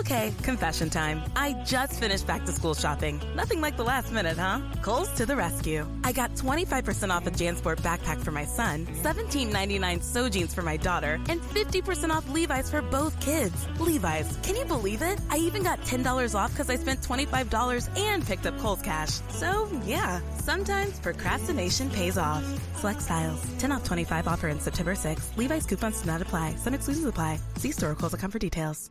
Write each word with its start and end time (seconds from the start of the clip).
Okay, 0.00 0.30
confession 0.42 0.90
time. 0.90 1.22
I 1.36 1.54
just 1.64 1.98
finished 1.98 2.26
back 2.26 2.44
to 2.44 2.52
school 2.52 2.74
shopping. 2.74 3.18
Nothing 3.34 3.62
like 3.62 3.78
the 3.78 3.82
last 3.82 4.12
minute, 4.12 4.36
huh? 4.36 4.60
Kohl's 4.82 5.10
to 5.14 5.24
the 5.24 5.34
rescue. 5.34 5.86
I 6.04 6.12
got 6.12 6.34
25% 6.34 7.08
off 7.10 7.26
a 7.26 7.30
JanSport 7.30 7.80
backpack 7.80 8.22
for 8.22 8.30
my 8.30 8.44
son, 8.44 8.84
$17.99 9.02 10.02
so 10.02 10.28
jeans 10.28 10.52
for 10.52 10.60
my 10.60 10.76
daughter, 10.76 11.18
and 11.30 11.40
50% 11.40 12.10
off 12.10 12.28
Levi's 12.28 12.70
for 12.70 12.82
both 12.82 13.18
kids. 13.20 13.66
Levi's, 13.80 14.36
can 14.42 14.54
you 14.54 14.66
believe 14.66 15.00
it? 15.00 15.18
I 15.30 15.38
even 15.38 15.62
got 15.62 15.80
$10 15.80 16.34
off 16.34 16.50
because 16.50 16.68
I 16.68 16.76
spent 16.76 17.00
$25 17.00 17.88
and 17.98 18.26
picked 18.26 18.44
up 18.44 18.58
Kohl's 18.58 18.82
Cash. 18.82 19.20
So, 19.30 19.66
yeah, 19.86 20.20
sometimes 20.36 21.00
procrastination 21.00 21.88
pays 21.88 22.18
off. 22.18 22.44
Select 22.76 23.00
styles. 23.00 23.42
10 23.58 23.72
off 23.72 23.84
25 23.84 24.28
offer 24.28 24.48
in 24.48 24.60
September 24.60 24.94
6. 24.94 25.38
Levi's 25.38 25.64
coupons 25.64 26.02
do 26.02 26.06
not 26.06 26.20
apply. 26.20 26.54
Some 26.56 26.74
exclusions 26.74 27.06
apply. 27.06 27.40
See 27.56 27.72
store 27.72 27.92
or 27.92 27.94
Kohl's.com 27.94 28.30
for 28.30 28.38
details. 28.38 28.90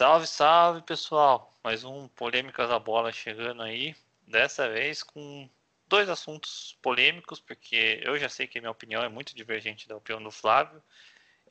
Salve, 0.00 0.26
salve 0.26 0.80
pessoal! 0.80 1.54
Mais 1.62 1.84
um 1.84 2.08
Polêmicas 2.08 2.70
da 2.70 2.78
Bola 2.78 3.12
chegando 3.12 3.62
aí. 3.62 3.94
Dessa 4.26 4.66
vez 4.66 5.02
com 5.02 5.46
dois 5.86 6.08
assuntos 6.08 6.74
polêmicos, 6.80 7.38
porque 7.38 8.00
eu 8.02 8.18
já 8.18 8.26
sei 8.26 8.46
que 8.46 8.62
minha 8.62 8.70
opinião 8.70 9.02
é 9.02 9.10
muito 9.10 9.36
divergente 9.36 9.86
da 9.86 9.94
opinião 9.94 10.22
do 10.22 10.30
Flávio 10.30 10.82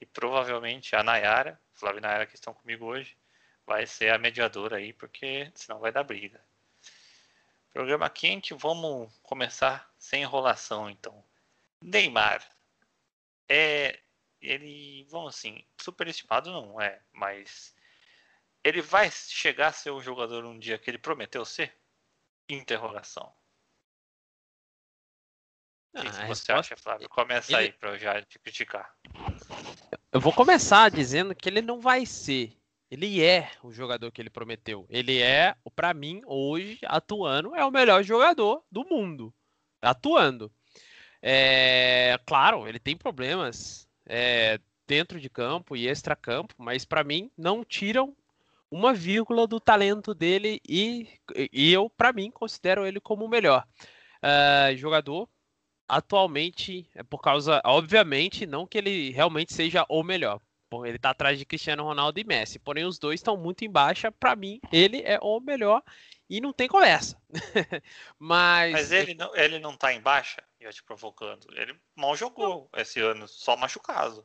e 0.02 0.05
provavelmente 0.07 0.95
a 0.95 1.04
Nayara, 1.04 1.62
Flávio 1.76 1.99
e 1.99 2.02
Nayara 2.02 2.26
que 2.26 2.34
estão 2.34 2.52
comigo 2.52 2.88
hoje, 2.88 3.16
vai 3.67 3.85
ser 3.85 4.12
a 4.12 4.17
mediadora 4.17 4.77
aí, 4.77 4.93
porque 4.93 5.52
senão 5.54 5.77
vai 5.77 5.91
dar 5.91 6.04
briga. 6.04 6.43
Programa 7.71 8.09
quente, 8.09 8.55
vamos 8.55 9.15
começar 9.21 9.87
sem 9.99 10.24
enrolação 10.24 10.90
então. 10.90 11.24
Neymar. 11.79 12.43
É. 13.48 13.99
Ele, 14.41 15.05
vamos 15.07 15.35
assim, 15.35 15.63
superestimado 15.77 16.52
não 16.52 16.81
é, 16.81 16.99
mas 17.13 17.77
ele 18.63 18.82
vai 18.82 19.10
chegar 19.12 19.68
a 19.68 19.71
ser 19.74 19.91
o 19.91 20.02
jogador 20.02 20.46
um 20.46 20.57
dia 20.60 20.77
que 20.77 20.90
ele 20.90 20.98
prometeu 20.98 21.46
ser? 21.46 21.74
Interrogação. 22.49 23.32
O 25.93 26.02
que 26.02 26.07
Ah, 26.07 26.12
você 26.12 26.20
resposta- 26.21 26.55
acha, 26.60 26.77
Flávio? 26.77 27.10
Começa 27.10 27.52
Ele- 27.54 27.62
aí 27.62 27.71
para 27.71 27.91
eu 27.91 27.98
já 27.99 28.21
te 28.21 28.37
criticar. 28.40 28.96
Eu 30.12 30.20
vou 30.20 30.34
começar 30.34 30.90
dizendo 30.90 31.35
que 31.35 31.49
ele 31.49 31.62
não 31.62 31.80
vai 31.80 32.05
ser. 32.05 32.55
Ele 32.91 33.21
é 33.24 33.52
o 33.63 33.71
jogador 33.71 34.12
que 34.12 34.20
ele 34.21 34.30
prometeu. 34.32 34.85
Ele 34.90 35.20
é, 35.21 35.55
pra 35.76 35.93
mim, 35.93 36.21
hoje, 36.26 36.80
atuando, 36.85 37.55
é 37.55 37.63
o 37.63 37.71
melhor 37.71 38.04
jogador 38.04 38.63
do 38.71 38.84
mundo. 38.85 39.34
Atuando. 39.82 40.52
É, 41.21 42.18
claro, 42.26 42.68
ele 42.68 42.80
tem 42.80 42.96
problemas 42.98 43.87
é, 44.05 44.60
dentro 44.87 45.20
de 45.20 45.30
campo 45.30 45.76
e 45.76 45.87
extra-campo, 45.87 46.55
mas 46.57 46.84
pra 46.85 47.04
mim 47.04 47.32
não 47.37 47.63
tiram 47.63 48.15
uma 48.71 48.93
vírgula 48.93 49.48
do 49.48 49.59
talento 49.59 50.13
dele 50.13 50.62
e, 50.67 51.07
e 51.51 51.71
eu, 51.73 51.89
pra 51.89 52.13
mim, 52.13 52.31
considero 52.31 52.85
ele 52.85 52.99
como 52.99 53.25
o 53.25 53.29
melhor 53.29 53.65
Ah, 54.21 54.73
jogador 54.75 55.27
atualmente 55.87 56.90
é 56.95 57.03
por 57.03 57.20
causa, 57.21 57.62
obviamente, 57.65 58.45
não 58.45 58.67
que 58.67 58.77
ele 58.77 59.12
realmente 59.12 59.53
seja 59.53 59.85
o 59.90 60.03
melhor. 60.03 60.40
Bom, 60.71 60.85
ele 60.85 60.99
tá 60.99 61.09
atrás 61.09 61.40
de 61.40 61.45
Cristiano 61.45 61.84
Ronaldo 61.84 62.20
e 62.20 62.23
Messi, 62.23 62.59
porém 62.59 62.85
os 62.85 62.99
dois 62.99 63.20
estão 63.20 63.35
muito 63.35 63.65
em 63.65 63.71
baixa. 63.71 64.12
Pra 64.12 64.35
mim, 64.35 64.59
ele 64.72 65.01
é 65.01 65.17
o 65.22 65.40
melhor 65.40 65.84
e 66.29 66.40
não 66.40 66.53
tem 66.53 66.67
conversa. 66.67 67.19
Mas, 68.19 68.72
Mas 68.72 68.91
ele 68.91 69.16
não, 69.16 69.35
ele 69.35 69.57
não 69.59 69.75
tá 69.75 69.91
em 69.94 70.00
baixa, 70.01 70.44
já 70.62 70.72
te 70.72 70.84
provocando. 70.84 71.47
Ele 71.56 71.75
mal 71.95 72.16
jogou 72.16 72.69
esse 72.75 73.00
ano, 73.00 73.28
só 73.28 73.58
machucado. 73.58 74.24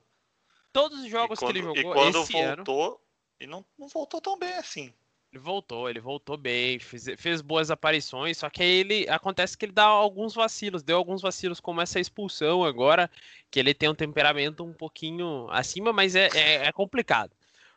todos 0.72 1.00
os 1.00 1.08
jogos 1.10 1.38
e 1.38 1.42
quando, 1.42 1.54
que 1.54 1.60
ele 1.60 1.80
e 1.80 1.82
jogou 1.82 1.92
quando 1.94 2.18
esse 2.24 2.38
ano, 2.40 2.64
voltou, 2.64 3.03
não, 3.46 3.64
não 3.78 3.88
voltou 3.88 4.20
tão 4.20 4.38
bem 4.38 4.54
assim. 4.54 4.92
ele 5.32 5.40
voltou, 5.40 5.90
ele 5.90 6.00
voltou 6.00 6.36
bem, 6.36 6.78
fez, 6.78 7.06
fez 7.18 7.40
boas 7.42 7.70
aparições, 7.70 8.38
só 8.38 8.48
que 8.48 8.62
aí 8.62 8.80
ele 8.80 9.08
acontece 9.08 9.58
que 9.58 9.64
ele 9.66 9.72
dá 9.72 9.84
alguns 9.84 10.34
vacilos, 10.34 10.82
deu 10.82 10.96
alguns 10.96 11.20
vacilos 11.22 11.60
como 11.60 11.80
essa 11.80 11.98
expulsão 11.98 12.64
agora, 12.64 13.10
que 13.50 13.58
ele 13.58 13.74
tem 13.74 13.88
um 13.88 13.94
temperamento 13.94 14.64
um 14.64 14.72
pouquinho 14.72 15.48
acima, 15.50 15.92
mas 15.92 16.14
é, 16.14 16.28
é, 16.34 16.66
é 16.66 16.72
complicado. 16.72 17.32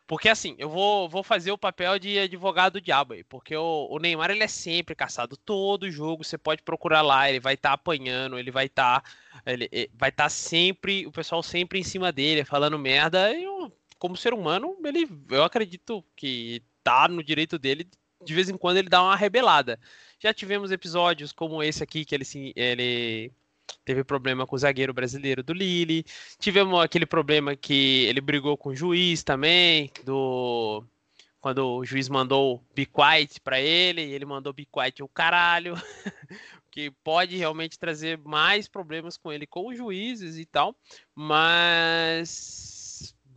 Porque 0.07 0.29
assim, 0.29 0.55
eu 0.57 0.69
vou, 0.69 1.09
vou 1.09 1.21
fazer 1.21 1.51
o 1.51 1.57
papel 1.57 1.99
de 1.99 2.17
advogado 2.17 2.73
do 2.73 2.81
diabo 2.81 3.13
aí, 3.13 3.23
porque 3.25 3.55
o, 3.57 3.87
o 3.91 3.99
Neymar 3.99 4.31
ele 4.31 4.43
é 4.43 4.47
sempre 4.47 4.95
caçado, 4.95 5.35
todo 5.35 5.91
jogo 5.91 6.23
você 6.23 6.37
pode 6.37 6.63
procurar 6.63 7.01
lá, 7.01 7.29
ele 7.29 7.41
vai 7.41 7.55
estar 7.55 7.73
apanhando, 7.73 8.39
ele 8.39 8.49
vai 8.49 8.67
estar 8.67 9.03
ele, 9.45 9.67
ele 9.71 9.91
vai 9.93 10.09
estar 10.09 10.29
sempre, 10.29 11.05
o 11.05 11.11
pessoal 11.11 11.43
sempre 11.43 11.79
em 11.79 11.83
cima 11.83 12.11
dele, 12.11 12.45
falando 12.45 12.79
merda, 12.79 13.33
e 13.33 13.43
eu, 13.43 13.71
como 13.99 14.15
ser 14.17 14.33
humano, 14.33 14.77
ele, 14.83 15.07
eu 15.29 15.43
acredito 15.43 16.03
que 16.15 16.61
tá 16.83 17.07
no 17.07 17.23
direito 17.23 17.57
dele, 17.59 17.87
de 18.23 18.33
vez 18.33 18.49
em 18.49 18.57
quando 18.57 18.77
ele 18.77 18.89
dá 18.89 19.01
uma 19.03 19.15
rebelada. 19.15 19.79
Já 20.19 20.33
tivemos 20.33 20.71
episódios 20.71 21.31
como 21.31 21.61
esse 21.61 21.83
aqui, 21.83 22.03
que 22.05 22.15
ele, 22.15 22.25
se- 22.25 22.53
ele 22.55 23.31
teve 23.85 24.03
problema 24.03 24.47
com 24.47 24.55
o 24.55 24.59
zagueiro 24.59 24.93
brasileiro 24.93 25.43
do 25.43 25.53
Lille. 25.53 26.05
Tivemos 26.39 26.81
aquele 26.81 27.05
problema 27.05 27.55
que 27.55 28.05
ele 28.05 28.21
brigou 28.21 28.57
com 28.57 28.69
o 28.69 28.75
juiz 28.75 29.23
também, 29.23 29.91
do 30.03 30.83
quando 31.39 31.65
o 31.77 31.85
juiz 31.85 32.09
mandou 32.09 32.61
be 32.75 32.85
quiet 32.85 33.39
para 33.41 33.59
ele, 33.61 34.01
ele 34.01 34.25
mandou 34.25 34.51
be 34.51 34.65
quiet 34.65 35.01
o 35.03 35.07
caralho, 35.07 35.75
que 36.71 36.91
pode 37.03 37.37
realmente 37.37 37.79
trazer 37.79 38.17
mais 38.17 38.67
problemas 38.67 39.15
com 39.17 39.31
ele 39.31 39.45
com 39.47 39.69
os 39.69 39.77
juízes 39.77 40.37
e 40.37 40.45
tal, 40.45 40.75
mas 41.15 42.76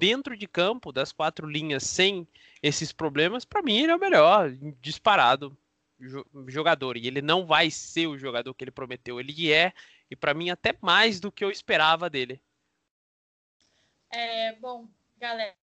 dentro 0.00 0.37
de 0.37 0.49
campo, 0.49 0.93
das 0.93 1.12
quatro 1.12 1.47
linhas, 1.47 1.84
sem 1.84 2.27
esses 2.62 2.93
problemas, 2.93 3.44
para 3.44 3.62
mim 3.62 3.78
ele 3.81 3.93
é 3.93 3.97
o 3.97 4.00
melhor, 4.00 4.50
disparado 4.81 5.56
jo- 6.00 6.27
jogador. 6.49 6.97
E 6.97 7.06
ele 7.06 7.22
não 7.22 7.47
vai 7.47 7.71
ser 7.71 8.06
o 8.06 8.19
jogador 8.19 8.55
que 8.55 8.65
ele 8.65 8.71
prometeu. 8.71 9.21
Ele 9.21 9.53
é, 9.53 9.72
e 10.11 10.16
para 10.16 10.34
mim 10.34 10.50
até 10.50 10.75
mais 10.81 11.21
do 11.21 11.31
que 11.31 11.44
eu 11.44 11.50
esperava 11.50 12.09
dele. 12.11 12.41
É, 14.11 14.55
bom, 14.56 14.88
galera, 15.19 15.55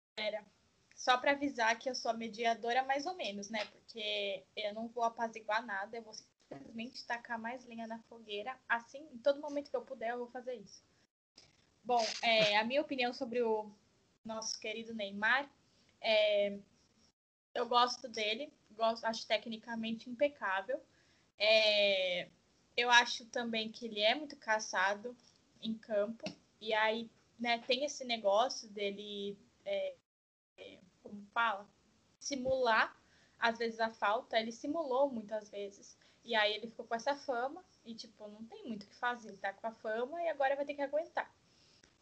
só 0.95 1.17
para 1.17 1.31
avisar 1.31 1.77
que 1.77 1.89
eu 1.89 1.95
sou 1.95 2.11
a 2.11 2.13
mediadora 2.13 2.83
mais 2.83 3.05
ou 3.05 3.15
menos, 3.15 3.49
né? 3.49 3.65
Porque 3.65 4.43
eu 4.55 4.73
não 4.73 4.87
vou 4.87 5.03
apaziguar 5.03 5.65
nada, 5.65 5.97
eu 5.97 6.03
vou 6.03 6.13
simplesmente 6.13 7.05
tacar 7.05 7.39
mais 7.39 7.65
lenha 7.65 7.87
na 7.87 7.99
fogueira. 8.03 8.55
Assim, 8.69 9.05
em 9.13 9.17
todo 9.17 9.41
momento 9.41 9.69
que 9.69 9.75
eu 9.75 9.81
puder, 9.81 10.11
eu 10.11 10.19
vou 10.19 10.27
fazer 10.31 10.55
isso. 10.55 10.83
Bom, 11.83 12.03
é, 12.21 12.57
a 12.57 12.63
minha 12.65 12.81
opinião 12.81 13.13
sobre 13.13 13.41
o 13.41 13.69
nosso 14.27 14.59
querido 14.59 14.93
Neymar, 14.93 15.49
é, 16.01 16.57
eu 17.53 17.67
gosto 17.67 18.07
dele, 18.07 18.53
gosto, 18.71 19.05
acho 19.05 19.25
tecnicamente 19.25 20.09
impecável. 20.09 20.79
É, 21.39 22.29
eu 22.75 22.89
acho 22.91 23.25
também 23.25 23.71
que 23.71 23.85
ele 23.85 24.01
é 24.01 24.13
muito 24.13 24.35
caçado 24.35 25.15
em 25.61 25.73
campo. 25.73 26.23
E 26.61 26.73
aí 26.73 27.09
né, 27.39 27.59
tem 27.59 27.83
esse 27.83 28.03
negócio 28.05 28.67
dele, 28.69 29.37
é, 29.65 29.95
é, 30.57 30.79
como 31.01 31.25
fala, 31.33 31.67
simular 32.19 32.95
às 33.39 33.57
vezes 33.57 33.79
a 33.79 33.89
falta. 33.89 34.39
Ele 34.39 34.51
simulou 34.51 35.09
muitas 35.09 35.49
vezes. 35.49 35.97
E 36.23 36.35
aí 36.35 36.55
ele 36.55 36.67
ficou 36.67 36.85
com 36.85 36.95
essa 36.95 37.15
fama 37.15 37.63
e, 37.85 37.95
tipo, 37.95 38.27
não 38.27 38.43
tem 38.45 38.65
muito 38.65 38.83
o 38.83 38.87
que 38.87 38.95
fazer. 38.95 39.29
Ele 39.29 39.37
tá 39.37 39.53
com 39.53 39.67
a 39.67 39.71
fama 39.71 40.21
e 40.21 40.29
agora 40.29 40.55
vai 40.55 40.65
ter 40.65 40.73
que 40.73 40.81
aguentar. 40.81 41.31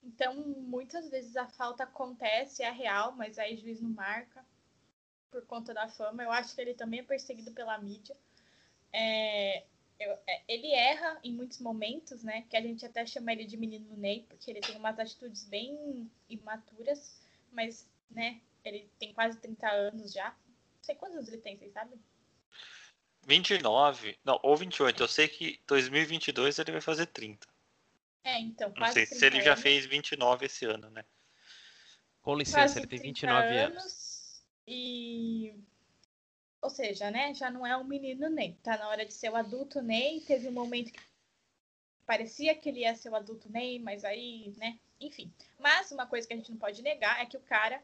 Então, 0.05 0.35
muitas 0.35 1.09
vezes 1.09 1.35
a 1.35 1.47
falta 1.47 1.83
acontece, 1.83 2.61
é 2.61 2.69
real, 2.69 3.11
mas 3.13 3.39
aí 3.39 3.55
o 3.55 3.57
juiz 3.57 3.81
não 3.81 3.89
marca 3.89 4.45
por 5.31 5.45
conta 5.47 5.73
da 5.73 5.89
fama. 5.89 6.23
Eu 6.23 6.31
acho 6.31 6.53
que 6.53 6.61
ele 6.61 6.75
também 6.75 6.99
é 6.99 7.03
perseguido 7.03 7.51
pela 7.51 7.78
mídia. 7.79 8.16
É, 8.93 9.63
eu- 9.99 10.17
é, 10.28 10.43
ele 10.47 10.72
erra 10.72 11.19
em 11.23 11.34
muitos 11.34 11.59
momentos, 11.59 12.23
né? 12.23 12.46
Que 12.49 12.55
a 12.55 12.61
gente 12.61 12.85
até 12.85 13.05
chama 13.05 13.34
ele 13.34 13.46
de 13.46 13.57
menino 13.57 13.97
Ney, 13.97 14.25
porque 14.29 14.52
ele 14.52 14.61
tem 14.61 14.78
umas 14.78 14.99
atitudes 14.99 15.43
bem 15.46 16.09
imaturas, 16.29 17.19
mas, 17.52 17.90
né? 18.09 18.40
Ele 18.63 18.87
tem 18.99 19.11
quase 19.11 19.40
30 19.40 19.67
anos 19.69 20.13
já. 20.13 20.29
Não 20.29 20.84
sei 20.84 20.96
quantos 20.96 21.17
anos 21.17 21.29
ele 21.29 21.41
tem, 21.41 21.57
vocês 21.57 21.73
sabem? 21.73 21.99
29, 23.23 24.17
não, 24.23 24.40
ou 24.43 24.55
28. 24.55 25.02
Eu 25.02 25.07
sei 25.07 25.28
que 25.28 25.59
2022 25.66 26.59
ele 26.59 26.72
vai 26.72 26.81
fazer 26.81 27.07
30. 27.07 27.47
É, 28.25 28.39
então, 28.39 28.69
Não 28.69 28.75
quase 28.75 28.93
sei 28.93 29.05
30 29.05 29.19
se 29.19 29.25
ele 29.27 29.41
já 29.41 29.51
anos. 29.51 29.61
fez 29.61 29.85
29 29.85 30.47
esse 30.47 30.66
ano, 30.66 30.89
né? 30.89 31.05
Com 32.23 32.35
licença, 32.35 32.57
quase 32.57 32.79
ele 32.79 32.87
tem 32.87 32.99
30 32.99 33.07
29 33.07 33.57
anos. 33.59 34.43
E. 34.67 35.53
Ou 36.59 36.72
seja, 36.72 37.11
né? 37.11 37.35
Já 37.35 37.51
não 37.51 37.66
é 37.66 37.77
um 37.77 37.83
menino 37.83 38.27
Ney. 38.27 38.57
Tá 38.63 38.77
na 38.77 38.89
hora 38.89 39.05
de 39.05 39.13
ser 39.13 39.29
o 39.29 39.35
adulto 39.35 39.79
Ney. 39.79 40.22
Teve 40.22 40.47
um 40.47 40.51
momento 40.51 40.91
que 40.91 40.99
parecia 42.07 42.55
que 42.55 42.67
ele 42.67 42.79
ia 42.79 42.95
ser 42.95 43.09
o 43.09 43.16
adulto 43.16 43.47
Ney, 43.51 43.77
mas 43.77 44.03
aí, 44.03 44.51
né? 44.57 44.79
Enfim. 44.99 45.31
Mas 45.59 45.91
uma 45.91 46.07
coisa 46.07 46.28
que 46.28 46.33
a 46.33 46.37
gente 46.37 46.49
não 46.49 46.57
pode 46.57 46.81
negar 46.81 47.21
é 47.21 47.28
que 47.28 47.37
o 47.37 47.41
cara 47.41 47.79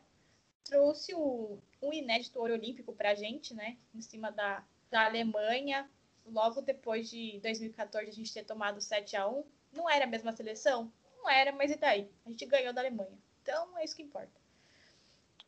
trouxe 0.63 1.13
o, 1.13 1.59
um 1.79 1.93
inédito 1.93 2.39
ouro 2.39 2.53
olímpico 2.53 2.93
para 2.93 3.11
a 3.11 3.15
gente, 3.15 3.53
né? 3.53 3.77
Em 3.93 4.01
cima 4.01 4.31
da, 4.31 4.65
da 4.89 5.05
Alemanha. 5.05 5.87
Logo 6.25 6.61
depois 6.61 7.11
de 7.11 7.39
2014 7.43 8.09
a 8.09 8.13
gente 8.13 8.33
ter 8.33 8.43
tomado 8.43 8.81
7 8.81 9.15
a 9.15 9.27
1 9.27 9.43
Não 9.71 9.89
era 9.89 10.05
a 10.05 10.07
mesma 10.07 10.31
seleção? 10.31 10.91
Não 11.17 11.29
era, 11.29 11.51
mas 11.51 11.71
e 11.71 11.75
daí? 11.75 12.09
A 12.25 12.29
gente 12.29 12.45
ganhou 12.45 12.73
da 12.73 12.81
Alemanha. 12.81 13.17
Então 13.41 13.77
é 13.77 13.83
isso 13.83 13.95
que 13.95 14.03
importa. 14.03 14.41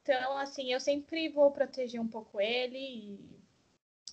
Então, 0.02 0.38
assim, 0.38 0.72
eu 0.72 0.80
sempre 0.80 1.30
vou 1.30 1.52
proteger 1.52 2.00
um 2.00 2.08
pouco 2.08 2.40
ele 2.42 2.78
e, 2.78 3.40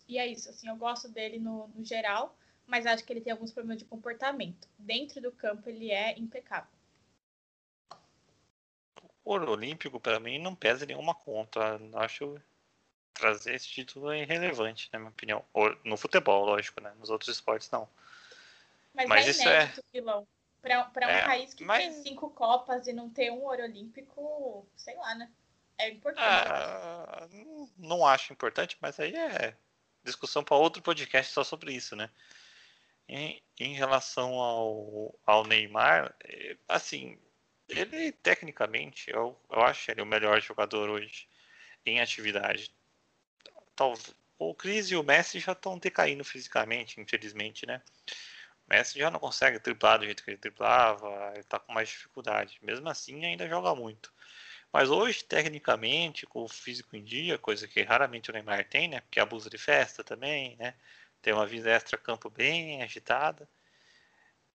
e 0.08 0.18
é 0.18 0.26
isso. 0.26 0.48
Assim, 0.48 0.68
eu 0.68 0.76
gosto 0.76 1.08
dele 1.08 1.38
no, 1.38 1.68
no 1.68 1.84
geral, 1.84 2.36
mas 2.66 2.86
acho 2.86 3.04
que 3.04 3.12
ele 3.12 3.20
tem 3.20 3.32
alguns 3.32 3.52
problemas 3.52 3.78
de 3.78 3.84
comportamento. 3.84 4.68
Dentro 4.78 5.20
do 5.20 5.32
campo 5.32 5.68
ele 5.68 5.90
é 5.90 6.18
impecável 6.18 6.80
ouro 9.30 9.52
olímpico, 9.52 10.00
para 10.00 10.18
mim, 10.18 10.38
não 10.38 10.54
pesa 10.54 10.84
nenhuma 10.84 11.14
conta. 11.14 11.80
Acho 11.94 12.40
trazer 13.14 13.54
esse 13.54 13.68
título 13.68 14.10
é 14.10 14.22
irrelevante, 14.22 14.88
na 14.92 14.98
minha 14.98 15.10
opinião. 15.10 15.44
No 15.84 15.96
futebol, 15.96 16.44
lógico, 16.44 16.80
né? 16.80 16.92
Nos 16.98 17.10
outros 17.10 17.28
esportes, 17.28 17.70
não. 17.70 17.88
Mas, 19.06 19.26
mas 19.26 19.26
é 19.26 19.30
isso 19.30 19.42
inédito, 19.42 19.80
é... 19.80 19.82
Pilão. 19.92 20.28
Para 20.60 21.06
um 21.06 21.10
é, 21.10 21.24
país 21.24 21.54
que 21.54 21.64
mas... 21.64 21.82
tem 21.82 22.02
cinco 22.02 22.30
Copas 22.30 22.86
e 22.86 22.92
não 22.92 23.08
ter 23.08 23.30
um 23.30 23.42
ouro 23.44 23.62
olímpico, 23.62 24.68
sei 24.76 24.94
lá, 24.96 25.14
né? 25.14 25.30
É 25.78 25.88
importante. 25.88 26.26
Ah, 26.26 27.26
não 27.78 28.06
acho 28.06 28.32
importante, 28.32 28.76
mas 28.80 29.00
aí 29.00 29.14
é 29.16 29.56
discussão 30.04 30.44
para 30.44 30.56
outro 30.56 30.82
podcast 30.82 31.32
só 31.32 31.42
sobre 31.42 31.72
isso, 31.72 31.96
né? 31.96 32.10
Em, 33.08 33.42
em 33.58 33.74
relação 33.74 34.34
ao, 34.34 35.18
ao 35.26 35.44
Neymar, 35.46 36.14
é, 36.22 36.56
assim, 36.68 37.18
ele, 37.68 38.12
tecnicamente, 38.12 39.10
eu, 39.10 39.38
eu 39.50 39.62
acho 39.62 39.90
ele 39.90 40.02
o 40.02 40.06
melhor 40.06 40.40
jogador 40.40 40.88
hoje 40.90 41.28
em 41.84 42.00
atividade. 42.00 42.70
Talvez, 43.74 44.14
o 44.38 44.54
Cris 44.54 44.90
e 44.90 44.96
o 44.96 45.02
Messi 45.02 45.40
já 45.40 45.52
estão 45.52 45.78
decaindo 45.78 46.24
fisicamente, 46.24 47.00
infelizmente, 47.00 47.66
né? 47.66 47.82
Messi 48.70 48.98
já 48.98 49.10
não 49.10 49.18
consegue 49.18 49.58
triplar 49.58 49.98
do 49.98 50.04
jeito 50.04 50.22
que 50.22 50.30
ele 50.30 50.38
triplava, 50.38 51.32
ele 51.34 51.42
tá 51.42 51.58
com 51.58 51.72
mais 51.72 51.88
dificuldade. 51.88 52.58
Mesmo 52.62 52.88
assim, 52.88 53.24
ainda 53.24 53.48
joga 53.48 53.74
muito. 53.74 54.12
Mas 54.72 54.88
hoje, 54.88 55.24
tecnicamente, 55.24 56.24
com 56.26 56.44
o 56.44 56.48
físico 56.48 56.94
em 56.94 57.02
dia, 57.02 57.36
coisa 57.36 57.66
que 57.66 57.82
raramente 57.82 58.30
o 58.30 58.32
Neymar 58.32 58.64
tem, 58.68 58.86
né? 58.88 59.00
Porque 59.00 59.18
abusa 59.18 59.50
de 59.50 59.58
festa 59.58 60.04
também, 60.04 60.56
né? 60.56 60.74
Tem 61.20 61.32
uma 61.32 61.46
vida 61.46 61.68
extra-campo 61.70 62.30
bem 62.30 62.80
agitada. 62.82 63.48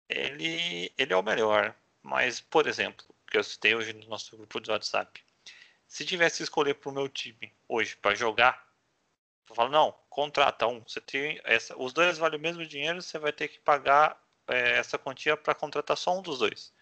Ele, 0.08 0.94
ele 0.98 1.14
é 1.14 1.18
o 1.18 1.22
melhor. 1.22 1.76
Mas, 2.02 2.40
por 2.40 2.68
exemplo, 2.68 3.06
que 3.28 3.38
eu 3.38 3.44
citei 3.44 3.76
hoje 3.76 3.92
no 3.92 4.08
nosso 4.08 4.38
grupo 4.38 4.62
de 4.62 4.72
WhatsApp, 4.72 5.22
se 5.88 6.06
tivesse 6.06 6.38
que 6.38 6.44
escolher 6.44 6.76
para 6.76 6.90
o 6.90 6.94
meu 6.94 7.10
time 7.10 7.54
hoje 7.68 7.96
para 7.98 8.16
jogar, 8.16 8.66
eu 9.50 9.56
falo, 9.56 9.70
não, 9.70 9.96
contrata 10.16 10.66
um. 10.66 10.82
Você 10.88 11.02
tem 11.02 11.42
essa, 11.44 11.78
os 11.78 11.92
dois 11.92 12.18
valem 12.18 12.40
o 12.40 12.42
mesmo 12.42 12.66
dinheiro, 12.66 13.02
você 13.02 13.20
vai 13.20 13.34
ter 13.34 13.50
que 13.50 13.60
pagar 13.60 14.18
é, 14.48 14.78
essa 14.78 14.98
quantia 14.98 15.36
para 15.36 15.54
contratar 15.54 15.98
só 15.98 16.18
um 16.18 16.22
dos 16.22 16.40
dois. 16.40 16.74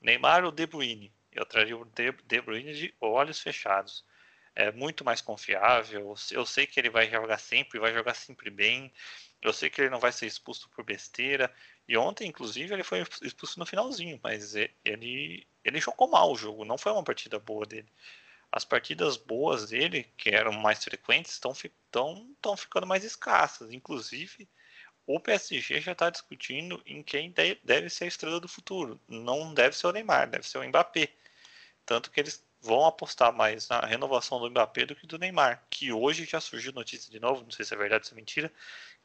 Neymar 0.00 0.44
ou 0.44 0.50
De 0.50 0.66
Bruyne? 0.66 1.14
Eu 1.30 1.46
traria 1.46 1.76
o 1.76 1.84
De, 1.84 2.10
de 2.10 2.40
Bruyne 2.40 2.74
de 2.74 2.94
olhos 3.00 3.40
fechados. 3.40 4.04
É 4.52 4.72
muito 4.72 5.04
mais 5.04 5.20
confiável. 5.20 6.14
Eu 6.32 6.44
sei 6.44 6.66
que 6.66 6.80
ele 6.80 6.90
vai 6.90 7.08
jogar 7.08 7.38
sempre, 7.38 7.78
vai 7.78 7.92
jogar 7.94 8.14
sempre 8.14 8.50
bem. 8.50 8.92
Eu 9.40 9.52
sei 9.52 9.70
que 9.70 9.80
ele 9.80 9.90
não 9.90 10.00
vai 10.00 10.10
ser 10.10 10.26
expulso 10.26 10.68
por 10.70 10.84
besteira. 10.84 11.52
E 11.86 11.96
ontem, 11.96 12.26
inclusive, 12.26 12.74
ele 12.74 12.82
foi 12.82 13.04
expulso 13.22 13.60
no 13.60 13.66
finalzinho, 13.66 14.18
mas 14.22 14.56
ele, 14.56 15.46
ele 15.62 15.80
jogou 15.80 16.08
mal 16.08 16.32
o 16.32 16.36
jogo, 16.36 16.64
não 16.64 16.78
foi 16.78 16.90
uma 16.90 17.04
partida 17.04 17.38
boa 17.38 17.64
dele. 17.64 17.88
As 18.50 18.64
partidas 18.64 19.16
boas 19.16 19.68
dele, 19.68 20.04
que 20.16 20.30
eram 20.30 20.52
mais 20.52 20.82
frequentes, 20.82 21.32
estão 21.32 21.52
estão 21.52 22.56
ficando 22.56 22.86
mais 22.86 23.04
escassas. 23.04 23.72
Inclusive, 23.72 24.48
o 25.06 25.20
PSG 25.20 25.80
já 25.80 25.92
está 25.92 26.10
discutindo 26.10 26.82
em 26.86 27.02
quem 27.02 27.32
deve 27.62 27.90
ser 27.90 28.04
a 28.04 28.08
estrela 28.08 28.40
do 28.40 28.48
futuro. 28.48 29.00
Não 29.08 29.54
deve 29.54 29.76
ser 29.76 29.86
o 29.86 29.92
Neymar, 29.92 30.28
deve 30.28 30.48
ser 30.48 30.58
o 30.58 30.68
Mbappé. 30.68 31.12
Tanto 31.84 32.10
que 32.10 32.20
eles 32.20 32.44
vão 32.60 32.84
apostar 32.84 33.32
mais 33.32 33.68
na 33.68 33.80
renovação 33.80 34.40
do 34.40 34.50
Mbappé 34.50 34.86
do 34.86 34.96
que 34.96 35.06
do 35.06 35.18
Neymar, 35.18 35.64
que 35.70 35.92
hoje 35.92 36.24
já 36.24 36.40
surgiu 36.40 36.72
notícia 36.72 37.10
de 37.10 37.20
novo, 37.20 37.42
não 37.44 37.50
sei 37.50 37.64
se 37.64 37.74
é 37.74 37.76
verdade 37.76 38.02
ou 38.02 38.08
se 38.08 38.14
é 38.14 38.16
mentira, 38.16 38.52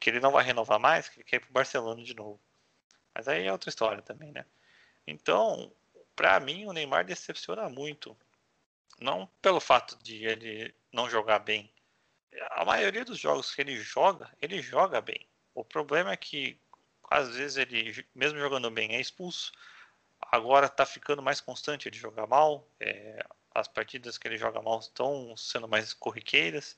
que 0.00 0.10
ele 0.10 0.18
não 0.20 0.32
vai 0.32 0.44
renovar 0.44 0.80
mais, 0.80 1.08
que 1.08 1.18
ele 1.18 1.24
quer 1.24 1.36
ir 1.36 1.40
para 1.40 1.50
o 1.50 1.52
Barcelona 1.52 2.02
de 2.02 2.14
novo. 2.14 2.40
Mas 3.14 3.28
aí 3.28 3.46
é 3.46 3.52
outra 3.52 3.68
história 3.68 4.02
também, 4.02 4.32
né? 4.32 4.44
Então, 5.06 5.72
para 6.16 6.40
mim, 6.40 6.66
o 6.66 6.72
Neymar 6.72 7.04
decepciona 7.04 7.68
muito. 7.68 8.16
Não 9.00 9.28
pelo 9.40 9.60
fato 9.60 9.98
de 10.02 10.24
ele 10.24 10.74
não 10.92 11.08
jogar 11.08 11.40
bem. 11.40 11.72
A 12.50 12.64
maioria 12.64 13.04
dos 13.04 13.18
jogos 13.18 13.54
que 13.54 13.60
ele 13.60 13.76
joga, 13.76 14.30
ele 14.40 14.62
joga 14.62 15.00
bem. 15.00 15.26
O 15.54 15.64
problema 15.64 16.12
é 16.12 16.16
que, 16.16 16.58
às 17.10 17.36
vezes, 17.36 17.56
ele, 17.56 18.06
mesmo 18.14 18.38
jogando 18.38 18.70
bem, 18.70 18.94
é 18.94 19.00
expulso. 19.00 19.52
Agora 20.30 20.66
está 20.66 20.86
ficando 20.86 21.20
mais 21.22 21.40
constante 21.40 21.88
ele 21.88 21.96
jogar 21.96 22.26
mal. 22.26 22.66
É, 22.80 23.24
as 23.54 23.68
partidas 23.68 24.16
que 24.16 24.26
ele 24.26 24.38
joga 24.38 24.62
mal 24.62 24.80
estão 24.80 25.36
sendo 25.36 25.68
mais 25.68 25.92
corriqueiras. 25.92 26.76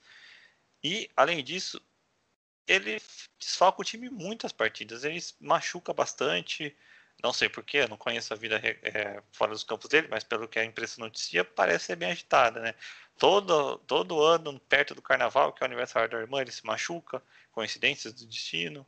E, 0.82 1.08
além 1.16 1.42
disso, 1.44 1.80
ele 2.66 3.00
desfalca 3.38 3.80
o 3.80 3.84
time 3.84 4.10
muitas 4.10 4.52
partidas. 4.52 5.04
Ele 5.04 5.22
machuca 5.40 5.92
bastante. 5.92 6.76
Não 7.22 7.32
sei 7.32 7.48
porquê, 7.48 7.86
não 7.86 7.96
conheço 7.96 8.34
a 8.34 8.36
vida 8.36 8.60
é, 8.62 9.22
fora 9.32 9.52
dos 9.52 9.64
campos 9.64 9.88
dele, 9.88 10.08
mas 10.10 10.24
pelo 10.24 10.48
que 10.48 10.58
a 10.58 10.64
imprensa 10.64 11.00
noticia, 11.00 11.44
parece 11.44 11.86
ser 11.86 11.96
bem 11.96 12.10
agitada, 12.10 12.60
né? 12.60 12.74
Todo, 13.18 13.78
todo 13.80 14.22
ano, 14.22 14.58
perto 14.60 14.94
do 14.94 15.02
carnaval, 15.02 15.52
que 15.52 15.62
é 15.62 15.64
o 15.64 15.66
aniversário 15.66 16.10
da 16.10 16.18
irmã, 16.18 16.40
ele 16.40 16.52
se 16.52 16.64
machuca. 16.66 17.22
Coincidências 17.52 18.12
do 18.12 18.26
destino. 18.26 18.86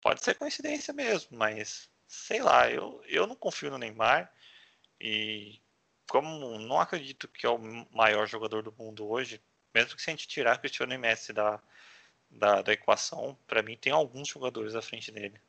Pode 0.00 0.22
ser 0.24 0.34
coincidência 0.36 0.94
mesmo, 0.94 1.36
mas 1.36 1.90
sei 2.06 2.40
lá, 2.40 2.70
eu, 2.70 3.02
eu 3.06 3.26
não 3.26 3.36
confio 3.36 3.70
no 3.70 3.78
Neymar. 3.78 4.32
E 5.00 5.60
como 6.08 6.58
não 6.58 6.80
acredito 6.80 7.28
que 7.28 7.46
é 7.46 7.50
o 7.50 7.58
maior 7.90 8.26
jogador 8.26 8.62
do 8.62 8.72
mundo 8.72 9.08
hoje, 9.08 9.42
mesmo 9.74 9.96
que 9.96 10.02
se 10.02 10.10
a 10.10 10.12
gente 10.12 10.28
tirar 10.28 10.58
Cristiano 10.58 10.94
e 10.94 10.98
Messi 10.98 11.32
da, 11.32 11.60
da, 12.30 12.62
da 12.62 12.72
equação, 12.72 13.36
para 13.46 13.62
mim 13.62 13.76
tem 13.76 13.92
alguns 13.92 14.28
jogadores 14.28 14.74
à 14.74 14.82
frente 14.82 15.10
dele. 15.10 15.40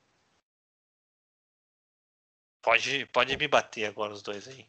Pode, 2.67 3.05
pode 3.13 3.37
me 3.37 3.47
bater 3.47 3.85
agora 3.85 4.11
os 4.11 4.21
dois 4.21 4.45
aí. 4.45 4.65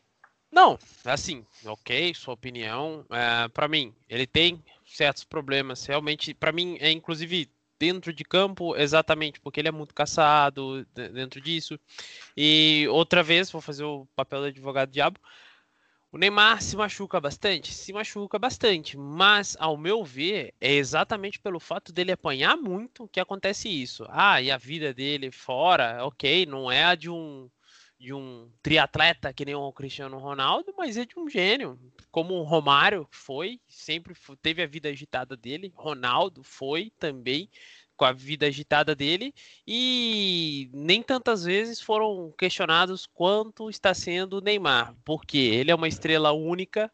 Não, 0.53 0.79
assim, 1.05 1.45
ok, 1.65 2.15
sua 2.15 2.33
opinião. 2.33 3.05
É, 3.11 3.49
para 3.49 3.67
mim, 3.67 3.93
ele 4.09 4.25
tem 4.25 4.63
certos 4.87 5.25
problemas. 5.25 5.85
Realmente, 5.85 6.33
para 6.33 6.53
mim, 6.53 6.79
é 6.81 6.93
inclusive 6.93 7.51
dentro 7.77 8.13
de 8.13 8.23
campo, 8.23 8.77
exatamente 8.77 9.41
porque 9.41 9.59
ele 9.59 9.67
é 9.67 9.73
muito 9.73 9.93
caçado 9.93 10.87
dentro 10.95 11.41
disso. 11.41 11.77
E 12.37 12.87
outra 12.89 13.21
vez, 13.21 13.51
vou 13.51 13.61
fazer 13.61 13.83
o 13.83 14.07
papel 14.15 14.43
do 14.43 14.47
advogado 14.47 14.93
diabo. 14.93 15.19
O 16.13 16.19
Neymar 16.19 16.63
se 16.63 16.77
machuca 16.77 17.21
bastante? 17.21 17.75
Se 17.75 17.93
machuca 17.93 18.39
bastante, 18.39 18.97
mas 18.97 19.57
ao 19.59 19.77
meu 19.77 20.05
ver, 20.05 20.55
é 20.61 20.73
exatamente 20.73 21.41
pelo 21.41 21.59
fato 21.59 21.93
dele 21.93 22.13
apanhar 22.13 22.57
muito 22.57 23.09
que 23.09 23.19
acontece 23.19 23.69
isso. 23.69 24.07
Ah, 24.09 24.41
e 24.41 24.53
a 24.53 24.57
vida 24.57 24.95
dele 24.95 25.33
fora, 25.33 25.99
ok, 26.07 26.47
não 26.47 26.71
é 26.71 26.85
a 26.85 26.95
de 26.95 27.11
um 27.11 27.51
de 27.99 28.15
um 28.15 28.51
triatleta 28.63 29.33
que 29.33 29.45
nem 29.45 29.55
o 29.55 29.73
Cristiano 29.73 30.19
Ronaldo, 30.19 30.73
mas 30.77 30.97
é 30.97 31.05
de 31.05 31.19
um 31.19 31.29
gênio, 31.29 31.79
como 32.11 32.35
o 32.35 32.45
Romário 32.45 33.07
foi, 33.11 33.61
sempre 33.69 34.15
teve 34.41 34.63
a 34.63 34.67
vida 34.67 34.89
agitada 34.89 35.37
dele, 35.37 35.73
Ronaldo 35.75 36.43
foi 36.43 36.93
também, 36.99 37.51
com 37.97 38.05
a 38.05 38.13
vida 38.13 38.47
agitada 38.47 38.95
dele 38.95 39.35
e 39.67 40.71
nem 40.73 41.03
tantas 41.03 41.45
vezes 41.45 41.81
foram 41.81 42.33
questionados 42.39 43.07
quanto 43.07 43.69
está 43.69 43.93
sendo 43.93 44.39
o 44.39 44.41
Neymar, 44.41 44.95
porque 45.05 45.37
ele 45.37 45.73
é 45.73 45.75
uma 45.75 45.89
estrela 45.89 46.31
única 46.31 46.91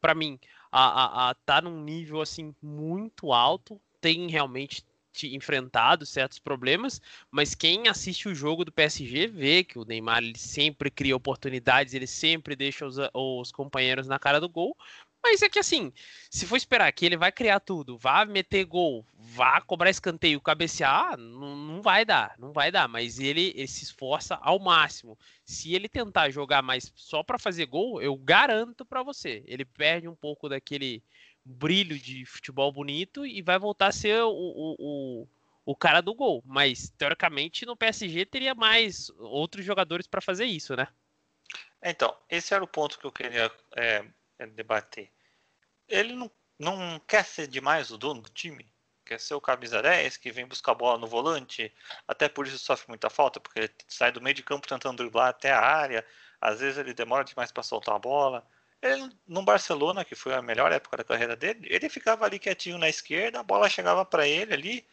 para 0.00 0.14
mim, 0.14 0.40
a, 0.72 1.28
a, 1.28 1.30
a 1.30 1.34
tá 1.34 1.60
num 1.60 1.82
nível 1.82 2.20
assim 2.20 2.54
muito 2.62 3.32
alto, 3.32 3.80
tem 4.00 4.28
realmente 4.28 4.82
enfrentado 5.24 6.06
certos 6.06 6.38
problemas, 6.38 7.00
mas 7.30 7.54
quem 7.54 7.88
assiste 7.88 8.28
o 8.28 8.34
jogo 8.34 8.64
do 8.64 8.72
PSG 8.72 9.26
vê 9.26 9.64
que 9.64 9.78
o 9.78 9.84
Neymar 9.84 10.18
ele 10.18 10.38
sempre 10.38 10.90
cria 10.90 11.16
oportunidades, 11.16 11.94
ele 11.94 12.06
sempre 12.06 12.56
deixa 12.56 12.86
os, 12.86 12.96
os 13.12 13.52
companheiros 13.52 14.06
na 14.06 14.18
cara 14.18 14.40
do 14.40 14.48
gol, 14.48 14.76
mas 15.22 15.42
é 15.42 15.48
que 15.48 15.58
assim, 15.58 15.92
se 16.30 16.46
for 16.46 16.56
esperar 16.56 16.90
que 16.92 17.04
ele 17.04 17.16
vai 17.16 17.30
criar 17.30 17.60
tudo, 17.60 17.98
vá 17.98 18.24
meter 18.24 18.64
gol, 18.64 19.04
vá 19.14 19.60
cobrar 19.60 19.90
escanteio, 19.90 20.40
cabecear, 20.40 21.16
não, 21.18 21.56
não 21.56 21.82
vai 21.82 22.04
dar, 22.04 22.34
não 22.38 22.52
vai 22.52 22.72
dar. 22.72 22.88
Mas 22.88 23.18
ele, 23.18 23.52
ele 23.54 23.68
se 23.68 23.84
esforça 23.84 24.36
ao 24.40 24.58
máximo. 24.58 25.18
Se 25.44 25.74
ele 25.74 25.88
tentar 25.88 26.30
jogar 26.30 26.62
mais 26.62 26.90
só 26.96 27.22
para 27.22 27.38
fazer 27.38 27.66
gol, 27.66 28.00
eu 28.00 28.16
garanto 28.16 28.84
para 28.84 29.02
você, 29.02 29.44
ele 29.46 29.64
perde 29.64 30.08
um 30.08 30.16
pouco 30.16 30.48
daquele 30.48 31.02
brilho 31.44 31.98
de 31.98 32.24
futebol 32.26 32.72
bonito 32.72 33.26
e 33.26 33.42
vai 33.42 33.58
voltar 33.58 33.88
a 33.88 33.92
ser 33.92 34.22
o, 34.22 34.30
o, 34.30 34.76
o, 34.78 35.28
o 35.64 35.76
cara 35.76 36.00
do 36.00 36.14
gol. 36.14 36.42
Mas 36.46 36.90
teoricamente 36.90 37.66
no 37.66 37.76
PSG 37.76 38.26
teria 38.26 38.54
mais 38.54 39.10
outros 39.18 39.64
jogadores 39.64 40.06
para 40.06 40.20
fazer 40.20 40.44
isso, 40.44 40.76
né? 40.76 40.88
Então, 41.82 42.14
esse 42.28 42.54
era 42.54 42.62
o 42.62 42.68
ponto 42.68 42.98
que 42.98 43.06
eu 43.06 43.12
queria 43.12 43.50
é, 43.76 44.04
é, 44.38 44.46
debater. 44.46 45.10
ele 45.88 46.14
não, 46.14 46.30
não 46.58 47.00
quer 47.00 47.24
ser 47.24 47.46
demais 47.46 47.90
o 47.90 47.98
dono 47.98 48.20
do 48.22 48.30
time? 48.30 48.70
Quer 49.04 49.18
ser 49.18 49.34
o 49.34 49.40
camisa 49.40 49.82
10, 49.82 50.18
que 50.18 50.30
vem 50.30 50.46
buscar 50.46 50.72
a 50.72 50.74
bola 50.74 50.98
no 50.98 51.06
volante, 51.06 51.72
até 52.06 52.28
por 52.28 52.46
isso 52.46 52.58
sofre 52.58 52.88
muita 52.88 53.10
falta, 53.10 53.40
porque 53.40 53.60
ele 53.60 53.74
sai 53.88 54.12
do 54.12 54.20
meio 54.20 54.34
de 54.34 54.42
campo 54.42 54.68
tentando 54.68 54.98
driblar 54.98 55.30
até 55.30 55.50
a 55.50 55.60
área, 55.60 56.06
às 56.40 56.60
vezes 56.60 56.78
ele 56.78 56.94
demora 56.94 57.24
demais 57.24 57.50
para 57.50 57.62
soltar 57.62 57.96
a 57.96 57.98
bola. 57.98 58.46
Ele, 58.82 59.10
no 59.26 59.42
Barcelona, 59.42 60.04
que 60.04 60.14
foi 60.14 60.34
a 60.34 60.40
melhor 60.40 60.72
época 60.72 60.96
da 60.96 61.04
carreira 61.04 61.36
dele, 61.36 61.66
ele 61.70 61.88
ficava 61.88 62.24
ali 62.24 62.38
quietinho 62.38 62.78
na 62.78 62.88
esquerda, 62.88 63.40
a 63.40 63.42
bola 63.42 63.68
chegava 63.68 64.04
para 64.04 64.26
ele 64.26 64.54
ali, 64.54 64.86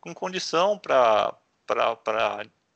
com 0.00 0.14
condição 0.14 0.78
para 0.78 1.36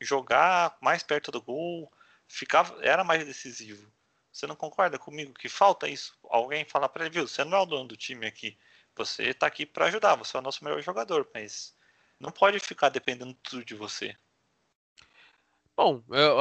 jogar 0.01 0.77
mais 0.81 1.03
perto 1.03 1.31
do 1.31 1.41
gol, 1.41 1.91
ficava, 2.27 2.85
era 2.85 3.05
mais 3.05 3.25
decisivo. 3.25 3.91
Você 4.33 4.47
não 4.47 4.57
concorda 4.57 4.99
comigo 4.99 5.33
que 5.33 5.49
falta 5.49 5.89
isso? 5.89 6.19
Alguém 6.25 6.65
falar 6.65 6.89
para 6.89 7.05
ele, 7.05 7.15
viu, 7.15 7.29
você 7.29 7.45
não 7.45 7.59
é 7.59 7.61
o 7.61 7.67
dono 7.67 7.89
do 7.89 7.97
time 7.97 8.27
aqui, 8.27 8.59
você 8.95 9.31
está 9.31 9.47
aqui 9.47 9.65
para 9.65 9.87
ajudar, 9.87 10.17
você 10.17 10.37
é 10.37 10.41
o 10.41 10.43
nosso 10.43 10.65
melhor 10.65 10.83
jogador, 10.83 11.29
mas 11.33 11.77
não 12.19 12.33
pode 12.33 12.59
ficar 12.59 12.89
dependendo 12.89 13.35
tudo 13.35 13.65
de 13.65 13.75
você. 13.75 14.17
Bom, 15.77 16.03
eu, 16.11 16.39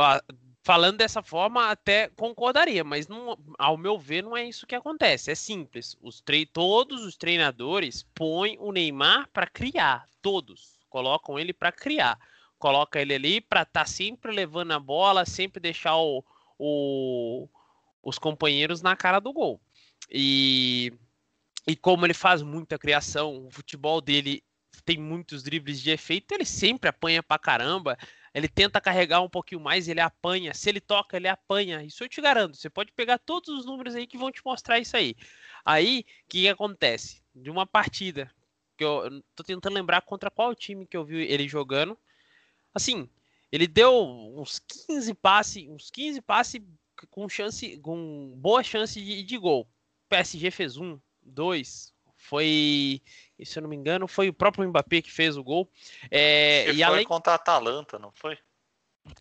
falando 0.66 0.98
dessa 0.98 1.22
forma, 1.22 1.70
até 1.70 2.10
concordaria, 2.10 2.84
mas 2.84 3.08
não, 3.08 3.38
ao 3.56 3.78
meu 3.78 4.00
ver, 4.00 4.24
não 4.24 4.36
é 4.36 4.44
isso 4.44 4.66
que 4.66 4.74
acontece. 4.74 5.30
É 5.30 5.36
simples. 5.36 5.96
Os 6.02 6.24
todos 6.52 7.06
os 7.06 7.16
treinadores 7.16 8.02
põem 8.16 8.58
o 8.60 8.72
Neymar 8.72 9.30
para 9.32 9.46
criar, 9.46 10.10
todos 10.24 10.80
colocam 10.90 11.38
ele 11.38 11.54
para 11.54 11.72
criar, 11.72 12.18
coloca 12.58 13.00
ele 13.00 13.14
ali 13.14 13.40
para 13.40 13.62
estar 13.62 13.82
tá 13.82 13.86
sempre 13.86 14.32
levando 14.32 14.72
a 14.72 14.80
bola, 14.80 15.24
sempre 15.24 15.60
deixar 15.60 15.98
o, 15.98 16.26
o, 16.58 17.48
os 18.02 18.18
companheiros 18.18 18.82
na 18.82 18.96
cara 18.96 19.20
do 19.20 19.32
gol. 19.32 19.62
E, 20.10 20.92
e 21.68 21.76
como 21.76 22.08
ele 22.08 22.14
faz 22.16 22.42
muita 22.42 22.80
criação, 22.80 23.46
o 23.46 23.52
futebol 23.52 24.02
dele 24.02 24.44
tem 24.84 24.98
muitos 24.98 25.44
dribles 25.44 25.80
de 25.80 25.92
efeito, 25.92 26.32
ele 26.34 26.46
sempre 26.46 26.90
apanha 26.90 27.22
para 27.22 27.38
caramba 27.38 27.96
ele 28.36 28.50
tenta 28.50 28.82
carregar 28.82 29.22
um 29.22 29.30
pouquinho 29.30 29.62
mais, 29.62 29.88
ele 29.88 30.02
apanha. 30.02 30.54
Se 30.54 30.68
ele 30.68 30.82
toca, 30.82 31.16
ele 31.16 31.30
apanha. 31.30 31.82
Isso 31.82 32.04
eu 32.04 32.10
te 32.10 32.20
garanto. 32.20 32.58
Você 32.58 32.70
pode 32.70 32.92
pegar 32.92 33.18
todos 33.18 33.48
os 33.48 33.66
números 33.66 33.96
aí 33.96 34.06
que 34.06 34.18
vão 34.18 34.30
te 34.30 34.42
mostrar 34.44 34.78
isso 34.78 34.98
aí. 34.98 35.16
Aí, 35.64 36.02
o 36.02 36.28
que, 36.28 36.50
acontece? 36.50 37.24
De 37.34 37.50
uma 37.50 37.66
partida, 37.66 38.30
que 38.78 38.84
eu 38.84 39.24
tô 39.34 39.42
tentando 39.42 39.74
lembrar 39.74 40.02
contra 40.02 40.30
qual 40.30 40.54
time 40.54 40.86
que 40.86 40.98
eu 40.98 41.06
vi 41.06 41.24
ele 41.24 41.48
jogando. 41.48 41.98
Assim, 42.74 43.10
ele 43.50 43.68
deu 43.68 44.06
uns 44.06 44.60
15 44.60 45.14
passes, 45.14 45.70
uns 45.70 45.90
15 45.90 46.22
passes 46.22 46.62
com 47.10 47.30
chance, 47.30 47.78
com 47.78 48.34
boa 48.36 48.62
chance 48.62 49.02
de, 49.02 49.24
de 49.24 49.38
gol. 49.38 49.66
PSG 50.10 50.52
fez 50.52 50.76
um, 50.76 51.00
dois, 51.22 51.94
foi, 52.18 53.02
se 53.44 53.58
eu 53.58 53.64
não 53.64 53.70
me 53.70 53.76
engano, 53.76 54.08
foi 54.08 54.30
o 54.30 54.34
próprio 54.34 54.68
Mbappé 54.70 55.02
que 55.02 55.12
fez 55.12 55.36
o 55.36 55.44
gol. 55.44 55.70
É, 56.12 56.68
e, 56.68 56.72
e 56.72 56.74
foi 56.76 56.84
além... 56.84 57.06
contra 57.06 57.34
a 57.34 57.36
Atalanta, 57.36 57.98
não 57.98 58.12
foi? 58.14 58.38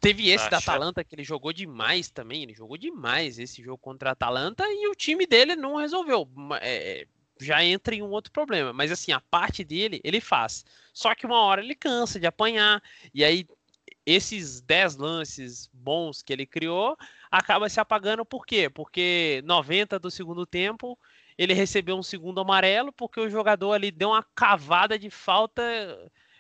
Teve 0.01 0.31
esse 0.31 0.49
da 0.49 0.59
Atalanta 0.59 1.05
que 1.05 1.15
ele 1.15 1.25
jogou 1.25 1.53
demais 1.53 2.11
também. 2.11 2.43
Ele 2.43 2.55
jogou 2.55 2.77
demais 2.77 3.39
esse 3.39 3.63
jogo 3.63 3.79
contra 3.79 4.11
a 4.11 4.13
Atalanta 4.13 4.65
e 4.67 4.89
o 4.89 4.95
time 4.95 5.27
dele 5.27 5.57
não 5.57 5.77
resolveu. 5.77 6.29
É, 6.61 7.07
já 7.41 7.63
entra 7.63 7.95
em 7.95 8.03
um 8.03 8.11
outro 8.11 8.33
problema. 8.33 8.73
Mas 8.73 8.91
assim, 8.91 9.13
a 9.13 9.21
parte 9.21 9.63
dele, 9.63 10.01
ele 10.03 10.21
faz. 10.21 10.65
Só 10.93 11.15
que 11.15 11.27
uma 11.27 11.41
hora 11.41 11.63
ele 11.63 11.75
cansa 11.75 12.19
de 12.19 12.27
apanhar. 12.27 12.83
E 13.13 13.23
aí, 13.23 13.47
esses 14.07 14.61
10 14.63 14.97
lances 14.97 15.69
bons 15.73 16.23
que 16.23 16.33
ele 16.33 16.47
criou 16.47 16.97
acaba 17.31 17.69
se 17.69 17.81
apagando 17.81 18.25
por 18.25 18.47
quê? 18.47 18.71
Porque 18.71 19.43
90 19.45 19.99
do 19.99 20.11
segundo 20.11 20.47
tempo 20.47 20.99
ele 21.37 21.55
recebeu 21.55 21.97
um 21.97 22.03
segundo 22.03 22.41
amarelo 22.41 22.93
porque 22.93 23.21
o 23.21 23.29
jogador 23.29 23.73
ali 23.73 23.91
deu 23.91 24.11
uma 24.11 24.23
cavada 24.35 24.99
de 24.99 25.11
falta 25.11 25.63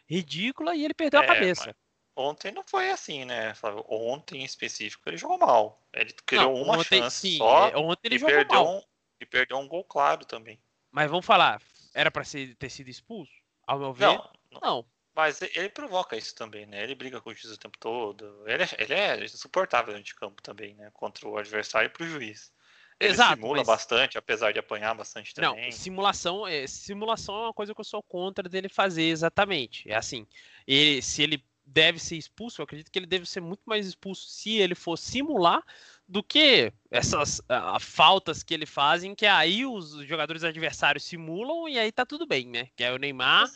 ridícula 0.06 0.74
e 0.74 0.84
ele 0.84 0.94
perdeu 0.94 1.20
é, 1.20 1.24
a 1.24 1.26
cabeça. 1.26 1.76
Ontem 2.16 2.52
não 2.52 2.62
foi 2.64 2.90
assim, 2.90 3.24
né? 3.24 3.52
Ontem 3.88 4.42
em 4.42 4.44
específico 4.44 5.08
ele 5.08 5.16
jogou 5.16 5.38
mal. 5.38 5.82
Ele 5.92 6.12
criou 6.24 6.54
não, 6.54 6.62
uma 6.62 6.78
ontem, 6.78 7.00
chance 7.00 7.28
sim, 7.28 7.38
só 7.38 7.68
é, 7.68 7.76
ontem 7.76 8.08
ele 8.08 8.16
e, 8.16 8.18
jogou 8.18 8.34
perdeu 8.34 8.64
mal. 8.64 8.76
Um, 8.76 8.82
e 9.20 9.26
perdeu 9.26 9.58
um 9.58 9.68
gol 9.68 9.84
claro 9.84 10.24
também. 10.24 10.60
Mas 10.92 11.10
vamos 11.10 11.26
falar, 11.26 11.60
era 11.92 12.10
para 12.10 12.24
ter 12.58 12.70
sido 12.70 12.88
expulso? 12.88 13.32
Ao 13.66 13.78
meu 13.78 13.92
ver, 13.92 14.06
não. 14.06 14.30
não. 14.52 14.60
não. 14.60 14.86
Mas 15.14 15.40
ele 15.42 15.68
provoca 15.68 16.16
isso 16.16 16.34
também, 16.34 16.66
né? 16.66 16.82
Ele 16.82 16.94
briga 16.94 17.20
com 17.20 17.30
o 17.30 17.34
juiz 17.34 17.54
o 17.54 17.58
tempo 17.58 17.78
todo. 17.78 18.42
Ele 18.48 18.64
é, 18.64 18.68
ele 18.78 18.94
é 18.94 19.24
insuportável 19.24 20.00
de 20.00 20.14
campo 20.14 20.42
também, 20.42 20.74
né? 20.74 20.90
Contra 20.92 21.28
o 21.28 21.38
adversário 21.38 21.86
e 21.86 21.90
pro 21.90 22.06
juiz. 22.06 22.52
Ele 23.00 23.12
Exato, 23.12 23.34
simula 23.34 23.58
mas... 23.58 23.66
bastante, 23.66 24.16
apesar 24.16 24.52
de 24.52 24.58
apanhar 24.58 24.94
bastante 24.94 25.34
também. 25.34 25.64
Não, 25.64 25.72
simulação 25.72 26.46
é, 26.46 26.66
simulação 26.66 27.34
é 27.34 27.42
uma 27.46 27.54
coisa 27.54 27.74
que 27.74 27.80
eu 27.80 27.84
sou 27.84 28.02
contra 28.02 28.48
dele 28.48 28.68
fazer 28.68 29.04
exatamente. 29.04 29.90
É 29.90 29.96
assim, 29.96 30.26
ele, 30.66 31.02
se 31.02 31.22
ele 31.22 31.44
deve 31.66 31.98
ser 31.98 32.16
expulso, 32.16 32.60
eu 32.60 32.64
acredito 32.64 32.90
que 32.90 32.98
ele 32.98 33.06
deve 33.06 33.26
ser 33.26 33.40
muito 33.40 33.62
mais 33.64 33.86
expulso 33.86 34.28
se 34.28 34.58
ele 34.58 34.74
for 34.74 34.96
simular 34.96 35.62
do 36.06 36.22
que 36.22 36.72
essas 36.90 37.40
uh, 37.40 37.80
faltas 37.80 38.42
que 38.42 38.52
ele 38.52 38.66
fazem, 38.66 39.14
que 39.14 39.26
aí 39.26 39.64
os 39.64 39.92
jogadores 40.06 40.44
adversários 40.44 41.04
simulam 41.04 41.68
e 41.68 41.78
aí 41.78 41.90
tá 41.90 42.04
tudo 42.04 42.26
bem, 42.26 42.46
né? 42.46 42.68
Que 42.76 42.84
é 42.84 42.92
o 42.92 42.98
Neymar. 42.98 43.50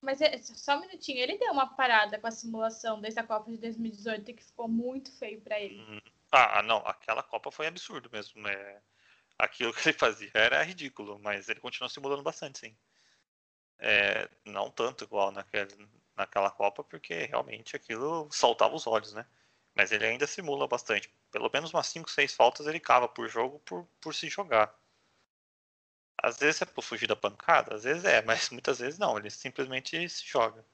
Mas 0.00 0.20
é, 0.20 0.36
só 0.38 0.76
um 0.76 0.80
minutinho, 0.80 1.18
ele 1.18 1.38
deu 1.38 1.52
uma 1.52 1.66
parada 1.66 2.18
com 2.18 2.26
a 2.26 2.30
simulação 2.30 3.00
desde 3.00 3.20
a 3.20 3.24
Copa 3.24 3.50
de 3.50 3.56
2018 3.58 4.34
que 4.34 4.44
ficou 4.44 4.68
muito 4.68 5.12
feio 5.12 5.40
para 5.40 5.60
ele. 5.60 5.78
Uhum. 5.78 6.00
Ah, 6.32 6.62
não, 6.62 6.78
aquela 6.86 7.22
Copa 7.22 7.50
foi 7.50 7.66
absurdo 7.66 8.08
mesmo. 8.10 8.40
Né? 8.42 8.82
Aquilo 9.38 9.72
que 9.74 9.88
ele 9.90 9.98
fazia 9.98 10.30
era 10.34 10.62
ridículo, 10.62 11.18
mas 11.18 11.48
ele 11.48 11.60
continuou 11.60 11.90
simulando 11.90 12.22
bastante, 12.22 12.60
sim. 12.60 12.76
É, 13.78 14.28
não 14.44 14.70
tanto 14.70 15.04
igual 15.04 15.30
naquele, 15.30 15.88
naquela 16.16 16.50
Copa, 16.50 16.82
porque 16.82 17.26
realmente 17.26 17.76
aquilo 17.76 18.28
saltava 18.32 18.74
os 18.74 18.86
olhos, 18.86 19.12
né? 19.12 19.26
Mas 19.74 19.92
ele 19.92 20.06
ainda 20.06 20.26
simula 20.26 20.66
bastante. 20.66 21.12
Pelo 21.30 21.50
menos 21.52 21.72
umas 21.72 21.86
5, 21.88 22.10
6 22.10 22.34
faltas 22.34 22.66
ele 22.66 22.80
cava 22.80 23.08
por 23.08 23.28
jogo 23.28 23.58
por, 23.60 23.86
por 24.00 24.14
se 24.14 24.28
jogar. 24.28 24.74
Às 26.22 26.38
vezes 26.38 26.62
é 26.62 26.64
por 26.64 26.82
fugir 26.82 27.08
da 27.08 27.16
pancada, 27.16 27.74
às 27.74 27.84
vezes 27.84 28.04
é, 28.04 28.22
mas 28.22 28.48
muitas 28.50 28.78
vezes 28.78 28.98
não, 28.98 29.18
ele 29.18 29.30
simplesmente 29.30 30.08
se 30.08 30.24
joga. 30.26 30.64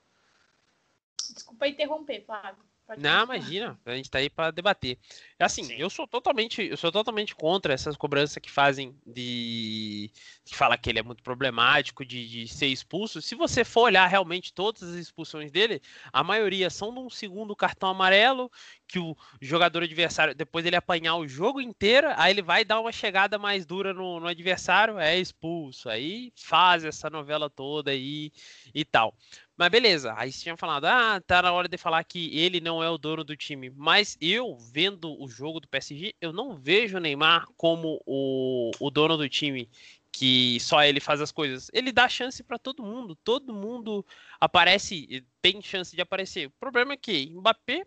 Desculpa 1.33 1.67
interromper, 1.67 2.25
Flávio. 2.25 2.65
Pode 2.89 3.03
não, 3.03 3.25
imagina, 3.25 3.79
a 3.85 3.95
gente 3.95 4.09
tá 4.09 4.17
aí 4.17 4.31
para 4.31 4.51
debater. 4.51 4.97
Assim, 5.39 5.63
Sim. 5.63 5.75
eu 5.77 5.91
sou 5.91 6.07
totalmente, 6.07 6.63
eu 6.63 6.77
sou 6.79 6.91
totalmente 6.91 7.35
contra 7.35 7.75
essas 7.75 7.99
cobranças 7.99 8.39
que 8.39 8.51
fazem 8.51 8.97
de 9.07 10.11
que 10.43 10.57
fala 10.57 10.79
que 10.79 10.89
ele 10.89 10.99
é 10.99 11.03
muito 11.03 11.23
problemático 11.23 12.03
de, 12.03 12.27
de, 12.27 12.49
ser 12.49 12.69
expulso. 12.69 13.21
Se 13.21 13.35
você 13.35 13.63
for 13.63 13.83
olhar 13.83 14.07
realmente 14.07 14.55
todas 14.55 14.83
as 14.83 14.95
expulsões 14.95 15.53
dele, 15.53 15.83
a 16.11 16.25
maioria 16.25 16.71
são 16.71 16.91
de 16.91 16.99
um 16.99 17.11
segundo 17.11 17.55
cartão 17.55 17.91
amarelo 17.91 18.51
que 18.87 18.99
o 18.99 19.15
jogador 19.39 19.83
adversário 19.83 20.35
depois 20.35 20.65
ele 20.65 20.75
apanhar 20.75 21.17
o 21.17 21.29
jogo 21.29 21.61
inteiro, 21.61 22.09
aí 22.17 22.33
ele 22.33 22.41
vai 22.41 22.65
dar 22.65 22.81
uma 22.81 22.91
chegada 22.91 23.39
mais 23.39 23.67
dura 23.67 23.93
no, 23.93 24.19
no 24.19 24.27
adversário, 24.27 24.99
é 24.99 25.19
expulso. 25.19 25.91
Aí 25.91 26.33
faz 26.35 26.87
essa 26.87 27.11
novela 27.11 27.51
toda 27.51 27.91
aí 27.91 28.33
e 28.75 28.83
tal. 28.83 29.15
Mas 29.59 29.71
beleza, 29.71 30.15
aí 30.17 30.31
tinha 30.31 30.57
falado, 30.57 30.85
ah, 30.85 31.21
tá 31.21 31.43
na 31.43 31.53
hora 31.53 31.69
de 31.69 31.77
falar 31.77 32.05
que 32.05 32.39
ele 32.39 32.61
não 32.61 32.81
é 32.81 32.89
o 32.89 32.97
dono 32.97 33.25
do 33.25 33.37
time. 33.37 33.71
Mas 33.71 34.17
eu, 34.21 34.57
vendo 34.57 35.21
o 35.21 35.29
jogo 35.29 35.59
do 35.59 35.67
PSG, 35.67 36.15
eu 36.21 36.33
não 36.33 36.55
vejo 36.55 36.97
o 36.97 37.01
Neymar 37.01 37.45
como 37.57 38.01
o, 38.07 38.71
o 38.79 38.89
dono 38.89 39.17
do 39.17 39.29
time, 39.29 39.69
que 40.13 40.61
só 40.61 40.85
ele 40.85 41.01
faz 41.01 41.21
as 41.21 41.33
coisas. 41.33 41.69
Ele 41.73 41.91
dá 41.91 42.09
chance 42.09 42.41
para 42.45 42.57
todo 42.57 42.85
mundo, 42.85 43.17
todo 43.17 43.53
mundo 43.53 44.07
aparece, 44.41 45.27
tem 45.43 45.61
chance 45.61 45.95
de 45.95 46.01
aparecer. 46.01 46.47
O 46.47 46.53
problema 46.61 46.93
é 46.93 46.97
que 46.97 47.29
Mbappé 47.31 47.85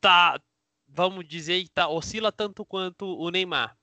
tá, 0.00 0.40
vamos 0.88 1.28
dizer, 1.28 1.68
tá, 1.68 1.86
oscila 1.86 2.32
tanto 2.32 2.64
quanto 2.64 3.04
o 3.04 3.28
Neymar. 3.28 3.76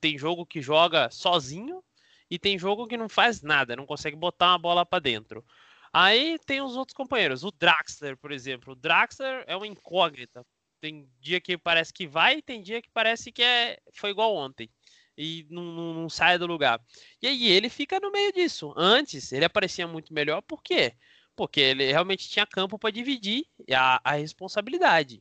Tem 0.00 0.18
jogo 0.18 0.44
que 0.44 0.60
joga 0.60 1.10
sozinho 1.12 1.80
e 2.28 2.40
tem 2.40 2.58
jogo 2.58 2.88
que 2.88 2.96
não 2.96 3.08
faz 3.08 3.40
nada, 3.40 3.76
não 3.76 3.86
consegue 3.86 4.16
botar 4.16 4.48
uma 4.48 4.58
bola 4.58 4.84
para 4.84 4.98
dentro. 4.98 5.44
Aí 5.92 6.38
tem 6.46 6.60
os 6.60 6.76
outros 6.76 6.94
companheiros. 6.94 7.44
O 7.44 7.50
Draxler, 7.50 8.16
por 8.16 8.32
exemplo. 8.32 8.72
O 8.72 8.76
Draxler 8.76 9.44
é 9.46 9.56
uma 9.56 9.66
incógnita. 9.66 10.44
Tem 10.80 11.08
dia 11.20 11.40
que 11.40 11.58
parece 11.58 11.92
que 11.92 12.06
vai, 12.06 12.40
tem 12.40 12.62
dia 12.62 12.80
que 12.80 12.90
parece 12.90 13.32
que 13.32 13.42
é, 13.42 13.78
foi 13.94 14.10
igual 14.10 14.34
ontem. 14.34 14.70
E 15.16 15.44
não, 15.50 15.64
não, 15.64 15.94
não 15.94 16.08
sai 16.08 16.38
do 16.38 16.46
lugar. 16.46 16.80
E 17.20 17.26
aí 17.26 17.48
ele 17.48 17.68
fica 17.68 17.98
no 17.98 18.12
meio 18.12 18.32
disso. 18.32 18.72
Antes 18.76 19.32
ele 19.32 19.44
aparecia 19.44 19.86
muito 19.88 20.14
melhor, 20.14 20.40
por 20.42 20.62
quê? 20.62 20.94
Porque 21.34 21.60
ele 21.60 21.90
realmente 21.90 22.28
tinha 22.28 22.46
campo 22.46 22.78
para 22.78 22.92
dividir 22.92 23.44
a, 23.72 24.00
a 24.04 24.14
responsabilidade. 24.14 25.20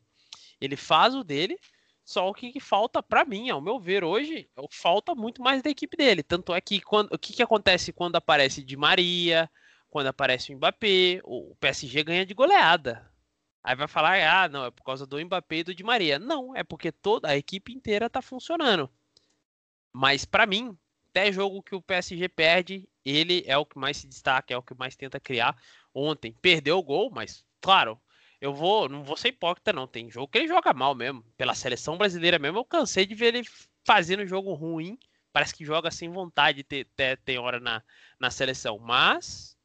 Ele 0.61 0.75
faz 0.75 1.15
o 1.15 1.23
dele, 1.23 1.57
só 2.05 2.29
o 2.29 2.33
que, 2.33 2.51
que 2.51 2.59
falta 2.59 3.01
para 3.01 3.25
mim, 3.25 3.49
ao 3.49 3.59
meu 3.59 3.79
ver, 3.79 4.03
hoje, 4.03 4.47
falta 4.71 5.15
muito 5.15 5.41
mais 5.41 5.61
da 5.61 5.69
equipe 5.69 5.97
dele. 5.97 6.21
Tanto 6.23 6.53
é 6.53 6.61
que 6.61 6.79
quando, 6.79 7.11
o 7.11 7.17
que, 7.17 7.33
que 7.33 7.43
acontece 7.43 7.91
quando 7.91 8.15
aparece 8.15 8.63
de 8.63 8.77
Maria, 8.77 9.49
quando 9.89 10.07
aparece 10.07 10.53
o 10.53 10.57
Mbappé, 10.57 11.21
o 11.23 11.55
PSG 11.55 12.03
ganha 12.03 12.25
de 12.25 12.33
goleada. 12.33 13.09
Aí 13.63 13.75
vai 13.75 13.87
falar, 13.87 14.17
ah, 14.21 14.47
não, 14.47 14.65
é 14.65 14.71
por 14.71 14.83
causa 14.83 15.05
do 15.05 15.19
Mbappé 15.19 15.57
e 15.57 15.63
do 15.63 15.75
Di 15.75 15.83
Maria. 15.83 16.17
Não, 16.17 16.55
é 16.55 16.63
porque 16.63 16.91
toda 16.91 17.29
a 17.29 17.37
equipe 17.37 17.73
inteira 17.73 18.09
tá 18.09 18.21
funcionando. 18.21 18.89
Mas 19.91 20.25
para 20.25 20.45
mim, 20.45 20.77
até 21.09 21.31
jogo 21.31 21.63
que 21.63 21.75
o 21.75 21.81
PSG 21.81 22.29
perde, 22.29 22.87
ele 23.03 23.43
é 23.47 23.57
o 23.57 23.65
que 23.65 23.77
mais 23.79 23.97
se 23.97 24.07
destaca, 24.07 24.53
é 24.53 24.57
o 24.57 24.61
que 24.61 24.75
mais 24.75 24.95
tenta 24.95 25.19
criar. 25.19 25.57
Ontem 25.93 26.31
perdeu 26.41 26.77
o 26.77 26.83
gol, 26.83 27.09
mas 27.09 27.43
claro, 27.59 27.99
eu 28.39 28.53
vou, 28.53 28.87
não 28.87 29.03
vou 29.03 29.17
ser 29.17 29.29
hipócrita 29.29 29.73
não, 29.73 29.87
tem 29.87 30.11
jogo 30.11 30.27
que 30.27 30.37
ele 30.37 30.47
joga 30.47 30.73
mal 30.73 30.93
mesmo. 30.93 31.23
Pela 31.35 31.55
seleção 31.55 31.97
brasileira 31.97 32.37
mesmo, 32.37 32.59
eu 32.59 32.65
cansei 32.65 33.05
de 33.05 33.15
ver 33.15 33.33
ele 33.33 33.47
fazendo 33.83 34.27
jogo 34.27 34.53
ruim. 34.53 34.97
Parece 35.33 35.55
que 35.55 35.65
joga 35.65 35.89
sem 35.89 36.09
vontade, 36.09 36.63
ter, 36.63 36.87
tem 37.25 37.39
hora 37.39 37.59
na, 37.59 37.83
na 38.19 38.29
seleção. 38.29 38.77
Mas, 38.79 39.56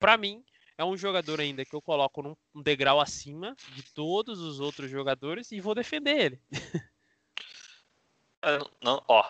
para 0.00 0.16
mim, 0.16 0.42
é 0.78 0.84
um 0.84 0.96
jogador 0.96 1.40
ainda 1.40 1.64
que 1.64 1.76
eu 1.76 1.82
coloco 1.82 2.22
num 2.22 2.34
degrau 2.62 3.00
acima 3.00 3.54
de 3.74 3.82
todos 3.92 4.40
os 4.40 4.58
outros 4.58 4.90
jogadores 4.90 5.52
e 5.52 5.60
vou 5.60 5.74
defender 5.74 6.18
ele. 6.18 6.42
não, 8.82 9.04
ó, 9.06 9.22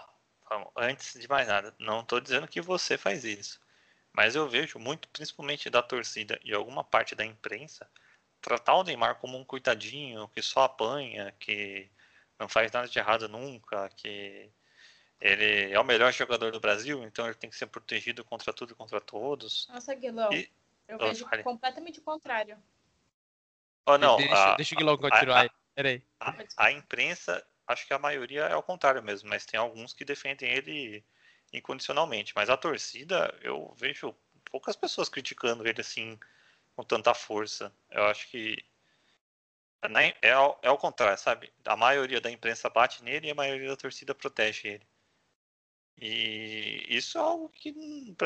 antes 0.77 1.21
de 1.21 1.29
mais 1.29 1.49
nada, 1.49 1.75
não 1.79 2.01
estou 2.01 2.21
dizendo 2.21 2.47
que 2.47 2.61
você 2.61 2.97
faz 2.97 3.25
isso, 3.25 3.61
mas 4.13 4.37
eu 4.37 4.49
vejo 4.49 4.79
muito, 4.79 5.09
principalmente 5.09 5.69
da 5.69 5.83
torcida 5.83 6.39
e 6.45 6.55
alguma 6.55 6.85
parte 6.85 7.17
da 7.17 7.25
imprensa, 7.25 7.91
tratar 8.41 8.77
o 8.77 8.85
Neymar 8.85 9.17
como 9.17 9.37
um 9.37 9.45
coitadinho 9.45 10.29
que 10.29 10.41
só 10.41 10.63
apanha, 10.63 11.35
que 11.41 11.91
não 12.39 12.49
faz 12.49 12.71
nada 12.71 12.89
de 12.89 12.99
errado 12.99 13.29
nunca, 13.29 13.89
que 13.91 14.49
ele 15.21 15.73
é 15.73 15.79
o 15.81 15.85
melhor 15.85 16.13
jogador 16.13 16.53
do 16.53 16.61
Brasil, 16.61 17.03
então 17.05 17.27
ele 17.27 17.35
tem 17.35 17.51
que 17.51 17.57
ser 17.57 17.67
protegido 17.67 18.25
contra 18.25 18.53
tudo 18.53 18.73
e 18.73 18.77
contra 18.77 19.01
todos. 19.01 19.69
Nossa, 19.69 19.95
Guilherme. 19.95 20.37
E, 20.37 20.60
eu 20.91 20.99
oh, 21.01 21.07
vejo 21.07 21.25
vale. 21.27 21.43
completamente 21.43 22.01
o 22.01 22.03
contrário. 22.03 22.59
Oh, 23.87 23.97
não, 23.97 24.17
deixa, 24.17 24.53
a, 24.53 24.57
deixa 24.57 24.75
o 24.75 24.79
Guilherme 24.79 25.01
continuar 25.01 25.43
aí. 25.43 25.51
Peraí. 25.75 26.03
A, 26.19 26.35
a, 26.57 26.73
imprensa, 26.73 27.45
acho 27.67 27.87
que 27.87 27.95
a 27.95 27.99
maioria 27.99 28.43
é 28.43 28.57
o 28.57 28.63
contrário 28.63 29.03
mesmo, 29.03 29.29
mas 29.29 29.47
tem 29.47 29.59
alguns 29.59 29.93
que 29.93 30.05
defendem 30.05 30.51
ele 30.51 31.05
incondicionalmente. 31.53 32.33
Mas 32.35 32.51
a 32.51 32.57
torcida, 32.57 33.33
eu 33.41 33.73
vejo 33.79 34.15
poucas 34.51 34.77
pessoas 34.77 35.09
criticando 35.09 35.67
ele 35.67 35.81
assim 35.81 36.19
com 36.75 36.83
tanta 36.83 37.15
força. 37.15 37.73
Eu 37.91 38.05
acho 38.07 38.29
que 38.29 38.57
é, 39.83 40.29
é, 40.29 40.31
é 40.63 40.71
o 40.71 40.77
contrário, 40.77 41.19
sabe? 41.19 41.53
A 41.65 41.77
maioria 41.77 42.21
da 42.21 42.31
imprensa 42.31 42.69
bate 42.69 43.03
nele 43.03 43.29
e 43.29 43.31
a 43.31 43.35
maioria 43.35 43.69
da 43.69 43.77
torcida 43.77 44.15
protege 44.15 44.69
ele. 44.69 44.90
E 46.01 46.87
isso 46.89 47.19
é 47.19 47.21
algo 47.21 47.51
que 47.51 47.73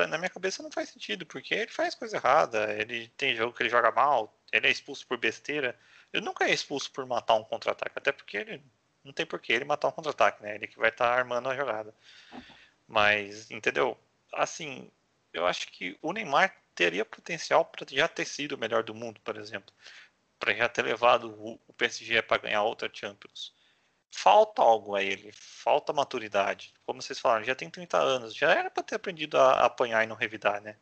na 0.08 0.16
minha 0.16 0.30
cabeça 0.30 0.62
não 0.62 0.70
faz 0.70 0.90
sentido, 0.90 1.26
porque 1.26 1.52
ele 1.54 1.70
faz 1.70 1.94
coisa 1.94 2.16
errada, 2.16 2.72
ele 2.72 3.08
tem 3.16 3.34
jogo 3.34 3.52
que 3.52 3.64
ele 3.64 3.70
joga 3.70 3.90
mal, 3.90 4.32
ele 4.52 4.68
é 4.68 4.70
expulso 4.70 5.04
por 5.06 5.18
besteira. 5.18 5.76
Ele 6.12 6.24
nunca 6.24 6.44
é 6.44 6.52
expulso 6.52 6.90
por 6.92 7.04
matar 7.04 7.34
um 7.34 7.42
contra-ataque, 7.42 7.98
até 7.98 8.12
porque 8.12 8.36
ele 8.36 8.62
não 9.02 9.12
tem 9.12 9.26
porquê 9.26 9.52
ele 9.52 9.64
matar 9.64 9.88
um 9.88 9.92
contra-ataque, 9.92 10.42
né? 10.42 10.54
Ele 10.54 10.68
que 10.68 10.78
vai 10.78 10.90
estar 10.90 11.08
tá 11.08 11.14
armando 11.14 11.48
a 11.48 11.56
jogada. 11.56 11.92
Mas, 12.86 13.50
entendeu? 13.50 13.98
Assim, 14.32 14.90
eu 15.32 15.46
acho 15.46 15.68
que 15.72 15.98
o 16.00 16.12
Neymar 16.12 16.56
teria 16.76 17.04
potencial 17.04 17.64
para 17.64 17.86
já 17.90 18.06
ter 18.08 18.24
sido 18.24 18.52
o 18.52 18.58
melhor 18.58 18.84
do 18.84 18.94
mundo, 18.94 19.20
por 19.22 19.36
exemplo. 19.36 19.74
Para 20.38 20.54
já 20.54 20.68
ter 20.68 20.82
levado 20.82 21.58
o 21.66 21.72
PSG 21.74 22.22
para 22.22 22.42
ganhar 22.42 22.62
outra 22.62 22.90
Champions 22.92 23.52
falta 24.14 24.62
algo 24.62 24.94
a 24.94 25.02
ele, 25.02 25.32
falta 25.32 25.92
maturidade. 25.92 26.72
Como 26.86 27.02
vocês 27.02 27.18
falaram, 27.18 27.44
já 27.44 27.54
tem 27.54 27.68
30 27.68 27.98
anos, 27.98 28.34
já 28.34 28.50
era 28.52 28.70
para 28.70 28.82
ter 28.82 28.94
aprendido 28.94 29.36
a 29.38 29.66
apanhar 29.66 30.04
e 30.04 30.06
não 30.06 30.16
revidar, 30.16 30.62
né? 30.62 30.76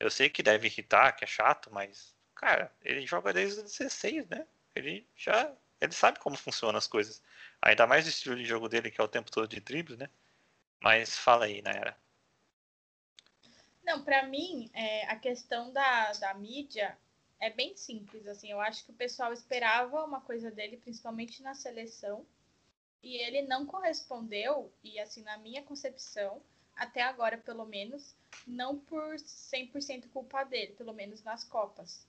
Eu 0.00 0.10
sei 0.10 0.30
que 0.30 0.42
deve 0.42 0.66
irritar, 0.66 1.12
que 1.12 1.24
é 1.24 1.26
chato, 1.26 1.70
mas, 1.72 2.14
cara, 2.34 2.72
ele 2.82 3.06
joga 3.06 3.32
desde 3.32 3.60
os 3.60 3.76
16, 3.76 4.28
né? 4.28 4.46
Ele 4.74 5.06
já. 5.14 5.52
Ele 5.80 5.92
sabe 5.92 6.18
como 6.18 6.36
funcionam 6.36 6.78
as 6.78 6.86
coisas. 6.86 7.22
Ainda 7.62 7.86
mais 7.86 8.06
o 8.06 8.08
estilo 8.08 8.36
de 8.36 8.44
jogo 8.44 8.68
dele, 8.68 8.90
que 8.90 9.00
é 9.00 9.04
o 9.04 9.08
tempo 9.08 9.30
todo 9.30 9.46
de 9.46 9.60
dribles, 9.60 9.98
né? 9.98 10.08
Mas 10.80 11.16
fala 11.16 11.44
aí, 11.44 11.62
Naira. 11.62 11.96
Não, 13.84 14.02
para 14.02 14.24
mim, 14.26 14.70
é, 14.74 15.06
a 15.06 15.16
questão 15.16 15.72
da, 15.72 16.12
da 16.12 16.34
mídia 16.34 16.96
é 17.40 17.50
bem 17.50 17.76
simples, 17.76 18.26
assim. 18.26 18.50
Eu 18.50 18.60
acho 18.60 18.84
que 18.84 18.90
o 18.90 18.94
pessoal 18.94 19.32
esperava 19.32 20.04
uma 20.04 20.20
coisa 20.20 20.50
dele, 20.50 20.76
principalmente 20.76 21.42
na 21.42 21.54
seleção, 21.54 22.26
e 23.02 23.16
ele 23.16 23.42
não 23.42 23.66
correspondeu, 23.66 24.72
e 24.82 24.98
assim, 24.98 25.22
na 25.22 25.38
minha 25.38 25.62
concepção, 25.62 26.42
até 26.74 27.02
agora 27.02 27.38
pelo 27.38 27.64
menos, 27.64 28.16
não 28.46 28.78
por 28.78 29.16
100% 29.16 30.08
culpa 30.10 30.44
dele, 30.44 30.72
pelo 30.72 30.92
menos 30.92 31.22
nas 31.22 31.44
Copas. 31.44 32.06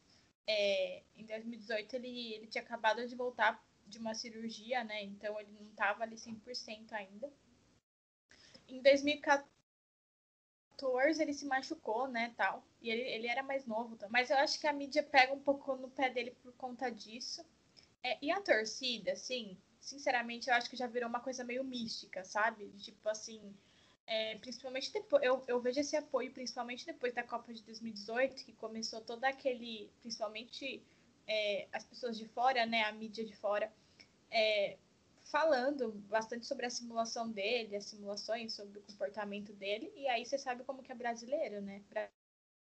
É, 0.47 1.03
em 1.15 1.25
2018 1.25 1.95
ele, 1.95 2.33
ele 2.33 2.47
tinha 2.47 2.63
acabado 2.63 3.07
de 3.07 3.15
voltar 3.15 3.63
de 3.85 3.99
uma 3.99 4.13
cirurgia, 4.13 4.83
né? 4.83 5.03
Então 5.03 5.39
ele 5.39 5.51
não 5.51 5.63
estava 5.63 6.03
ali 6.03 6.15
100% 6.15 6.93
ainda. 6.93 7.31
Em 8.67 8.81
2014 8.81 11.21
ele 11.21 11.33
se 11.33 11.45
machucou, 11.45 12.07
né, 12.07 12.33
tal. 12.37 12.63
E 12.81 12.89
ele, 12.89 13.01
ele 13.01 13.27
era 13.27 13.43
mais 13.43 13.65
novo, 13.65 13.97
mas 14.09 14.29
eu 14.29 14.37
acho 14.37 14.59
que 14.59 14.67
a 14.67 14.73
mídia 14.73 15.03
pega 15.03 15.33
um 15.33 15.41
pouco 15.41 15.75
no 15.75 15.89
pé 15.89 16.09
dele 16.09 16.31
por 16.31 16.53
conta 16.53 16.91
disso. 16.91 17.43
É, 18.03 18.17
e 18.23 18.31
a 18.31 18.41
torcida, 18.41 19.11
assim, 19.11 19.57
sinceramente, 19.79 20.49
eu 20.49 20.55
acho 20.55 20.69
que 20.69 20.75
já 20.75 20.87
virou 20.87 21.09
uma 21.09 21.19
coisa 21.19 21.43
meio 21.43 21.63
mística, 21.63 22.23
sabe? 22.23 22.69
Tipo 22.77 23.09
assim, 23.09 23.55
é, 24.05 24.35
principalmente 24.37 24.91
depois, 24.91 25.23
eu, 25.23 25.43
eu 25.47 25.61
vejo 25.61 25.79
esse 25.79 25.95
apoio 25.95 26.31
principalmente 26.33 26.85
depois 26.85 27.13
da 27.13 27.23
Copa 27.23 27.53
de 27.53 27.63
2018, 27.63 28.43
que 28.43 28.53
começou 28.53 29.01
todo 29.01 29.23
aquele, 29.23 29.91
principalmente 30.01 30.83
é, 31.27 31.67
as 31.71 31.83
pessoas 31.85 32.17
de 32.17 32.27
fora, 32.27 32.65
né, 32.65 32.83
a 32.83 32.91
mídia 32.91 33.23
de 33.23 33.35
fora, 33.35 33.71
é, 34.31 34.77
falando 35.25 35.91
bastante 36.09 36.45
sobre 36.45 36.65
a 36.65 36.69
simulação 36.69 37.29
dele, 37.29 37.75
as 37.75 37.85
simulações, 37.85 38.53
sobre 38.53 38.79
o 38.79 38.81
comportamento 38.81 39.53
dele, 39.53 39.91
e 39.95 40.07
aí 40.07 40.25
você 40.25 40.37
sabe 40.39 40.63
como 40.63 40.81
que 40.81 40.91
é 40.91 40.95
brasileiro, 40.95 41.61
né? 41.61 41.83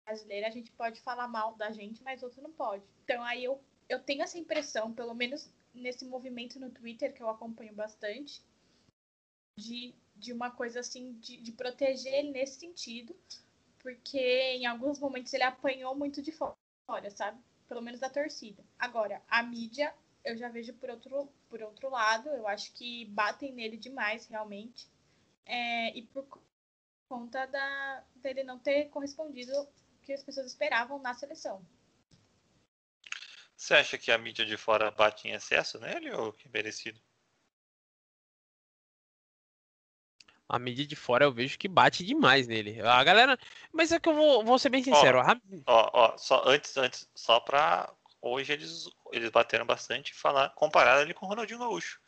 Brasileiro 0.06 0.46
a 0.46 0.50
gente 0.50 0.70
pode 0.72 1.00
falar 1.00 1.26
mal 1.26 1.56
da 1.56 1.72
gente, 1.72 2.02
mas 2.04 2.22
outro 2.22 2.40
não 2.42 2.52
pode. 2.52 2.84
Então 3.02 3.22
aí 3.24 3.42
eu, 3.42 3.60
eu 3.88 3.98
tenho 3.98 4.22
essa 4.22 4.38
impressão, 4.38 4.92
pelo 4.92 5.14
menos 5.14 5.50
nesse 5.74 6.04
movimento 6.04 6.58
no 6.58 6.70
Twitter, 6.70 7.12
que 7.12 7.22
eu 7.22 7.28
acompanho 7.28 7.74
bastante, 7.74 8.42
de, 9.58 9.94
de 10.16 10.32
uma 10.32 10.50
coisa 10.50 10.80
assim, 10.80 11.14
de, 11.14 11.36
de 11.36 11.52
proteger 11.52 12.12
ele 12.14 12.30
nesse 12.30 12.60
sentido, 12.60 13.14
porque 13.78 14.18
em 14.18 14.66
alguns 14.66 14.98
momentos 14.98 15.32
ele 15.32 15.42
apanhou 15.42 15.94
muito 15.94 16.22
de 16.22 16.32
fora, 16.32 17.10
sabe? 17.10 17.40
Pelo 17.68 17.82
menos 17.82 18.00
da 18.00 18.10
torcida. 18.10 18.64
Agora, 18.78 19.22
a 19.28 19.42
mídia, 19.42 19.94
eu 20.24 20.36
já 20.36 20.48
vejo 20.48 20.72
por 20.74 20.90
outro, 20.90 21.28
por 21.48 21.62
outro 21.62 21.90
lado, 21.90 22.28
eu 22.30 22.48
acho 22.48 22.72
que 22.72 23.06
batem 23.06 23.52
nele 23.52 23.76
demais, 23.76 24.26
realmente. 24.26 24.88
É, 25.46 25.96
e 25.96 26.02
por 26.02 26.26
conta 27.08 27.46
da, 27.46 28.04
dele 28.16 28.42
não 28.42 28.58
ter 28.58 28.88
correspondido 28.88 29.52
o 29.52 29.68
que 30.02 30.12
as 30.12 30.22
pessoas 30.22 30.46
esperavam 30.46 30.98
na 30.98 31.14
seleção. 31.14 31.64
Você 33.64 33.72
acha 33.72 33.96
que 33.96 34.12
a 34.12 34.18
mídia 34.18 34.44
de 34.44 34.58
fora 34.58 34.90
bate 34.90 35.26
em 35.26 35.32
excesso 35.32 35.80
nele 35.80 36.12
ou 36.12 36.34
que 36.34 36.46
é 36.46 36.50
merecido? 36.52 37.00
A 40.46 40.58
mídia 40.58 40.86
de 40.86 40.94
fora 40.94 41.24
eu 41.24 41.32
vejo 41.32 41.58
que 41.58 41.66
bate 41.66 42.04
demais 42.04 42.46
nele. 42.46 42.82
A 42.82 43.02
galera. 43.02 43.38
Mas 43.72 43.90
é 43.90 43.98
que 43.98 44.06
eu 44.06 44.14
vou, 44.14 44.44
vou 44.44 44.58
ser 44.58 44.68
bem 44.68 44.84
sincero. 44.84 45.18
Ó, 45.18 45.22
ó, 45.66 45.90
ó, 45.94 46.18
só 46.18 46.46
antes, 46.46 46.76
antes, 46.76 47.08
só 47.14 47.40
pra. 47.40 47.90
Hoje 48.20 48.52
eles, 48.52 48.84
eles 49.10 49.30
bateram 49.30 49.64
bastante 49.64 50.12
falar, 50.12 50.50
comparado 50.50 51.00
ele 51.00 51.14
com 51.14 51.24
o 51.24 51.28
Ronaldinho 51.30 51.60
Gaúcho. 51.60 51.98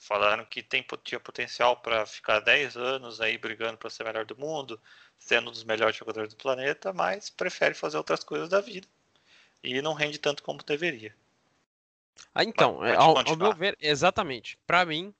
Falaram 0.00 0.44
que 0.44 0.64
tem, 0.64 0.84
tinha 1.04 1.20
potencial 1.20 1.76
para 1.76 2.04
ficar 2.06 2.40
10 2.40 2.76
anos 2.76 3.20
aí 3.20 3.38
brigando 3.38 3.78
para 3.78 3.88
ser 3.88 4.02
melhor 4.02 4.24
do 4.24 4.36
mundo, 4.36 4.82
sendo 5.16 5.48
um 5.48 5.52
dos 5.52 5.62
melhores 5.62 5.94
jogadores 5.94 6.34
do 6.34 6.36
planeta, 6.36 6.92
mas 6.92 7.30
prefere 7.30 7.72
fazer 7.72 7.98
outras 7.98 8.24
coisas 8.24 8.48
da 8.48 8.60
vida 8.60 8.88
e 9.62 9.80
não 9.82 9.92
rende 9.92 10.18
tanto 10.18 10.42
como 10.42 10.62
deveria. 10.62 11.14
Ah, 12.34 12.44
então, 12.44 12.76
pode, 12.76 12.96
pode 12.96 13.28
ao, 13.28 13.28
ao, 13.28 13.36
meu 13.36 13.54
ver, 13.54 13.76
exatamente. 13.80 14.58
Para 14.66 14.84
mim, 14.84 15.14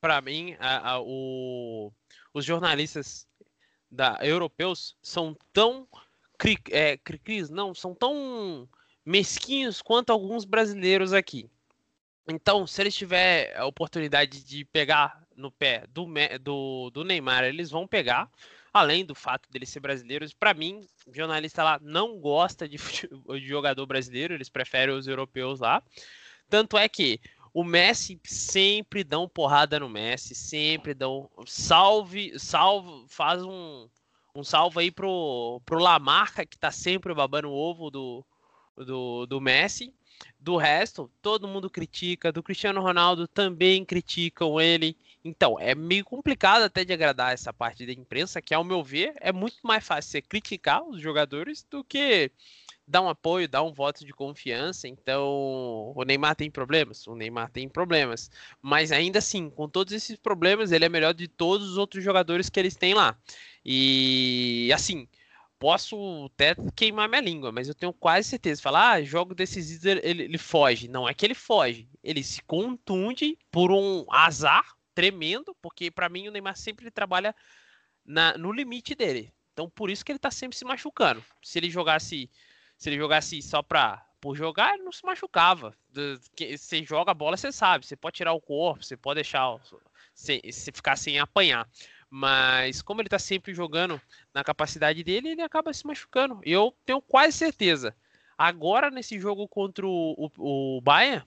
para 0.00 0.20
mim, 0.20 0.56
a, 0.58 0.92
a, 0.92 1.00
o, 1.00 1.92
os 2.32 2.44
jornalistas 2.44 3.26
da, 3.90 4.18
europeus 4.22 4.96
são 5.02 5.36
tão 5.52 5.88
cri, 6.38 6.58
é, 6.70 6.96
cri, 6.96 7.42
não, 7.50 7.74
são 7.74 7.94
tão 7.94 8.68
mesquinhos 9.04 9.82
quanto 9.82 10.10
alguns 10.10 10.44
brasileiros 10.44 11.12
aqui. 11.12 11.50
Então, 12.28 12.66
se 12.66 12.82
eles 12.82 12.94
tiverem 12.94 13.54
a 13.54 13.64
oportunidade 13.64 14.44
de 14.44 14.64
pegar 14.66 15.26
no 15.34 15.50
pé 15.50 15.86
do, 15.88 16.06
do, 16.40 16.90
do 16.90 17.04
Neymar, 17.04 17.44
eles 17.44 17.70
vão 17.70 17.86
pegar 17.86 18.30
além 18.78 19.04
do 19.04 19.14
fato 19.14 19.50
dele 19.50 19.66
ser 19.66 19.80
brasileiro, 19.80 20.26
para 20.38 20.54
mim, 20.54 20.86
o 21.06 21.14
jornalista 21.14 21.62
lá 21.62 21.78
não 21.82 22.18
gosta 22.18 22.68
de, 22.68 22.76
de 22.78 23.46
jogador 23.46 23.86
brasileiro, 23.86 24.34
eles 24.34 24.48
preferem 24.48 24.94
os 24.94 25.06
europeus 25.06 25.60
lá. 25.60 25.82
Tanto 26.48 26.78
é 26.78 26.88
que 26.88 27.20
o 27.52 27.64
Messi 27.64 28.20
sempre 28.24 29.02
dão 29.02 29.28
porrada 29.28 29.78
no 29.78 29.88
Messi, 29.88 30.34
sempre 30.34 30.94
dão 30.94 31.30
salve, 31.46 32.38
salve, 32.38 33.06
faz 33.08 33.42
um, 33.42 33.88
um 34.34 34.44
salve 34.44 34.80
aí 34.80 34.90
pro, 34.90 35.60
pro 35.64 35.78
Lamarca, 35.78 36.46
que 36.46 36.58
tá 36.58 36.70
sempre 36.70 37.12
babando 37.14 37.48
o 37.48 37.54
ovo 37.54 37.90
do, 37.90 38.24
do, 38.84 39.26
do 39.26 39.40
Messi. 39.40 39.92
Do 40.40 40.56
resto, 40.56 41.10
todo 41.22 41.46
mundo 41.46 41.70
critica, 41.70 42.32
do 42.32 42.42
Cristiano 42.42 42.80
Ronaldo 42.80 43.28
também 43.28 43.84
criticam 43.84 44.60
ele. 44.60 44.96
Então, 45.24 45.58
é 45.60 45.74
meio 45.76 46.04
complicado 46.04 46.62
até 46.62 46.84
de 46.84 46.92
agradar 46.92 47.32
essa 47.32 47.52
parte 47.52 47.86
da 47.86 47.92
imprensa, 47.92 48.42
que 48.42 48.52
ao 48.52 48.64
meu 48.64 48.82
ver 48.82 49.14
é 49.20 49.32
muito 49.32 49.58
mais 49.62 49.86
fácil 49.86 50.10
você 50.10 50.22
criticar 50.22 50.82
os 50.82 51.00
jogadores 51.00 51.64
do 51.70 51.84
que 51.84 52.32
dar 52.88 53.02
um 53.02 53.08
apoio, 53.08 53.48
dar 53.48 53.62
um 53.62 53.72
voto 53.72 54.04
de 54.04 54.12
confiança. 54.12 54.88
Então, 54.88 55.92
o 55.94 56.04
Neymar 56.04 56.34
tem 56.34 56.50
problemas? 56.50 57.06
O 57.06 57.14
Neymar 57.14 57.50
tem 57.50 57.68
problemas. 57.68 58.30
Mas 58.62 58.90
ainda 58.90 59.18
assim, 59.18 59.50
com 59.50 59.68
todos 59.68 59.92
esses 59.92 60.16
problemas, 60.16 60.72
ele 60.72 60.84
é 60.84 60.88
melhor 60.88 61.12
de 61.12 61.28
todos 61.28 61.68
os 61.70 61.76
outros 61.76 62.02
jogadores 62.02 62.48
que 62.48 62.58
eles 62.58 62.74
têm 62.74 62.94
lá. 62.94 63.16
E 63.64 64.70
assim, 64.72 65.06
posso 65.58 66.30
até 66.32 66.54
queimar 66.74 67.08
minha 67.08 67.20
língua, 67.20 67.50
mas 67.52 67.68
eu 67.68 67.74
tenho 67.74 67.92
quase 67.92 68.28
certeza. 68.28 68.62
Falar, 68.62 68.92
ah, 68.92 69.02
jogo 69.02 69.34
decisivo 69.34 69.88
ele, 69.88 70.24
ele 70.24 70.38
foge. 70.38 70.88
Não 70.88 71.08
é 71.08 71.14
que 71.14 71.26
ele 71.26 71.34
foge, 71.34 71.88
ele 72.02 72.22
se 72.22 72.42
contunde 72.42 73.38
por 73.50 73.70
um 73.70 74.06
azar 74.10 74.76
tremendo, 74.94 75.56
porque 75.60 75.90
para 75.90 76.08
mim 76.08 76.28
o 76.28 76.32
Neymar 76.32 76.56
sempre 76.56 76.90
trabalha 76.90 77.34
na, 78.04 78.36
no 78.36 78.52
limite 78.52 78.94
dele. 78.94 79.32
Então 79.52 79.68
por 79.68 79.90
isso 79.90 80.04
que 80.04 80.12
ele 80.12 80.18
tá 80.18 80.30
sempre 80.30 80.56
se 80.56 80.64
machucando. 80.64 81.24
Se 81.42 81.58
ele 81.58 81.70
jogasse, 81.70 82.30
se 82.76 82.88
ele 82.88 82.96
jogasse 82.96 83.40
só 83.42 83.62
pra 83.62 84.04
por 84.20 84.36
jogar, 84.36 84.74
ele 84.74 84.82
não 84.82 84.92
se 84.92 85.04
machucava. 85.04 85.76
Você 85.92 86.84
joga 86.84 87.12
a 87.12 87.14
bola, 87.14 87.36
você 87.36 87.52
sabe. 87.52 87.86
Você 87.86 87.96
pode 87.96 88.16
tirar 88.16 88.32
o 88.32 88.40
corpo, 88.40 88.84
você 88.84 88.96
pode 88.96 89.16
deixar. 89.16 89.56
Você, 90.14 90.40
ficar 90.74 90.96
sem 90.96 91.18
apanhar. 91.18 91.68
Mas 92.10 92.80
como 92.80 93.02
ele 93.02 93.08
tá 93.08 93.18
sempre 93.18 93.52
jogando 93.52 94.00
na 94.32 94.42
capacidade 94.42 95.02
dele, 95.04 95.30
ele 95.30 95.42
acaba 95.42 95.72
se 95.72 95.86
machucando. 95.86 96.40
Eu 96.42 96.74
tenho 96.84 97.02
quase 97.02 97.36
certeza. 97.36 97.94
Agora, 98.36 98.90
nesse 98.90 99.20
jogo 99.20 99.46
contra 99.48 99.86
o, 99.86 100.30
o, 100.38 100.76
o 100.76 100.80
Bayern, 100.80 101.24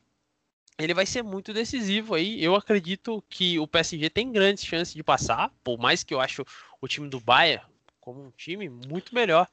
ele 0.80 0.94
vai 0.94 1.06
ser 1.06 1.22
muito 1.22 1.54
decisivo 1.54 2.16
aí. 2.16 2.44
Eu 2.44 2.56
acredito 2.56 3.24
que 3.30 3.60
o 3.60 3.68
PSG 3.68 4.10
tem 4.10 4.32
grandes 4.32 4.66
chances 4.66 4.94
de 4.94 5.04
passar, 5.04 5.52
por 5.64 5.78
mais 5.78 6.04
que 6.04 6.14
eu 6.14 6.20
acho 6.20 6.46
o 6.80 6.88
time 6.88 7.10
do 7.10 7.20
Bayern 7.20 7.64
como 8.00 8.26
um 8.26 8.32
time 8.32 8.68
muito 8.68 9.14
melhor. 9.14 9.48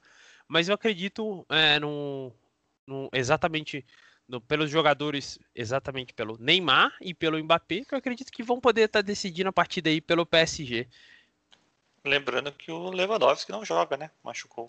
Mas 0.47 0.67
eu 0.67 0.75
acredito 0.75 1.45
é, 1.49 1.79
no, 1.79 2.33
no, 2.87 3.07
exatamente 3.13 3.85
no, 4.27 4.41
pelos 4.41 4.69
jogadores, 4.69 5.37
exatamente 5.53 6.13
pelo 6.13 6.37
Neymar 6.39 6.91
e 6.99 7.13
pelo 7.13 7.41
Mbappé, 7.41 7.85
que 7.85 7.93
eu 7.93 7.97
acredito 7.99 8.31
que 8.31 8.41
vão 8.41 8.59
poder 8.59 8.85
estar 8.85 8.99
tá 8.99 9.05
decidindo 9.05 9.49
a 9.49 9.53
partida 9.53 9.89
aí 9.89 10.01
pelo 10.01 10.25
PSG. 10.25 10.87
Lembrando 12.03 12.51
que 12.51 12.71
o 12.71 12.89
Lewandowski 12.89 13.51
não 13.51 13.65
joga, 13.65 13.97
né? 13.97 14.11
Machucou. 14.23 14.67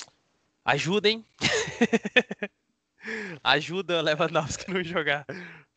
Ajudem. 0.65 1.25
Ajuda 3.43 3.99
o 3.99 4.03
Lewandowski 4.03 4.71
não 4.71 4.83
jogar. 4.85 5.25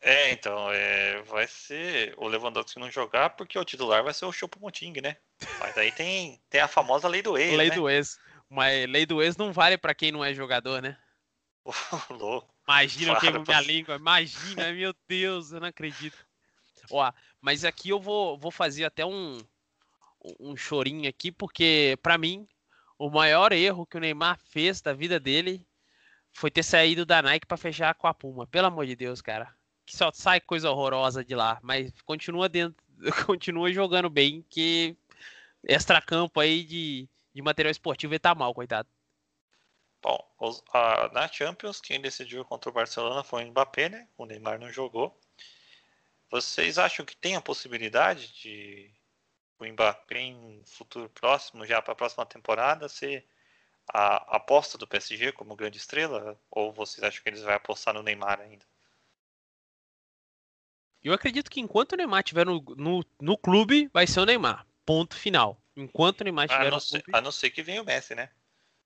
É, 0.01 0.31
então, 0.31 0.69
é, 0.71 1.21
vai 1.23 1.47
ser 1.47 2.13
o 2.17 2.27
Lewandowski 2.27 2.79
não 2.79 2.91
jogar 2.91 3.29
porque 3.31 3.57
o 3.57 3.63
titular 3.63 4.03
vai 4.03 4.13
ser 4.13 4.25
o 4.25 4.33
Choupo-Moting, 4.33 4.99
né? 5.01 5.15
Mas 5.59 5.77
aí 5.77 5.91
tem, 5.93 6.41
tem 6.49 6.59
a 6.59 6.67
famosa 6.67 7.07
lei 7.07 7.21
do 7.21 7.37
ex, 7.37 7.55
Lei 7.55 7.69
né? 7.69 7.75
do 7.75 7.89
ex. 7.89 8.19
Mas 8.49 8.89
lei 8.89 9.05
do 9.05 9.21
ex 9.21 9.37
não 9.37 9.53
vale 9.53 9.77
para 9.77 9.95
quem 9.95 10.11
não 10.11 10.23
é 10.23 10.33
jogador, 10.33 10.81
né? 10.81 10.97
louco. 12.09 12.53
Imagina 12.67 13.19
que 13.19 13.31
minha 13.31 13.61
língua. 13.61 13.95
Imagina, 13.95 14.71
meu 14.73 14.93
Deus, 15.07 15.51
eu 15.51 15.61
não 15.61 15.67
acredito. 15.67 16.17
Ó, 16.91 17.11
mas 17.41 17.63
aqui 17.63 17.89
eu 17.89 17.99
vou, 17.99 18.37
vou 18.37 18.51
fazer 18.51 18.85
até 18.85 19.05
um, 19.05 19.39
um 20.39 20.55
chorinho 20.55 21.09
aqui, 21.09 21.31
porque 21.31 21.97
para 22.01 22.17
mim 22.17 22.47
o 22.97 23.09
maior 23.09 23.51
erro 23.51 23.85
que 23.85 23.97
o 23.97 23.99
Neymar 23.99 24.39
fez 24.45 24.81
da 24.81 24.93
vida 24.93 25.19
dele 25.19 25.65
foi 26.31 26.49
ter 26.49 26.63
saído 26.63 27.05
da 27.05 27.21
Nike 27.21 27.45
para 27.45 27.57
fechar 27.57 27.93
com 27.95 28.07
a 28.07 28.13
Puma. 28.13 28.47
Pelo 28.47 28.67
amor 28.67 28.85
de 28.85 28.95
Deus, 28.95 29.21
cara 29.21 29.53
que 29.85 29.95
só 29.95 30.11
sai 30.11 30.39
coisa 30.39 30.69
horrorosa 30.69 31.23
de 31.23 31.35
lá, 31.35 31.59
mas 31.61 31.91
continua 32.01 32.47
dentro, 32.47 32.83
continua 33.25 33.71
jogando 33.71 34.09
bem, 34.09 34.45
que 34.49 34.95
extra-campo 35.63 36.39
aí 36.39 36.63
de, 36.63 37.07
de 37.33 37.41
material 37.41 37.71
esportivo 37.71 38.13
ele 38.13 38.19
tá 38.19 38.33
mal, 38.33 38.53
coitado. 38.53 38.87
Bom, 40.01 40.19
a, 40.73 41.09
na 41.13 41.27
Champions, 41.27 41.79
quem 41.79 42.01
decidiu 42.01 42.43
contra 42.43 42.69
o 42.69 42.73
Barcelona 42.73 43.23
foi 43.23 43.45
o 43.45 43.47
Mbappé, 43.47 43.87
né? 43.87 44.07
O 44.17 44.25
Neymar 44.25 44.59
não 44.59 44.69
jogou. 44.69 45.17
Vocês 46.29 46.77
acham 46.77 47.05
que 47.05 47.15
tem 47.15 47.35
a 47.35 47.41
possibilidade 47.41 48.33
de 48.33 48.91
o 49.63 49.73
Mbappé 49.73 50.19
em 50.19 50.61
futuro 50.65 51.09
próximo, 51.09 51.65
já 51.65 51.81
para 51.81 51.93
a 51.93 51.95
próxima 51.95 52.25
temporada, 52.25 52.87
ser 52.87 53.25
a 53.87 54.35
aposta 54.35 54.77
do 54.77 54.87
PSG 54.87 55.31
como 55.31 55.55
grande 55.55 55.77
estrela? 55.77 56.39
Ou 56.51 56.71
vocês 56.71 57.03
acham 57.03 57.21
que 57.23 57.29
eles 57.29 57.41
vão 57.41 57.53
apostar 57.53 57.93
no 57.93 58.03
Neymar 58.03 58.39
ainda? 58.39 58.65
Eu 61.03 61.13
acredito 61.13 61.51
que 61.51 61.59
enquanto 61.59 61.93
o 61.93 61.97
Neymar 61.97 62.21
estiver 62.21 62.45
no, 62.45 62.61
no, 62.77 63.05
no 63.19 63.37
clube, 63.37 63.89
vai 63.93 64.07
ser 64.07 64.21
o 64.21 64.25
Neymar. 64.25 64.65
Ponto 64.85 65.15
final. 65.15 65.61
Enquanto 65.75 66.21
o 66.21 66.23
Neymar 66.23 66.45
estiver 66.45 66.71
no 66.71 66.79
ser, 66.79 67.01
clube. 67.01 67.17
A 67.17 67.21
não 67.21 67.31
ser 67.31 67.49
que 67.49 67.61
venha 67.61 67.81
o 67.81 67.85
Messi, 67.85 68.15
né? 68.15 68.29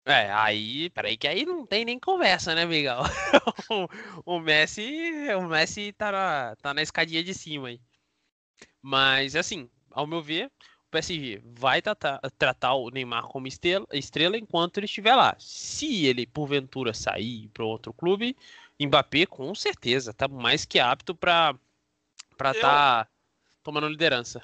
É, 0.06 0.32
aí, 0.32 0.90
peraí, 0.92 1.18
que 1.18 1.28
aí 1.28 1.46
não 1.46 1.66
tem 1.66 1.84
nem 1.84 2.00
conversa, 2.00 2.56
né, 2.56 2.66
Miguel? 2.66 3.02
o, 4.26 4.40
Messi, 4.40 4.90
o 5.38 5.42
Messi 5.42 5.92
tá 5.92 6.12
na, 6.14 6.56
tá 6.56 6.74
na 6.74 6.82
escadinha 6.82 7.22
de 7.22 7.34
cima 7.34 7.68
aí. 7.68 7.82
Mas, 8.82 9.36
assim, 9.36 9.70
ao 9.92 10.08
meu 10.08 10.22
ver, 10.22 10.48
o 10.88 10.90
PSG 10.92 11.42
vai 11.44 11.82
tratar, 11.82 12.20
tratar 12.38 12.74
o 12.74 12.90
Neymar 12.90 13.24
como 13.24 13.48
estrela, 13.48 13.86
estrela 13.92 14.38
enquanto 14.38 14.78
ele 14.78 14.86
estiver 14.86 15.16
lá. 15.16 15.36
Se 15.40 16.06
ele, 16.06 16.26
porventura, 16.26 16.94
sair 16.94 17.50
para 17.50 17.66
outro 17.66 17.94
clube, 17.94 18.36
Mbappé, 18.80 19.26
com 19.26 19.54
certeza, 19.56 20.14
tá 20.14 20.28
mais 20.28 20.66
que 20.66 20.80
apto 20.80 21.16
para 21.16 21.56
para 22.38 22.52
estar 22.52 23.06
tá 23.06 23.12
tomando 23.64 23.90
liderança. 23.90 24.44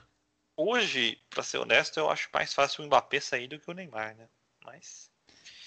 Hoje, 0.58 1.19
para 1.29 1.43
ser 1.43 1.60
honesto, 1.60 1.97
eu 1.99 2.10
acho 2.10 2.29
mais 2.34 2.53
fácil 2.53 2.84
o 2.84 2.88
Mbappé 2.88 3.19
sair 3.19 3.47
do 3.47 3.60
que 3.60 3.69
o 3.69 3.73
Neymar, 3.73 4.15
né? 4.15 4.27
Mas. 4.65 5.12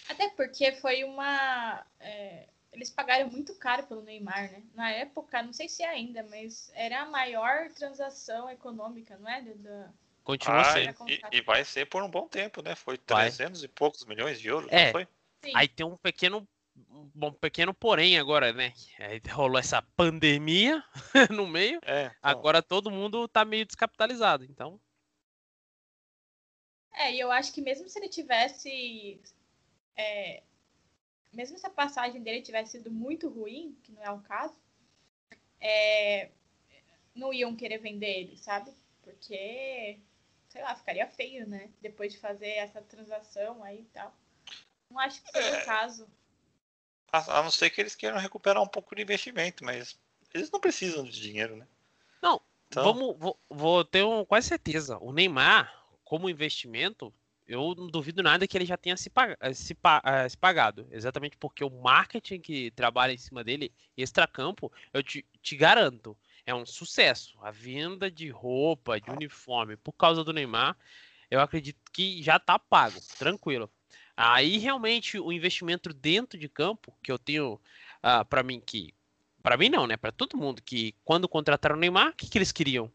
Até 0.09 0.29
porque 0.31 0.73
foi 0.73 1.05
uma. 1.05 1.85
É, 1.99 2.49
eles 2.77 2.91
pagaram 2.91 3.29
muito 3.31 3.55
caro 3.55 3.87
pelo 3.87 4.03
Neymar, 4.03 4.53
né? 4.53 4.63
Na 4.75 4.91
época, 4.91 5.43
não 5.43 5.53
sei 5.53 5.69
se 5.69 5.83
é 5.83 5.89
ainda, 5.89 6.23
mas 6.25 6.71
era 6.75 7.03
a 7.03 7.07
maior 7.07 7.71
transação 7.71 8.49
econômica, 8.51 9.17
não 9.19 9.29
é? 9.29 9.41
Da... 9.41 9.91
Continua 10.23 10.61
ah, 10.61 10.73
sendo. 10.73 11.09
E, 11.09 11.21
e, 11.33 11.41
vai 11.41 11.65
ser 11.65 11.87
por 11.87 12.03
um 12.03 12.11
bom 12.11 12.29
tempo, 12.29 12.63
né? 12.63 12.75
Foi 12.75 12.99
300 12.99 13.61
vai. 13.61 13.65
e 13.65 13.69
poucos 13.69 14.05
milhões 14.05 14.39
de 14.39 14.49
euros, 14.49 14.71
é. 14.71 14.87
não 14.87 14.93
foi? 14.93 15.09
Sim. 15.45 15.53
Aí 15.55 15.67
tem 15.67 15.87
um 15.87 15.97
pequeno 15.97 16.47
um 17.15 17.33
pequeno 17.33 17.73
porém 17.73 18.19
agora, 18.19 18.53
né? 18.53 18.75
Aí 18.99 19.21
rolou 19.31 19.59
essa 19.59 19.81
pandemia 19.81 20.85
no 21.35 21.47
meio. 21.47 21.81
É, 21.83 22.07
então... 22.07 22.15
Agora 22.23 22.63
todo 22.63 22.91
mundo 22.91 23.27
tá 23.27 23.45
meio 23.45 23.65
descapitalizado, 23.65 24.45
então. 24.45 24.79
É, 26.93 27.15
e 27.15 27.21
eu 27.21 27.31
acho 27.31 27.53
que 27.53 27.63
mesmo 27.63 27.89
se 27.89 27.99
ele 27.99 28.09
tivesse. 28.09 29.21
É, 29.97 30.43
mesmo 31.37 31.59
se 31.59 31.67
a 31.67 31.71
passagem 31.71 32.23
dele 32.23 32.41
tivesse 32.41 32.73
sido 32.73 32.91
muito 32.91 33.29
ruim, 33.29 33.79
que 33.83 33.93
não 33.93 34.03
é 34.03 34.11
o 34.11 34.21
caso, 34.21 34.57
é, 35.61 36.31
não 37.15 37.33
iam 37.33 37.55
querer 37.55 37.79
vender 37.79 38.21
ele, 38.21 38.39
sabe? 38.39 38.73
Porque, 39.03 40.01
sei 40.49 40.63
lá, 40.63 40.75
ficaria 40.75 41.07
feio, 41.07 41.47
né? 41.47 41.71
Depois 41.83 42.13
de 42.13 42.19
fazer 42.19 42.49
essa 42.53 42.81
transação 42.81 43.63
aí 43.63 43.81
e 43.81 43.91
tal. 43.93 44.17
Não 44.91 44.99
acho 44.99 45.23
que 45.23 45.31
seja 45.31 45.59
é... 45.59 45.63
o 45.63 45.67
caso. 45.67 46.09
A, 47.13 47.41
a 47.41 47.43
não 47.43 47.51
ser 47.51 47.69
que 47.69 47.81
eles 47.83 47.95
queiram 47.95 48.19
recuperar 48.19 48.63
um 48.63 48.67
pouco 48.67 48.97
de 48.97 49.03
investimento, 49.03 49.63
mas 49.63 49.99
eles 50.33 50.51
não 50.51 50.59
precisam 50.59 51.05
de 51.05 51.21
dinheiro, 51.21 51.55
né? 51.55 51.69
Não, 52.23 52.41
então... 52.67 52.83
vamos, 52.83 53.19
vou, 53.19 53.39
vou 53.49 53.85
ter 53.85 54.05
um, 54.05 54.25
quase 54.25 54.49
certeza. 54.49 54.97
O 55.03 55.13
Neymar, 55.13 55.87
como 56.03 56.31
investimento, 56.31 57.13
eu 57.49 57.75
não 57.77 57.87
duvido 57.87 58.23
nada 58.23 58.47
que 58.47 58.57
ele 58.57 58.65
já 58.65 58.77
tenha 58.77 58.97
se, 58.97 59.09
pag 59.09 59.37
se, 59.55 59.73
uh, 59.73 60.31
se, 60.31 60.37
pagado. 60.37 60.87
Exatamente 60.91 61.37
porque 61.37 61.63
o 61.63 61.71
marketing 61.71 62.41
que 62.41 62.71
trabalha 62.73 63.13
em 63.13 63.19
cima 63.19 63.45
dele, 63.45 63.73
extracampo, 63.97 64.73
eu 64.93 65.03
te, 65.03 65.25
te, 65.41 65.57
garanto, 65.57 66.17
é 66.45 66.55
um 66.55 66.67
sucesso. 66.67 67.39
A 67.41 67.51
venda 67.51 68.11
de 68.11 68.29
roupa, 68.29 69.01
de 69.01 69.11
uniforme, 69.11 69.77
por 69.77 69.93
causa 69.93 70.25
do 70.25 70.33
Neymar, 70.33 70.77
eu 71.31 71.41
acredito 71.41 71.79
que 71.93 72.23
já 72.23 72.39
tá 72.39 72.59
pago, 72.59 72.99
tranquilo. 73.19 73.71
Aí 74.17 74.57
realmente 74.59 75.19
o 75.19 75.31
investimento 75.31 75.93
dentro 75.93 76.39
de 76.39 76.49
campo, 76.49 76.97
que 77.03 77.13
eu 77.13 77.19
tenho 77.19 77.55
uh, 77.55 77.61
ah, 78.03 78.25
para 78.25 78.43
mim 78.43 78.61
que. 78.65 78.95
Para 79.43 79.57
mim 79.57 79.69
não, 79.69 79.87
né? 79.87 79.97
Para 79.97 80.11
todo 80.11 80.37
mundo 80.37 80.61
que 80.63 80.95
quando 81.05 81.29
contrataram 81.29 81.77
o 81.77 81.79
Neymar, 81.79 82.09
o 82.09 82.13
que, 82.15 82.29
que 82.29 82.39
eles 82.39 82.51
queriam? 82.51 82.91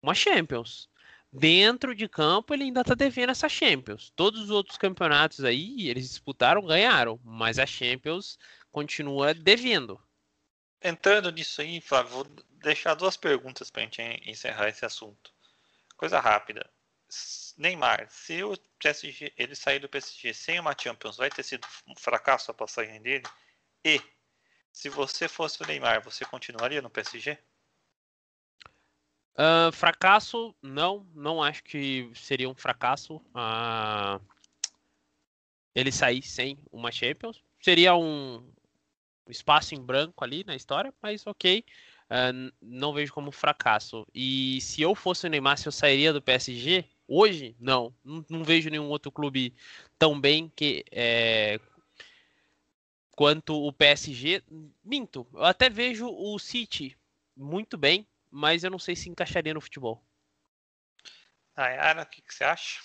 Uma 0.00 0.14
Champions. 0.14 0.87
Dentro 1.32 1.94
de 1.94 2.08
campo 2.08 2.54
ele 2.54 2.64
ainda 2.64 2.82
tá 2.82 2.94
devendo 2.94 3.30
essa 3.30 3.48
Champions. 3.48 4.10
Todos 4.16 4.42
os 4.42 4.50
outros 4.50 4.78
campeonatos 4.78 5.44
aí 5.44 5.88
eles 5.88 6.08
disputaram, 6.08 6.64
ganharam, 6.64 7.20
mas 7.22 7.58
a 7.58 7.66
Champions 7.66 8.38
continua 8.70 9.34
devendo. 9.34 10.00
Entrando 10.82 11.30
nisso 11.30 11.60
aí, 11.60 11.80
Flávio, 11.80 12.12
vou 12.12 12.24
deixar 12.62 12.94
duas 12.94 13.16
perguntas 13.16 13.70
para 13.70 13.82
a 13.82 13.84
gente 13.84 14.00
encerrar 14.24 14.68
esse 14.68 14.84
assunto. 14.84 15.32
Coisa 15.96 16.20
rápida. 16.20 16.70
Neymar, 17.56 18.06
se 18.10 18.42
o 18.44 18.56
PSG, 18.78 19.32
ele 19.36 19.54
sair 19.54 19.80
do 19.80 19.88
PSG 19.88 20.32
sem 20.32 20.60
uma 20.60 20.76
Champions, 20.78 21.16
vai 21.16 21.30
ter 21.30 21.42
sido 21.42 21.66
um 21.86 21.96
fracasso 21.96 22.50
a 22.50 22.54
passagem 22.54 23.00
dele? 23.02 23.24
E 23.84 24.00
se 24.72 24.88
você 24.88 25.26
fosse 25.26 25.62
o 25.62 25.66
Neymar, 25.66 26.02
você 26.02 26.24
continuaria 26.24 26.80
no 26.80 26.90
PSG? 26.90 27.36
Uh, 29.38 29.70
fracasso, 29.70 30.52
não, 30.60 31.06
não 31.14 31.40
acho 31.40 31.62
que 31.62 32.10
seria 32.12 32.48
um 32.50 32.56
fracasso 32.56 33.18
uh, 33.18 34.20
ele 35.72 35.92
sair 35.92 36.22
sem 36.22 36.58
uma 36.72 36.90
Champions. 36.90 37.40
Seria 37.60 37.94
um 37.94 38.44
espaço 39.28 39.76
em 39.76 39.80
branco 39.80 40.24
ali 40.24 40.42
na 40.42 40.56
história, 40.56 40.92
mas 41.00 41.24
ok, 41.24 41.64
uh, 42.10 42.52
não 42.60 42.92
vejo 42.92 43.12
como 43.12 43.30
fracasso. 43.30 44.04
E 44.12 44.60
se 44.60 44.82
eu 44.82 44.92
fosse 44.96 45.26
o 45.26 45.30
Neymar, 45.30 45.56
se 45.56 45.68
eu 45.68 45.72
sairia 45.72 46.12
do 46.12 46.20
PSG, 46.20 46.84
hoje, 47.06 47.54
não, 47.60 47.94
não, 48.04 48.24
não 48.28 48.42
vejo 48.42 48.68
nenhum 48.70 48.88
outro 48.88 49.12
clube 49.12 49.54
tão 49.96 50.20
bem 50.20 50.52
que 50.56 50.84
é, 50.90 51.60
quanto 53.12 53.54
o 53.54 53.72
PSG. 53.72 54.42
Minto, 54.84 55.26
eu 55.32 55.44
até 55.44 55.70
vejo 55.70 56.08
o 56.08 56.38
City 56.40 56.96
muito 57.36 57.78
bem, 57.78 58.04
mas 58.30 58.64
eu 58.64 58.70
não 58.70 58.78
sei 58.78 58.94
se 58.94 59.08
encaixaria 59.08 59.54
no 59.54 59.60
futebol. 59.60 60.02
Ayara, 61.54 62.02
o 62.02 62.06
que, 62.06 62.22
que 62.22 62.32
você 62.32 62.44
acha? 62.44 62.80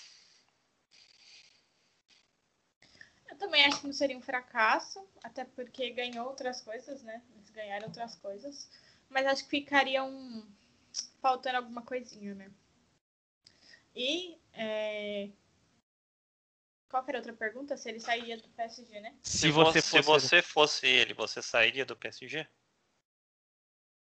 Eu 3.28 3.36
também 3.38 3.64
acho 3.64 3.80
que 3.80 3.86
não 3.86 3.92
seria 3.92 4.16
um 4.16 4.22
fracasso, 4.22 5.06
até 5.22 5.44
porque 5.44 5.90
ganhou 5.90 6.26
outras 6.26 6.60
coisas, 6.60 7.02
né? 7.02 7.22
Eles 7.34 7.50
ganharam 7.50 7.86
outras 7.86 8.14
coisas. 8.16 8.70
Mas 9.08 9.26
acho 9.26 9.44
que 9.44 9.50
ficaria 9.50 10.02
um. 10.02 10.48
faltando 11.20 11.58
alguma 11.58 11.82
coisinha, 11.82 12.34
né? 12.34 12.50
E. 13.94 14.38
É... 14.52 15.30
Qual 16.88 17.04
era 17.08 17.18
a 17.18 17.20
outra 17.20 17.32
pergunta? 17.32 17.76
Se 17.76 17.88
ele 17.88 17.98
sairia 17.98 18.36
do 18.36 18.48
PSG, 18.50 19.00
né? 19.00 19.16
Se, 19.22 19.50
você, 19.50 19.82
fosse... 19.82 19.82
se 19.82 20.00
você 20.00 20.42
fosse 20.42 20.86
ele, 20.86 21.12
você 21.12 21.42
sairia 21.42 21.84
do 21.84 21.96
PSG? 21.96 22.46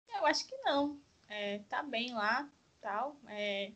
Eu 0.09 0.27
acho 0.27 0.47
que 0.47 0.57
não. 0.59 1.01
É, 1.29 1.61
tá 1.69 1.83
bem 1.83 2.13
lá, 2.15 2.49
tal. 2.81 3.17
É, 3.29 3.73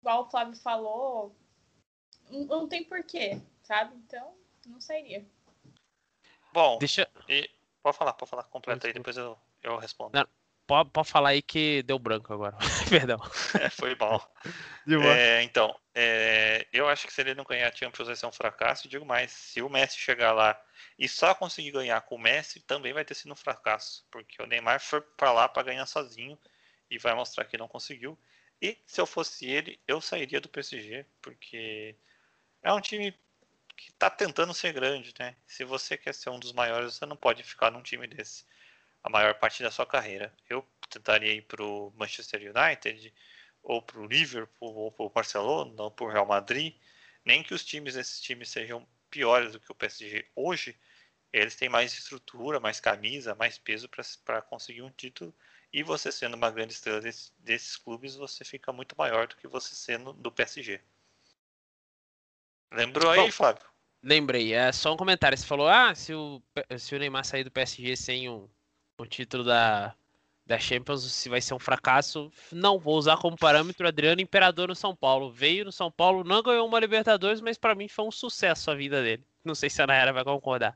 igual 0.00 0.22
o 0.22 0.30
Flávio 0.30 0.56
falou, 0.56 1.34
não, 2.30 2.44
não 2.44 2.68
tem 2.68 2.84
porquê, 2.84 3.40
sabe? 3.62 3.94
Então, 3.96 4.34
não 4.66 4.80
sairia. 4.80 5.24
Bom, 6.52 6.78
deixa. 6.78 7.08
E, 7.28 7.50
pode 7.82 7.96
falar, 7.96 8.12
pode 8.12 8.30
falar, 8.30 8.42
completa 8.44 8.86
aí, 8.86 8.92
depois 8.92 9.16
eu, 9.16 9.38
eu 9.62 9.76
respondo. 9.78 10.12
Não, 10.14 10.26
pode, 10.66 10.90
pode 10.90 11.08
falar 11.08 11.30
aí 11.30 11.42
que 11.42 11.82
deu 11.82 11.98
branco 11.98 12.32
agora. 12.32 12.56
Perdão. 12.88 13.18
É, 13.60 13.70
foi 13.70 13.94
bom. 13.94 14.20
é, 15.02 15.42
então, 15.42 15.74
é, 15.94 16.66
eu 16.72 16.86
acho 16.88 17.06
que 17.06 17.12
se 17.12 17.22
ele 17.22 17.34
não 17.34 17.44
ganhar 17.44 17.68
a 17.68 17.74
Champions 17.74 18.06
vai 18.06 18.16
ser 18.16 18.26
um 18.26 18.32
fracasso. 18.32 18.88
Digo 18.88 19.04
mais, 19.04 19.32
se 19.32 19.62
o 19.62 19.68
Messi 19.68 19.98
chegar 19.98 20.32
lá 20.32 20.60
e 20.98 21.08
só 21.08 21.34
conseguir 21.34 21.70
ganhar 21.70 22.00
com 22.02 22.16
o 22.16 22.18
Messi, 22.18 22.60
também 22.60 22.92
vai 22.92 23.04
ter 23.04 23.14
sido 23.14 23.32
um 23.32 23.36
fracasso. 23.36 24.06
Porque 24.10 24.42
o 24.42 24.46
Neymar 24.46 24.78
foi 24.80 25.00
para 25.00 25.32
lá 25.32 25.48
para 25.48 25.62
ganhar 25.62 25.86
sozinho 25.86 26.38
e 26.90 26.98
vai 26.98 27.14
mostrar 27.14 27.44
que 27.44 27.58
não 27.58 27.68
conseguiu. 27.68 28.18
E 28.60 28.78
se 28.86 29.00
eu 29.00 29.06
fosse 29.06 29.46
ele, 29.46 29.78
eu 29.86 30.00
sairia 30.00 30.40
do 30.40 30.48
PSG, 30.48 31.04
porque 31.20 31.94
é 32.62 32.72
um 32.72 32.80
time 32.80 33.12
que 33.76 33.90
está 33.90 34.08
tentando 34.10 34.54
ser 34.54 34.72
grande, 34.72 35.12
né? 35.18 35.36
Se 35.46 35.64
você 35.64 35.96
quer 35.96 36.14
ser 36.14 36.30
um 36.30 36.38
dos 36.38 36.52
maiores, 36.52 36.94
você 36.94 37.06
não 37.06 37.16
pode 37.16 37.42
ficar 37.42 37.70
num 37.70 37.82
time 37.82 38.06
desse 38.06 38.44
a 39.02 39.10
maior 39.10 39.34
parte 39.34 39.62
da 39.62 39.70
sua 39.70 39.86
carreira. 39.86 40.34
Eu 40.48 40.66
tentaria 40.90 41.32
ir 41.32 41.42
para 41.42 41.62
o 41.62 41.92
Manchester 41.96 42.40
United, 42.40 43.14
ou 43.62 43.82
para 43.82 44.00
o 44.00 44.06
Liverpool, 44.06 44.74
ou 44.74 44.90
para 44.90 45.06
o 45.06 45.10
Barcelona, 45.10 45.82
ou 45.82 45.90
para 45.90 46.06
o 46.06 46.10
Real 46.10 46.26
Madrid. 46.26 46.74
Nem 47.24 47.42
que 47.42 47.54
os 47.54 47.64
times 47.64 47.94
desses 47.94 48.20
times 48.20 48.48
sejam 48.48 48.86
piores 49.10 49.52
do 49.52 49.60
que 49.60 49.70
o 49.70 49.74
PSG 49.74 50.26
hoje, 50.34 50.76
eles 51.32 51.56
têm 51.56 51.68
mais 51.68 51.92
estrutura, 51.92 52.58
mais 52.58 52.80
camisa, 52.80 53.34
mais 53.34 53.58
peso 53.58 53.88
para 54.24 54.42
conseguir 54.42 54.82
um 54.82 54.90
título. 54.90 55.34
E 55.76 55.82
você 55.82 56.10
sendo 56.10 56.36
uma 56.36 56.50
grande 56.50 56.72
estrela 56.72 57.02
desse, 57.02 57.30
desses 57.38 57.76
clubes, 57.76 58.16
você 58.16 58.42
fica 58.46 58.72
muito 58.72 58.96
maior 58.96 59.26
do 59.26 59.36
que 59.36 59.46
você 59.46 59.74
sendo 59.74 60.14
do 60.14 60.32
PSG. 60.32 60.80
Lembrou 62.72 63.10
aí, 63.10 63.20
Bom, 63.20 63.30
Flávio? 63.30 63.62
Lembrei. 64.02 64.54
É 64.54 64.72
só 64.72 64.94
um 64.94 64.96
comentário. 64.96 65.36
Você 65.36 65.44
falou, 65.44 65.68
ah, 65.68 65.94
se 65.94 66.14
o, 66.14 66.42
se 66.78 66.94
o 66.94 66.98
Neymar 66.98 67.26
sair 67.26 67.44
do 67.44 67.50
PSG 67.50 67.94
sem 67.94 68.26
um, 68.26 68.48
um 68.98 69.04
título 69.04 69.44
da, 69.44 69.94
da 70.46 70.58
Champions, 70.58 71.12
se 71.12 71.28
vai 71.28 71.42
ser 71.42 71.52
um 71.52 71.58
fracasso. 71.58 72.32
Não, 72.50 72.78
vou 72.78 72.96
usar 72.96 73.18
como 73.18 73.36
parâmetro 73.36 73.86
Adriano 73.86 74.22
Imperador 74.22 74.68
no 74.68 74.74
São 74.74 74.96
Paulo. 74.96 75.30
Veio 75.30 75.66
no 75.66 75.72
São 75.72 75.92
Paulo, 75.92 76.24
não 76.24 76.42
ganhou 76.42 76.66
uma 76.66 76.80
Libertadores, 76.80 77.42
mas 77.42 77.58
para 77.58 77.74
mim 77.74 77.86
foi 77.86 78.06
um 78.06 78.10
sucesso 78.10 78.70
a 78.70 78.74
vida 78.74 79.02
dele. 79.02 79.26
Não 79.44 79.54
sei 79.54 79.68
se 79.68 79.82
a 79.82 79.86
Nayara 79.86 80.14
vai 80.14 80.24
concordar. 80.24 80.74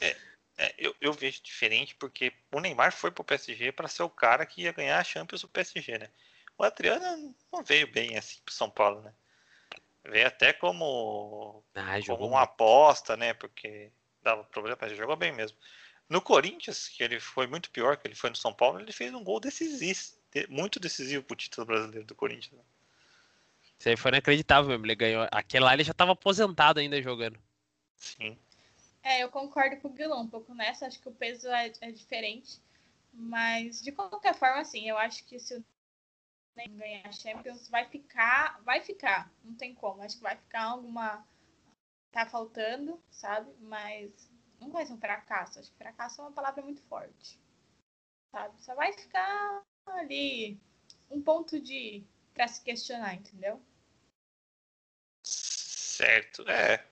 É, 0.00 0.16
é, 0.58 0.74
eu, 0.76 0.94
eu, 1.00 1.12
vejo 1.12 1.40
diferente 1.40 1.94
porque 1.94 2.32
o 2.52 2.58
Neymar 2.58 2.92
foi 2.92 3.12
pro 3.12 3.22
PSG 3.22 3.70
para 3.70 3.86
ser 3.86 4.02
o 4.02 4.10
cara 4.10 4.44
que 4.44 4.62
ia 4.62 4.72
ganhar 4.72 4.98
a 4.98 5.04
Champions 5.04 5.42
do 5.42 5.48
PSG, 5.48 5.98
né? 5.98 6.10
O 6.58 6.64
Adriano 6.64 7.34
não 7.52 7.62
veio 7.62 7.86
bem 7.86 8.18
assim 8.18 8.40
pro 8.44 8.52
São 8.52 8.68
Paulo, 8.68 9.00
né? 9.00 9.14
Veio 10.04 10.26
até 10.26 10.52
como, 10.52 11.62
ah, 11.74 12.00
como 12.04 12.26
uma 12.26 12.42
aposta, 12.42 13.16
né? 13.16 13.34
Porque 13.34 13.92
dava 14.20 14.42
problema, 14.42 14.76
mas 14.80 14.96
jogou 14.96 15.14
bem 15.14 15.32
mesmo. 15.32 15.56
No 16.08 16.20
Corinthians, 16.20 16.88
que 16.88 17.04
ele 17.04 17.20
foi 17.20 17.46
muito 17.46 17.70
pior 17.70 17.96
que 17.96 18.08
ele 18.08 18.16
foi 18.16 18.30
no 18.30 18.36
São 18.36 18.52
Paulo, 18.52 18.80
ele 18.80 18.92
fez 18.92 19.14
um 19.14 19.22
gol 19.22 19.38
decisivo, 19.38 20.00
muito 20.48 20.80
decisivo 20.80 21.22
pro 21.22 21.36
título 21.36 21.66
brasileiro 21.66 22.06
do 22.06 22.14
Corinthians. 22.14 22.52
Né? 22.52 22.64
Isso 23.78 23.88
aí 23.90 23.96
foi 23.96 24.10
inacreditável 24.10 24.70
mesmo. 24.70 24.86
Ele 24.86 24.96
ganhou. 24.96 25.28
Aquele 25.30 25.64
lá 25.64 25.74
ele 25.74 25.84
já 25.84 25.92
estava 25.92 26.12
aposentado 26.12 26.80
ainda 26.80 27.00
jogando. 27.00 27.38
Sim. 27.96 28.36
É, 29.02 29.22
eu 29.22 29.30
concordo 29.30 29.76
com 29.80 29.88
o 29.88 29.92
Guilherme 29.92 30.22
um 30.22 30.28
pouco 30.28 30.54
nessa. 30.54 30.86
Acho 30.86 31.00
que 31.00 31.08
o 31.08 31.14
peso 31.14 31.48
é, 31.48 31.72
é 31.80 31.90
diferente. 31.90 32.60
Mas, 33.12 33.82
de 33.82 33.92
qualquer 33.92 34.34
forma, 34.34 34.60
assim, 34.60 34.88
eu 34.88 34.98
acho 34.98 35.24
que 35.24 35.38
se 35.38 35.56
o 35.56 35.64
ganhar 36.70 37.06
a 37.06 37.12
Champions, 37.12 37.68
vai 37.68 37.88
ficar, 37.88 38.60
vai 38.62 38.80
ficar, 38.80 39.32
não 39.44 39.54
tem 39.54 39.74
como. 39.74 40.02
Acho 40.02 40.16
que 40.16 40.22
vai 40.22 40.36
ficar 40.36 40.64
alguma. 40.64 41.24
Tá 42.10 42.26
faltando, 42.26 43.00
sabe? 43.10 43.52
Mas 43.60 44.30
não 44.60 44.70
vai 44.70 44.84
ser 44.84 44.94
um 44.94 44.98
fracasso. 44.98 45.58
Acho 45.58 45.70
que 45.70 45.76
fracasso 45.76 46.20
é 46.20 46.24
uma 46.24 46.32
palavra 46.32 46.62
muito 46.62 46.82
forte. 46.82 47.38
Sabe? 48.32 48.62
Só 48.62 48.74
vai 48.74 48.92
ficar 48.92 49.62
ali 49.86 50.58
um 51.10 51.22
ponto 51.22 51.60
de 51.60 52.04
para 52.34 52.48
se 52.48 52.62
questionar, 52.62 53.14
entendeu? 53.14 53.60
Certo, 55.22 56.48
é. 56.48 56.86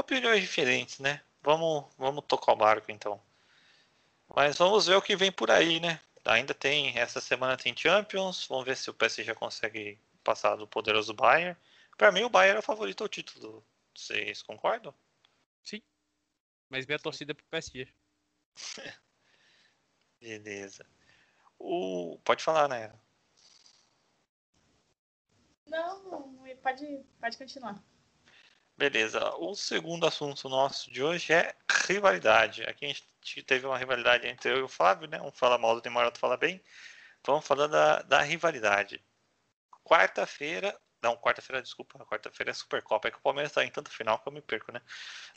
Opiniões 0.00 0.40
diferentes, 0.40 0.98
né? 0.98 1.20
Vamos, 1.42 1.84
vamos 1.98 2.24
tocar 2.26 2.54
o 2.54 2.56
barco 2.56 2.90
então. 2.90 3.20
Mas 4.34 4.56
vamos 4.56 4.86
ver 4.86 4.94
o 4.94 5.02
que 5.02 5.14
vem 5.14 5.30
por 5.30 5.50
aí, 5.50 5.78
né? 5.78 6.00
Ainda 6.24 6.54
tem, 6.54 6.96
essa 6.98 7.20
semana 7.20 7.54
tem 7.54 7.76
Champions, 7.76 8.46
vamos 8.46 8.64
ver 8.64 8.78
se 8.78 8.88
o 8.88 8.94
PSG 8.94 9.34
consegue 9.34 9.98
passar 10.24 10.56
do 10.56 10.66
poderoso 10.66 11.12
Bayern. 11.12 11.54
Para 11.98 12.10
mim 12.10 12.22
o 12.22 12.30
Bayern 12.30 12.56
é 12.56 12.60
o 12.60 12.62
favorito 12.62 13.02
ao 13.02 13.08
título. 13.08 13.62
Vocês 13.94 14.40
concordam? 14.40 14.94
Sim. 15.62 15.82
Mas 16.70 16.86
minha 16.86 16.98
torcida 16.98 17.32
é 17.32 17.34
pro 17.34 17.44
PSG. 17.44 17.86
Beleza. 20.18 20.86
O... 21.58 22.18
Pode 22.24 22.42
falar, 22.42 22.68
né? 22.68 22.90
Não, 25.66 26.34
pode, 26.62 27.04
pode 27.20 27.36
continuar. 27.36 27.84
Beleza. 28.80 29.34
O 29.36 29.54
segundo 29.54 30.06
assunto 30.06 30.48
nosso 30.48 30.90
de 30.90 31.02
hoje 31.02 31.34
é 31.34 31.54
rivalidade. 31.86 32.62
Aqui 32.62 32.86
a 32.86 32.88
gente 32.88 33.42
teve 33.42 33.66
uma 33.66 33.76
rivalidade 33.76 34.26
entre 34.26 34.50
eu 34.50 34.56
e 34.56 34.62
o 34.62 34.68
Flávio, 34.68 35.06
né? 35.06 35.20
Um 35.20 35.30
fala 35.30 35.58
mal 35.58 35.78
do 35.78 35.84
Neymar, 35.84 36.06
outro 36.06 36.18
fala 36.18 36.34
bem. 36.34 36.58
Vamos 37.22 37.46
falar 37.46 37.66
da, 37.66 38.00
da 38.00 38.22
rivalidade. 38.22 39.04
Quarta-feira. 39.84 40.74
Não, 41.02 41.14
quarta-feira, 41.14 41.60
desculpa. 41.60 41.98
Quarta-feira 42.06 42.52
é 42.52 42.54
Supercopa. 42.54 43.08
É 43.08 43.10
que 43.10 43.18
o 43.18 43.20
Palmeiras 43.20 43.50
está 43.50 43.62
em 43.62 43.70
tanto 43.70 43.90
final 43.90 44.18
que 44.18 44.26
eu 44.26 44.32
me 44.32 44.40
perco, 44.40 44.72
né? 44.72 44.80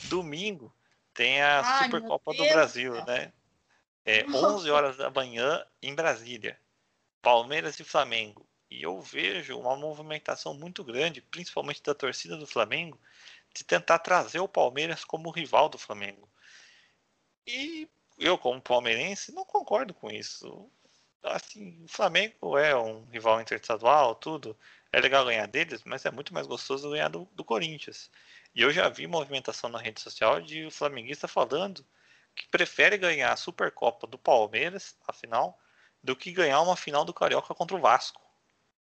Domingo 0.06 0.74
tem 1.14 1.42
a 1.42 1.60
Ai, 1.60 1.84
Supercopa 1.84 2.34
do 2.34 2.48
Brasil, 2.48 2.94
né? 3.04 3.34
É 4.06 4.24
11 4.26 4.72
horas 4.72 4.96
da 4.96 5.10
manhã 5.10 5.66
em 5.82 5.94
Brasília. 5.94 6.58
Palmeiras 7.22 7.78
e 7.78 7.84
Flamengo. 7.84 8.48
E 8.72 8.82
eu 8.82 9.02
vejo 9.02 9.60
uma 9.60 9.76
movimentação 9.76 10.54
muito 10.54 10.84
grande, 10.84 11.22
principalmente 11.22 11.84
da 11.84 11.94
torcida 11.94 12.36
do 12.36 12.48
Flamengo, 12.48 12.98
de 13.54 13.64
tentar 13.64 14.00
trazer 14.00 14.40
o 14.40 14.48
Palmeiras 14.48 15.04
como 15.04 15.30
rival 15.30 15.70
do 15.70 15.78
Flamengo. 15.78 16.30
E 17.46 17.88
eu, 18.18 18.38
como 18.38 18.62
palmeirense, 18.62 19.34
não 19.34 19.46
concordo 19.46 19.94
com 19.94 20.10
isso. 20.10 20.70
Assim, 21.24 21.84
o 21.84 21.88
Flamengo 21.88 22.58
é 22.58 22.76
um 22.76 23.06
rival 23.06 23.42
interestadual, 23.42 24.16
tudo. 24.16 24.58
É 24.92 25.00
legal 25.00 25.26
ganhar 25.26 25.48
deles, 25.48 25.84
mas 25.84 26.06
é 26.06 26.12
muito 26.12 26.34
mais 26.34 26.48
gostoso 26.48 26.90
ganhar 26.92 27.10
do, 27.10 27.26
do 27.34 27.44
Corinthians. 27.44 28.10
E 28.56 28.62
eu 28.62 28.72
já 28.72 28.90
vi 28.90 29.08
movimentação 29.08 29.70
na 29.70 29.80
rede 29.80 30.02
social 30.02 30.42
de 30.42 30.66
o 30.66 30.72
flamenguista 30.72 31.28
falando 31.28 31.86
que 32.36 32.48
prefere 32.48 32.98
ganhar 32.98 33.32
a 33.32 33.38
Supercopa 33.38 34.08
do 34.08 34.18
Palmeiras, 34.18 34.96
afinal, 35.08 35.60
do 36.04 36.16
que 36.16 36.32
ganhar 36.32 36.62
uma 36.62 36.76
final 36.76 37.06
do 37.06 37.14
Carioca 37.14 37.54
contra 37.56 37.76
o 37.76 37.80
Vasco. 37.80 38.22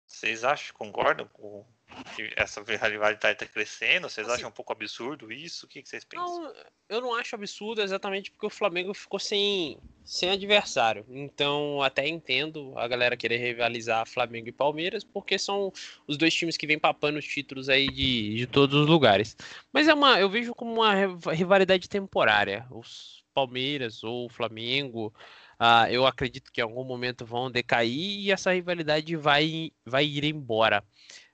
Vocês 0.06 0.44
acham, 0.44 0.74
concordam 0.76 1.26
com, 1.28 1.66
que 2.14 2.32
essa 2.36 2.62
rivalidade 2.62 3.34
está 3.34 3.46
crescendo? 3.46 4.08
Vocês 4.08 4.26
assim, 4.26 4.38
acham 4.38 4.48
um 4.48 4.52
pouco 4.52 4.72
absurdo 4.72 5.32
isso? 5.32 5.66
O 5.66 5.68
que, 5.68 5.82
que 5.82 5.88
vocês 5.88 6.04
pensam? 6.04 6.42
Não, 6.42 6.52
eu 6.88 7.00
não 7.00 7.14
acho 7.14 7.34
absurdo 7.34 7.80
exatamente 7.80 8.30
porque 8.30 8.46
o 8.46 8.50
Flamengo 8.50 8.92
ficou 8.92 9.18
sem, 9.18 9.78
sem 10.04 10.30
adversário. 10.30 11.04
Então, 11.08 11.82
até 11.82 12.06
entendo 12.06 12.76
a 12.76 12.86
galera 12.86 13.16
querer 13.16 13.38
rivalizar 13.38 14.06
Flamengo 14.06 14.48
e 14.48 14.52
Palmeiras, 14.52 15.04
porque 15.04 15.38
são 15.38 15.72
os 16.06 16.16
dois 16.16 16.34
times 16.34 16.56
que 16.56 16.66
vêm 16.66 16.78
papando 16.78 17.18
os 17.18 17.26
títulos 17.26 17.68
aí 17.68 17.86
de, 17.88 18.36
de 18.36 18.46
todos 18.46 18.80
os 18.80 18.86
lugares. 18.86 19.36
Mas 19.72 19.88
é 19.88 19.94
uma, 19.94 20.20
eu 20.20 20.28
vejo 20.28 20.54
como 20.54 20.72
uma 20.72 20.94
rivalidade 21.32 21.88
temporária. 21.88 22.66
Os 22.70 23.24
Palmeiras 23.32 24.02
ou 24.02 24.26
o 24.26 24.30
Flamengo. 24.30 25.12
Uh, 25.58 25.88
eu 25.90 26.06
acredito 26.06 26.52
que 26.52 26.60
em 26.60 26.64
algum 26.64 26.84
momento 26.84 27.24
vão 27.24 27.50
decair 27.50 28.20
e 28.20 28.30
essa 28.30 28.52
rivalidade 28.52 29.16
vai, 29.16 29.70
vai 29.84 30.04
ir 30.04 30.24
embora. 30.24 30.84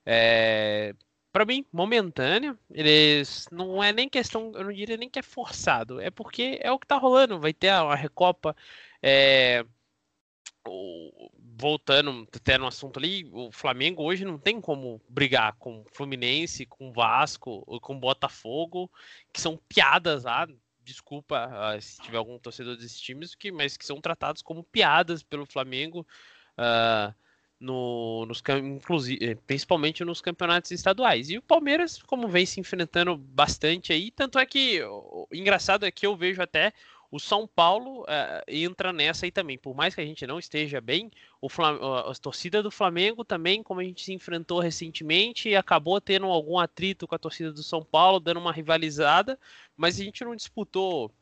É, 0.04 0.94
para 1.32 1.46
mim, 1.46 1.64
momentâneo, 1.72 2.58
eles 2.70 3.48
não 3.50 3.82
é 3.82 3.92
nem 3.92 4.08
questão, 4.08 4.52
eu 4.54 4.64
não 4.64 4.72
diria 4.72 4.96
nem 4.96 5.08
que 5.08 5.18
é 5.18 5.22
forçado, 5.22 6.00
é 6.00 6.10
porque 6.10 6.58
é 6.62 6.70
o 6.70 6.78
que 6.78 6.86
tá 6.86 6.96
rolando. 6.96 7.40
Vai 7.40 7.52
ter 7.54 7.68
a, 7.70 7.94
Recopa. 7.94 8.54
É, 9.02 9.64
o, 10.66 11.30
voltando 11.62 12.28
até 12.34 12.58
no 12.58 12.66
assunto 12.66 12.98
ali, 12.98 13.28
o 13.32 13.50
Flamengo 13.52 14.02
hoje 14.02 14.24
não 14.24 14.38
tem 14.38 14.60
como 14.60 15.00
brigar 15.08 15.54
com 15.54 15.84
Fluminense, 15.92 16.66
com 16.66 16.92
Vasco 16.92 17.62
ou 17.66 17.80
com 17.80 17.98
Botafogo, 17.98 18.90
que 19.32 19.40
são 19.40 19.56
piadas 19.68 20.24
lá. 20.24 20.46
Desculpa 20.84 21.48
uh, 21.48 21.80
se 21.80 22.00
tiver 22.02 22.16
algum 22.16 22.38
torcedor 22.38 22.76
desses 22.76 23.00
times, 23.00 23.34
que, 23.34 23.52
mas 23.52 23.76
que 23.76 23.86
são 23.86 24.00
tratados 24.00 24.42
como 24.42 24.64
piadas 24.64 25.22
pelo 25.22 25.46
Flamengo. 25.46 26.06
Uh, 26.58 27.14
no, 27.62 28.26
nos, 28.26 28.42
inclusive, 28.62 29.24
eh, 29.24 29.34
principalmente 29.46 30.04
nos 30.04 30.20
campeonatos 30.20 30.70
estaduais. 30.72 31.30
E 31.30 31.38
o 31.38 31.42
Palmeiras, 31.42 32.02
como 32.02 32.28
vem 32.28 32.44
se 32.44 32.60
enfrentando 32.60 33.16
bastante 33.16 33.92
aí, 33.92 34.10
tanto 34.10 34.38
é 34.38 34.44
que 34.44 34.82
o 34.82 35.28
engraçado 35.32 35.86
é 35.86 35.90
que 35.90 36.04
eu 36.04 36.16
vejo 36.16 36.42
até 36.42 36.72
o 37.10 37.20
São 37.20 37.46
Paulo 37.46 38.02
uh, 38.02 38.42
entra 38.48 38.92
nessa 38.92 39.26
aí 39.26 39.30
também. 39.30 39.58
Por 39.58 39.76
mais 39.76 39.94
que 39.94 40.00
a 40.00 40.04
gente 40.04 40.26
não 40.26 40.38
esteja 40.38 40.80
bem, 40.80 41.10
o 41.40 41.48
Flam 41.48 41.78
a 42.08 42.12
torcida 42.14 42.62
do 42.62 42.70
Flamengo 42.70 43.22
também, 43.22 43.62
como 43.62 43.80
a 43.80 43.84
gente 43.84 44.02
se 44.02 44.14
enfrentou 44.14 44.58
recentemente, 44.58 45.54
acabou 45.54 46.00
tendo 46.00 46.26
algum 46.26 46.58
atrito 46.58 47.06
com 47.06 47.14
a 47.14 47.18
torcida 47.18 47.52
do 47.52 47.62
São 47.62 47.84
Paulo, 47.84 48.18
dando 48.18 48.40
uma 48.40 48.52
rivalizada, 48.52 49.38
mas 49.76 50.00
a 50.00 50.04
gente 50.04 50.24
não 50.24 50.34
disputou 50.34 51.12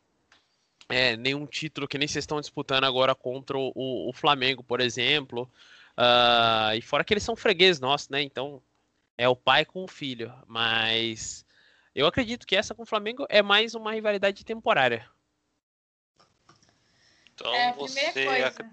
é, 0.88 1.16
nenhum 1.16 1.44
título 1.44 1.88
que 1.88 1.98
nem 1.98 2.07
vocês 2.07 2.22
estão 2.22 2.40
disputando 2.40 2.85
agora 2.85 3.14
contra 3.14 3.59
o, 3.59 3.72
o 3.74 4.12
Flamengo, 4.12 4.62
por 4.62 4.81
exemplo. 4.81 5.50
Uh, 6.00 6.74
e 6.76 6.80
fora 6.80 7.04
que 7.04 7.12
eles 7.12 7.22
são 7.22 7.36
fregueses 7.36 7.78
nossos, 7.78 8.08
né? 8.08 8.22
Então 8.22 8.62
é 9.18 9.28
o 9.28 9.36
pai 9.36 9.66
com 9.66 9.84
o 9.84 9.88
filho. 9.88 10.32
Mas 10.46 11.44
eu 11.94 12.06
acredito 12.06 12.46
que 12.46 12.56
essa 12.56 12.74
com 12.74 12.84
o 12.84 12.86
Flamengo 12.86 13.26
é 13.28 13.42
mais 13.42 13.74
uma 13.74 13.92
rivalidade 13.92 14.42
temporária. 14.42 15.06
Então 17.34 17.54
é 17.54 17.72
você 17.74 18.26
ac 18.44 18.64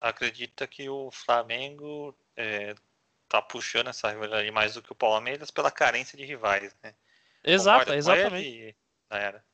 acredita 0.00 0.66
que 0.66 0.88
o 0.88 1.10
Flamengo 1.12 2.14
é, 2.36 2.74
tá 3.28 3.40
puxando 3.40 3.88
essa 3.88 4.10
rivalidade 4.10 4.50
mais 4.50 4.74
do 4.74 4.82
que 4.82 4.92
o 4.92 4.96
Palmeiras 4.96 5.52
pela 5.52 5.70
carência 5.70 6.18
de 6.18 6.24
rivais, 6.24 6.76
né? 6.82 6.92
Exato, 7.44 7.92
exatamente. 7.92 8.76
Era. 9.08 9.44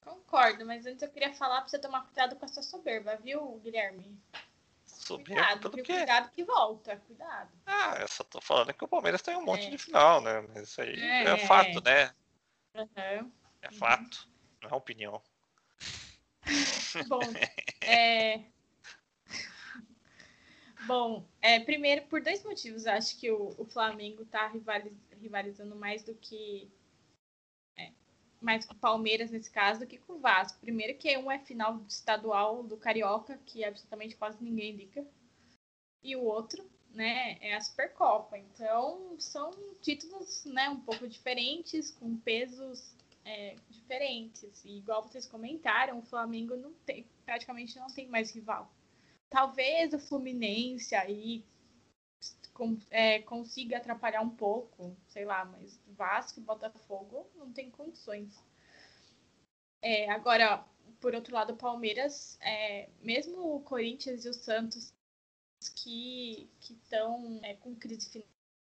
Concordo, 0.00 0.64
mas 0.64 0.86
antes 0.86 1.02
eu 1.02 1.10
queria 1.10 1.34
falar 1.34 1.60
para 1.60 1.68
você 1.68 1.78
tomar 1.78 2.02
cuidado 2.04 2.34
com 2.36 2.44
a 2.46 2.48
sua 2.48 2.62
soberba, 2.62 3.16
viu, 3.16 3.60
Guilherme? 3.62 4.18
Cuidado, 5.18 5.70
pelo 5.70 5.82
quê? 5.82 5.96
Cuidado 5.96 6.30
que 6.30 6.44
volta, 6.44 6.96
cuidado. 7.06 7.50
Ah, 7.66 7.96
eu 8.00 8.08
só 8.08 8.24
tô 8.24 8.40
falando 8.40 8.72
que 8.72 8.84
o 8.84 8.88
Palmeiras 8.88 9.22
tem 9.22 9.36
um 9.36 9.44
monte 9.44 9.66
é. 9.66 9.70
de 9.70 9.78
final, 9.78 10.20
né? 10.20 10.44
Mas 10.48 10.68
isso 10.68 10.80
aí 10.80 11.00
é, 11.00 11.24
é 11.24 11.36
fato, 11.38 11.82
né? 11.82 12.12
Uhum. 12.74 13.30
É 13.62 13.70
fato, 13.72 14.28
não 14.62 14.70
é 14.70 14.74
opinião. 14.74 15.22
Bom, 17.08 17.20
é... 17.82 18.40
Bom, 20.86 21.24
é, 21.42 21.60
primeiro, 21.60 22.02
por 22.06 22.22
dois 22.22 22.42
motivos, 22.42 22.86
acho 22.86 23.18
que 23.18 23.30
o, 23.30 23.54
o 23.58 23.64
Flamengo 23.64 24.22
está 24.22 24.48
rivaliz, 24.48 24.92
rivalizando 25.20 25.76
mais 25.76 26.02
do 26.02 26.14
que 26.14 26.70
mais 28.40 28.64
com 28.64 28.72
o 28.72 28.78
Palmeiras 28.78 29.30
nesse 29.30 29.50
caso 29.50 29.80
do 29.80 29.86
que 29.86 29.98
com 29.98 30.14
o 30.14 30.18
Vasco. 30.20 30.58
Primeiro 30.60 30.96
que 30.96 31.16
um 31.18 31.30
é 31.30 31.38
final 31.38 31.80
estadual 31.86 32.62
do 32.62 32.76
Carioca, 32.76 33.38
que 33.44 33.64
absolutamente 33.64 34.16
quase 34.16 34.42
ninguém 34.42 34.74
liga. 34.74 35.06
E 36.02 36.16
o 36.16 36.22
outro, 36.22 36.64
né, 36.94 37.36
é 37.40 37.54
a 37.54 37.60
Supercopa. 37.60 38.38
Então, 38.38 39.14
são 39.18 39.50
títulos, 39.82 40.44
né, 40.46 40.68
um 40.70 40.80
pouco 40.80 41.06
diferentes, 41.06 41.90
com 41.90 42.16
pesos 42.16 42.94
é, 43.24 43.56
diferentes. 43.68 44.64
E 44.64 44.78
igual 44.78 45.02
vocês 45.02 45.26
comentaram, 45.26 45.98
o 45.98 46.02
Flamengo 46.02 46.56
não 46.56 46.72
tem, 46.86 47.06
praticamente 47.24 47.78
não 47.78 47.88
tem 47.88 48.08
mais 48.08 48.34
rival. 48.34 48.70
Talvez 49.28 49.92
o 49.92 49.98
Fluminense 49.98 50.94
aí 50.94 51.44
com, 52.60 52.78
é, 52.90 53.20
consiga 53.22 53.78
atrapalhar 53.78 54.20
um 54.20 54.28
pouco, 54.28 54.94
sei 55.08 55.24
lá, 55.24 55.46
mas 55.46 55.80
Vasco 55.96 56.40
e 56.40 56.42
Botafogo 56.42 57.26
não 57.34 57.50
tem 57.50 57.70
condições. 57.70 58.38
É, 59.80 60.10
agora, 60.10 60.62
por 61.00 61.14
outro 61.14 61.34
lado, 61.34 61.54
o 61.54 61.56
Palmeiras, 61.56 62.38
é, 62.42 62.90
mesmo 63.00 63.56
o 63.56 63.62
Corinthians 63.62 64.26
e 64.26 64.28
o 64.28 64.34
Santos 64.34 64.92
que 65.74 66.50
estão 66.60 67.40
é, 67.42 67.54
com 67.54 67.74
crise 67.74 68.26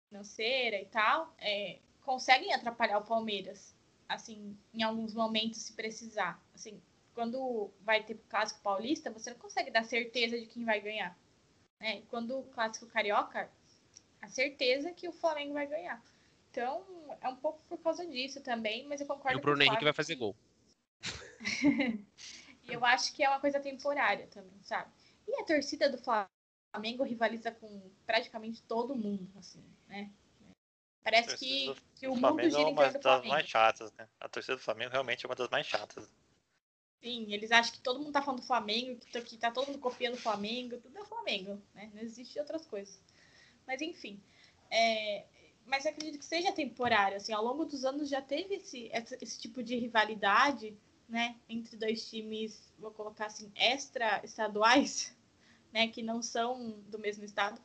financeira 0.09 0.81
e 0.81 0.87
tal, 0.87 1.35
é, 1.39 1.79
conseguem 2.01 2.55
atrapalhar 2.55 2.97
o 2.97 3.05
Palmeiras, 3.05 3.77
assim, 4.09 4.57
em 4.73 4.83
alguns 4.83 5.13
momentos, 5.13 5.61
se 5.61 5.75
precisar. 5.75 6.43
Assim, 6.55 6.81
quando 7.13 7.71
vai 7.83 8.03
ter 8.03 8.15
o 8.15 8.19
clássico 8.31 8.63
paulista, 8.63 9.11
você 9.11 9.29
não 9.29 9.39
consegue 9.39 9.71
dar 9.71 9.85
certeza 9.85 10.39
de 10.39 10.47
quem 10.47 10.65
vai 10.65 10.81
ganhar. 10.81 11.15
Né? 11.79 12.01
Quando 12.09 12.39
o 12.39 12.45
clássico 12.45 12.87
carioca, 12.87 13.51
a 14.23 14.29
certeza 14.29 14.93
que 14.93 15.09
o 15.09 15.13
Flamengo 15.13 15.53
vai 15.53 15.67
ganhar. 15.67 16.03
Então, 16.51 16.85
é 17.21 17.29
um 17.29 17.37
pouco 17.37 17.61
por 17.69 17.79
causa 17.79 18.07
disso 18.07 18.41
também, 18.41 18.87
mas 18.87 19.01
eu 19.01 19.07
concordo 19.07 19.37
e 19.37 19.41
o 19.41 19.43
Bruno 19.43 19.63
Henrique 19.63 19.85
vai 19.85 19.93
fazer 19.93 20.15
gol. 20.15 20.37
e 22.63 22.73
eu 22.73 22.85
acho 22.85 23.13
que 23.13 23.25
é 23.25 23.29
uma 23.29 23.41
coisa 23.41 23.59
temporária 23.59 24.29
também, 24.29 24.63
sabe? 24.63 24.91
E 25.27 25.35
a 25.41 25.45
torcida 25.45 25.91
do 25.91 25.99
Flamengo 25.99 27.03
rivaliza 27.03 27.51
com 27.51 27.91
praticamente 28.07 28.63
todo 28.63 28.95
mundo, 28.95 29.29
assim, 29.37 29.65
né? 29.89 30.11
Parece 31.03 31.37
que, 31.37 31.75
que 31.97 32.07
o 32.07 32.15
mundo 32.15 32.43
gira 32.43 32.71
em 32.71 32.75
torno 32.75 32.93
do 32.93 33.01
Flamengo. 33.01 33.07
É 33.07 33.09
uma 33.09 33.19
das 33.19 33.27
mais 33.27 33.49
chatas, 33.49 33.93
né? 33.95 34.09
A 34.21 34.29
torcida 34.29 34.57
do 34.57 34.63
Flamengo 34.63 34.93
realmente 34.93 35.27
é 35.27 35.29
uma 35.29 35.35
das 35.35 35.49
mais 35.49 35.67
chatas. 35.67 36.09
Sim, 37.03 37.33
eles 37.33 37.51
acham 37.51 37.73
que 37.73 37.81
todo 37.81 37.99
mundo 37.99 38.13
tá 38.13 38.23
falando 38.23 38.41
do 38.41 38.47
Flamengo, 38.47 39.01
que 39.01 39.11
tá, 39.11 39.21
que 39.21 39.37
tá 39.37 39.51
todo 39.51 39.67
mundo 39.67 39.81
copiando 39.81 40.15
o 40.15 40.21
Flamengo, 40.21 40.79
tudo 40.79 40.97
é 40.97 41.03
o 41.03 41.07
Flamengo, 41.07 41.61
né? 41.75 41.91
Não 41.93 42.01
existe 42.01 42.39
outras 42.39 42.65
coisas. 42.65 43.03
Mas 43.67 43.81
enfim, 43.81 44.21
é, 44.71 45.25
mas 45.67 45.87
acredito 45.87 46.19
que 46.19 46.25
seja 46.25 46.53
temporário, 46.53 47.17
assim, 47.17 47.33
ao 47.33 47.45
longo 47.45 47.65
dos 47.65 47.85
anos 47.85 48.09
já 48.09 48.21
teve 48.21 48.57
esse, 48.57 48.91
esse 49.21 49.41
tipo 49.41 49.63
de 49.63 49.77
rivalidade, 49.77 50.77
né, 51.09 51.37
entre 51.49 51.77
dois 51.77 52.09
times, 52.09 52.73
vou 52.79 52.91
colocar 52.91 53.27
assim, 53.27 53.51
extra-estaduais, 53.55 55.15
né, 55.73 55.89
que 55.89 56.03
não 56.03 56.23
são 56.23 56.81
do 56.89 56.99
mesmo 56.99 57.25
estado, 57.25 57.61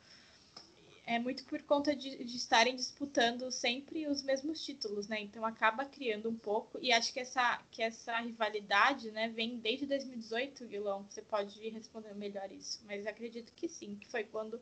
é 1.08 1.18
muito 1.18 1.46
por 1.46 1.62
conta 1.64 1.96
de, 1.96 2.22
de, 2.26 2.36
estarem 2.36 2.76
disputando 2.76 3.50
sempre 3.50 4.06
os 4.08 4.22
mesmos 4.22 4.62
títulos, 4.62 5.08
né? 5.08 5.22
Então 5.22 5.46
acaba 5.46 5.86
criando 5.86 6.30
um 6.30 6.36
pouco 6.36 6.78
e 6.82 6.92
acho 6.92 7.14
que 7.14 7.22
essa 7.22 7.64
que 7.72 7.82
essa 7.82 8.20
rivalidade, 8.20 9.10
né, 9.12 9.30
vem 9.30 9.58
desde 9.58 9.86
2018, 9.86 10.68
Guilão. 10.68 11.06
Você 11.10 11.22
pode 11.22 11.70
responder 11.70 12.14
melhor 12.14 12.52
isso, 12.52 12.84
mas 12.86 13.08
acredito 13.08 13.54
que 13.54 13.70
sim, 13.70 13.96
que 13.96 14.10
foi 14.10 14.26
quando 14.26 14.60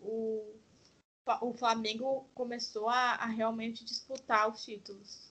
o, 0.00 0.56
o 1.40 1.54
Flamengo 1.54 2.28
começou 2.34 2.88
a, 2.88 3.14
a 3.14 3.26
realmente 3.26 3.84
disputar 3.84 4.48
os 4.48 4.64
títulos. 4.64 5.30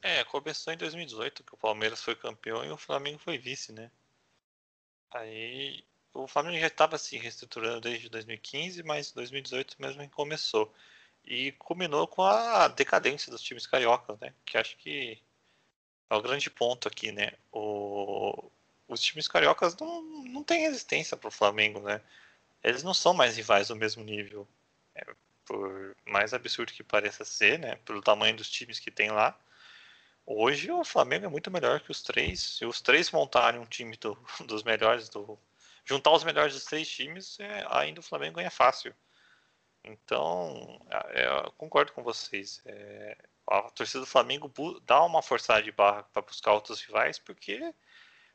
É, 0.00 0.22
começou 0.24 0.72
em 0.72 0.76
2018, 0.76 1.42
que 1.42 1.54
o 1.54 1.58
Palmeiras 1.58 2.02
foi 2.02 2.14
campeão 2.14 2.64
e 2.64 2.70
o 2.70 2.76
Flamengo 2.76 3.18
foi 3.18 3.36
vice, 3.36 3.72
né? 3.72 3.90
Aí 5.10 5.84
o 6.14 6.26
Flamengo 6.26 6.58
já 6.58 6.66
estava 6.66 6.98
se 6.98 7.16
reestruturando 7.16 7.80
desde 7.80 8.08
2015, 8.08 8.82
mas 8.82 9.12
2018 9.12 9.76
mesmo 9.80 10.08
começou. 10.10 10.72
E 11.24 11.52
culminou 11.52 12.06
com 12.06 12.22
a 12.22 12.68
decadência 12.68 13.30
dos 13.30 13.42
times 13.42 13.66
cariocas, 13.66 14.18
né? 14.20 14.32
Que 14.46 14.56
acho 14.56 14.76
que 14.78 15.20
é 16.10 16.14
o 16.14 16.22
grande 16.22 16.48
ponto 16.50 16.88
aqui, 16.88 17.12
né? 17.12 17.32
O... 17.52 18.50
Os 18.86 19.02
times 19.02 19.28
cariocas 19.28 19.76
não, 19.76 20.02
não 20.02 20.42
têm 20.42 20.60
resistência 20.60 21.16
para 21.16 21.28
o 21.28 21.32
Flamengo, 21.32 21.80
né? 21.80 22.00
Eles 22.62 22.82
não 22.82 22.94
são 22.94 23.14
mais 23.14 23.36
rivais 23.36 23.68
do 23.68 23.76
mesmo 23.76 24.02
nível. 24.04 24.46
É, 24.94 25.04
por 25.44 25.96
mais 26.06 26.34
absurdo 26.34 26.72
que 26.72 26.84
pareça 26.84 27.24
ser, 27.24 27.58
né? 27.58 27.76
Pelo 27.84 28.02
tamanho 28.02 28.36
dos 28.36 28.50
times 28.50 28.78
que 28.78 28.90
tem 28.90 29.10
lá. 29.10 29.38
Hoje 30.26 30.70
o 30.70 30.84
Flamengo 30.84 31.24
é 31.24 31.28
muito 31.28 31.50
melhor 31.50 31.80
que 31.80 31.90
os 31.90 32.02
três. 32.02 32.40
Se 32.58 32.66
os 32.66 32.82
três 32.82 33.10
montarem 33.10 33.60
um 33.60 33.66
time 33.66 33.96
do, 33.96 34.14
dos 34.46 34.62
melhores 34.62 35.08
do. 35.08 35.38
Juntar 35.84 36.12
os 36.12 36.22
melhores 36.22 36.52
dos 36.52 36.64
três 36.64 36.86
times, 36.88 37.40
é, 37.40 37.66
ainda 37.70 38.00
o 38.00 38.02
Flamengo 38.02 38.36
ganha 38.36 38.50
fácil. 38.50 38.94
Então, 39.82 40.78
é, 41.10 41.26
eu 41.46 41.52
concordo 41.52 41.92
com 41.92 42.02
vocês. 42.02 42.60
É, 42.66 43.16
a 43.46 43.62
torcida 43.70 44.00
do 44.00 44.06
Flamengo 44.06 44.52
dá 44.82 45.02
uma 45.02 45.22
forçada 45.22 45.62
de 45.62 45.72
barra 45.72 46.02
para 46.12 46.20
buscar 46.20 46.52
outros 46.52 46.82
rivais, 46.82 47.18
porque 47.18 47.74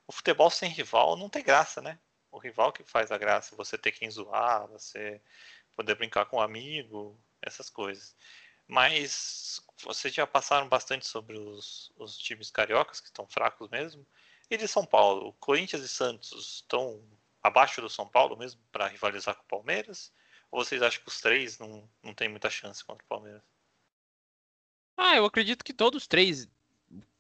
o 0.08 0.12
futebol 0.12 0.50
sem 0.50 0.70
rival 0.72 1.16
não 1.16 1.30
tem 1.30 1.44
graça, 1.44 1.80
né? 1.82 2.00
O 2.34 2.40
rival 2.40 2.74
que 2.74 2.84
faz 2.84 3.12
a 3.12 3.18
graça, 3.18 3.56
você 3.56 3.78
ter 3.78 3.92
quem 3.92 4.10
zoar, 4.10 4.68
você 4.68 5.22
poder 5.76 5.96
brincar 5.96 6.26
com 6.26 6.38
um 6.38 6.42
amigo, 6.42 7.16
essas 7.40 7.70
coisas. 7.70 8.16
Mas 8.68 9.62
vocês 9.84 10.12
já 10.12 10.26
passaram 10.26 10.68
bastante 10.68 11.06
sobre 11.06 11.38
os, 11.38 11.92
os 11.96 12.18
times 12.18 12.50
cariocas, 12.50 13.00
que 13.00 13.08
estão 13.08 13.28
fracos 13.28 13.70
mesmo. 13.70 14.06
E 14.50 14.58
de 14.58 14.68
São 14.68 14.84
Paulo, 14.84 15.34
Corinthians 15.34 15.84
e 15.84 15.88
Santos 15.88 16.56
estão 16.56 17.04
abaixo 17.42 17.82
do 17.82 17.90
São 17.90 18.08
Paulo 18.08 18.36
mesmo 18.36 18.60
para 18.72 18.88
rivalizar 18.88 19.36
com 19.36 19.44
o 19.44 19.48
Palmeiras? 19.48 20.12
Ou 20.50 20.66
vocês 20.66 20.82
acham 20.82 21.04
que 21.04 21.10
os 21.10 21.22
três 21.22 21.60
não, 21.60 21.88
não 22.02 22.16
tem 22.16 22.30
muita 22.30 22.50
chance 22.50 22.84
contra 22.84 23.06
o 23.06 23.08
Palmeiras? 23.08 23.44
Ah, 24.98 25.16
eu 25.16 25.26
acredito 25.26 25.64
que 25.64 25.74
todos 25.74 26.04
os 26.04 26.08
três, 26.08 26.48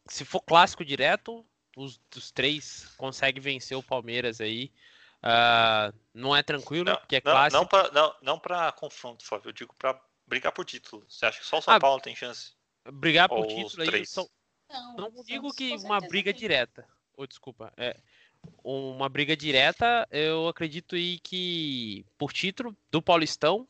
se 0.07 0.25
for 0.25 0.41
clássico 0.41 0.83
direto, 0.83 1.45
os, 1.75 1.99
os 2.15 2.31
três 2.31 2.85
conseguem 2.97 3.41
vencer 3.41 3.77
o 3.77 3.83
Palmeiras 3.83 4.39
aí. 4.39 4.71
Uh, 5.23 5.97
não 6.13 6.35
é 6.35 6.43
tranquilo, 6.43 6.85
não, 6.85 6.97
porque 6.97 7.15
é 7.15 7.21
não, 7.23 7.31
clássico. 7.31 7.61
Não 7.61 7.67
para 7.67 7.91
não, 7.91 8.15
não 8.21 8.71
confronto, 8.73 9.25
Fábio. 9.25 9.49
Eu 9.49 9.53
digo 9.53 9.73
para 9.75 9.99
brigar 10.27 10.51
por 10.51 10.65
título. 10.65 11.05
Você 11.07 11.25
acha 11.25 11.39
que 11.39 11.45
só 11.45 11.59
o 11.59 11.61
São 11.61 11.73
ah, 11.73 11.79
Paulo 11.79 12.01
tem 12.01 12.15
chance? 12.15 12.51
Brigar 12.91 13.29
por 13.29 13.39
Ou 13.39 13.47
título 13.47 13.83
aí. 13.83 14.05
São... 14.05 14.29
Não, 14.69 15.09
não 15.09 15.23
digo 15.23 15.53
que 15.53 15.73
uma 15.77 16.01
briga 16.01 16.33
direta. 16.33 16.85
Oh, 17.15 17.25
desculpa. 17.25 17.71
É, 17.77 17.95
uma 18.63 19.07
briga 19.07 19.37
direta, 19.37 20.07
eu 20.11 20.47
acredito 20.47 20.95
aí 20.95 21.19
que 21.19 22.05
por 22.17 22.33
título 22.33 22.75
do 22.91 23.01
Paulistão, 23.01 23.67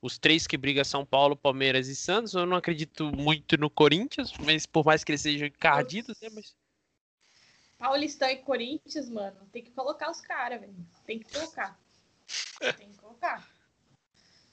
os 0.00 0.18
três 0.18 0.46
que 0.46 0.56
brigam 0.56 0.84
São 0.84 1.04
Paulo, 1.04 1.36
Palmeiras 1.36 1.88
e 1.88 1.96
Santos, 1.96 2.34
eu 2.34 2.46
não 2.46 2.56
acredito 2.56 3.10
muito 3.14 3.56
no 3.58 3.68
Corinthians, 3.68 4.32
mas 4.38 4.64
por 4.64 4.84
mais 4.84 5.02
que 5.02 5.12
eles 5.12 5.20
sejam 5.20 5.48
encardidos, 5.48 6.18
né, 6.20 6.28
mas 6.32 6.54
Paulistão 7.78 8.28
e 8.28 8.36
Corinthians, 8.36 9.08
mano, 9.08 9.36
tem 9.52 9.62
que 9.62 9.70
colocar 9.70 10.10
os 10.10 10.20
caras, 10.20 10.60
velho. 10.60 10.74
Tem 11.04 11.18
que 11.18 11.32
colocar. 11.32 11.78
Tem 12.58 12.90
que 12.90 12.98
colocar. 12.98 13.48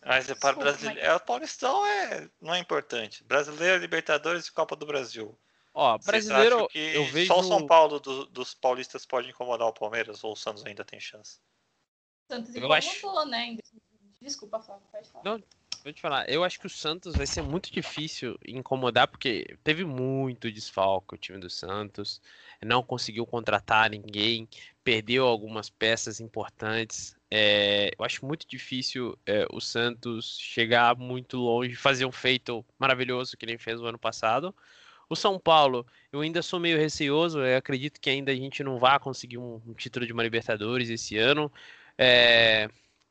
Mas 0.06 0.30
é 0.30 0.36
para 0.36 0.58
brasileiro. 0.58 1.00
Mas... 1.00 1.10
É, 1.10 1.16
o 1.16 1.20
Paulistão 1.20 1.86
é, 1.86 2.30
não 2.42 2.54
é 2.54 2.60
importante. 2.60 3.24
Brasileiro, 3.24 3.80
Libertadores 3.80 4.48
e 4.48 4.52
Copa 4.52 4.76
do 4.76 4.86
Brasil. 4.86 5.38
Ó, 5.74 5.98
brasileiro, 5.98 6.68
que 6.68 6.78
eu 6.78 7.06
vejo... 7.06 7.34
Só 7.34 7.40
o 7.40 7.44
São 7.44 7.66
Paulo 7.66 8.00
do, 8.00 8.26
dos 8.28 8.54
paulistas 8.54 9.06
pode 9.06 9.30
incomodar 9.30 9.68
o 9.68 9.74
Palmeiras 9.74 10.24
ou 10.24 10.34
o 10.34 10.36
Santos 10.36 10.66
ainda 10.66 10.84
tem 10.84 11.00
chance? 11.00 11.40
Santos 12.30 12.50
incomodou, 12.52 12.76
acho... 12.76 13.26
né? 13.26 13.58
Desculpa, 14.22 14.60
Flávio, 14.60 14.86
pode 14.92 15.10
falar. 15.10 15.24
Não, 15.24 15.44
Vou 15.84 15.92
te 15.92 16.00
falar, 16.00 16.30
eu 16.30 16.46
acho 16.46 16.58
que 16.58 16.66
o 16.66 16.70
Santos 16.70 17.18
vai 17.18 17.28
ser 17.28 17.42
muito 17.42 17.70
difícil 17.70 18.40
incomodar, 18.48 19.06
porque 19.06 19.58
teve 19.66 19.84
muito 19.84 20.50
desfalque 20.50 21.14
o 21.14 21.18
time 21.18 21.38
do 21.38 21.50
Santos, 21.50 22.22
não 22.64 22.82
conseguiu 22.82 23.26
contratar 23.26 23.90
ninguém, 23.90 24.48
perdeu 24.82 25.26
algumas 25.28 25.70
peças 25.70 26.22
importantes. 26.22 27.18
É, 27.30 27.92
eu 28.00 28.06
acho 28.06 28.26
muito 28.26 28.48
difícil 28.48 29.18
é, 29.26 29.46
o 29.52 29.60
Santos 29.60 30.38
chegar 30.40 30.96
muito 30.96 31.36
longe, 31.38 31.76
fazer 31.76 32.06
um 32.06 32.14
feito 32.14 32.66
maravilhoso 32.80 33.36
que 33.36 33.46
nem 33.46 33.58
fez 33.58 33.82
o 33.82 33.86
ano 33.86 34.00
passado. 34.00 34.56
O 35.10 35.18
São 35.18 35.38
Paulo, 35.38 35.86
eu 36.14 36.22
ainda 36.22 36.42
sou 36.42 36.62
meio 36.62 36.78
receoso, 36.78 37.42
acredito 37.42 38.00
que 38.00 38.10
ainda 38.10 38.32
a 38.32 38.36
gente 38.36 38.64
não 38.64 38.80
vai 38.80 38.98
conseguir 39.00 39.38
um, 39.38 39.62
um 39.68 39.74
título 39.74 40.06
de 40.08 40.14
uma 40.14 40.24
Libertadores 40.24 40.90
esse 40.90 41.18
ano. 41.18 41.52
É, 41.98 42.70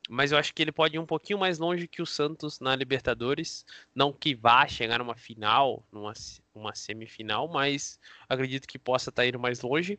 mas 0.09 0.33
eu 0.33 0.39
acho 0.39 0.53
que 0.53 0.63
ele 0.63 0.73
pode 0.73 0.97
ir 0.97 0.99
um 0.99 1.07
pouquinho 1.07 1.39
mais 1.39 1.59
longe 1.59 1.87
que 1.87 2.03
o 2.03 2.07
Santos 2.07 2.61
na 2.61 2.75
Libertadores. 2.75 3.65
Não 3.95 4.13
que 4.13 4.35
vá 4.35 4.67
chegar 4.67 4.99
numa 4.99 5.15
final, 5.15 5.85
numa 5.93 6.13
uma 6.55 6.75
semifinal, 6.75 7.49
mas 7.49 7.99
acredito 8.29 8.67
que 8.67 8.79
possa 8.79 9.11
estar 9.11 9.23
tá 9.23 9.27
indo 9.27 9.39
mais 9.39 9.61
longe. 9.63 9.99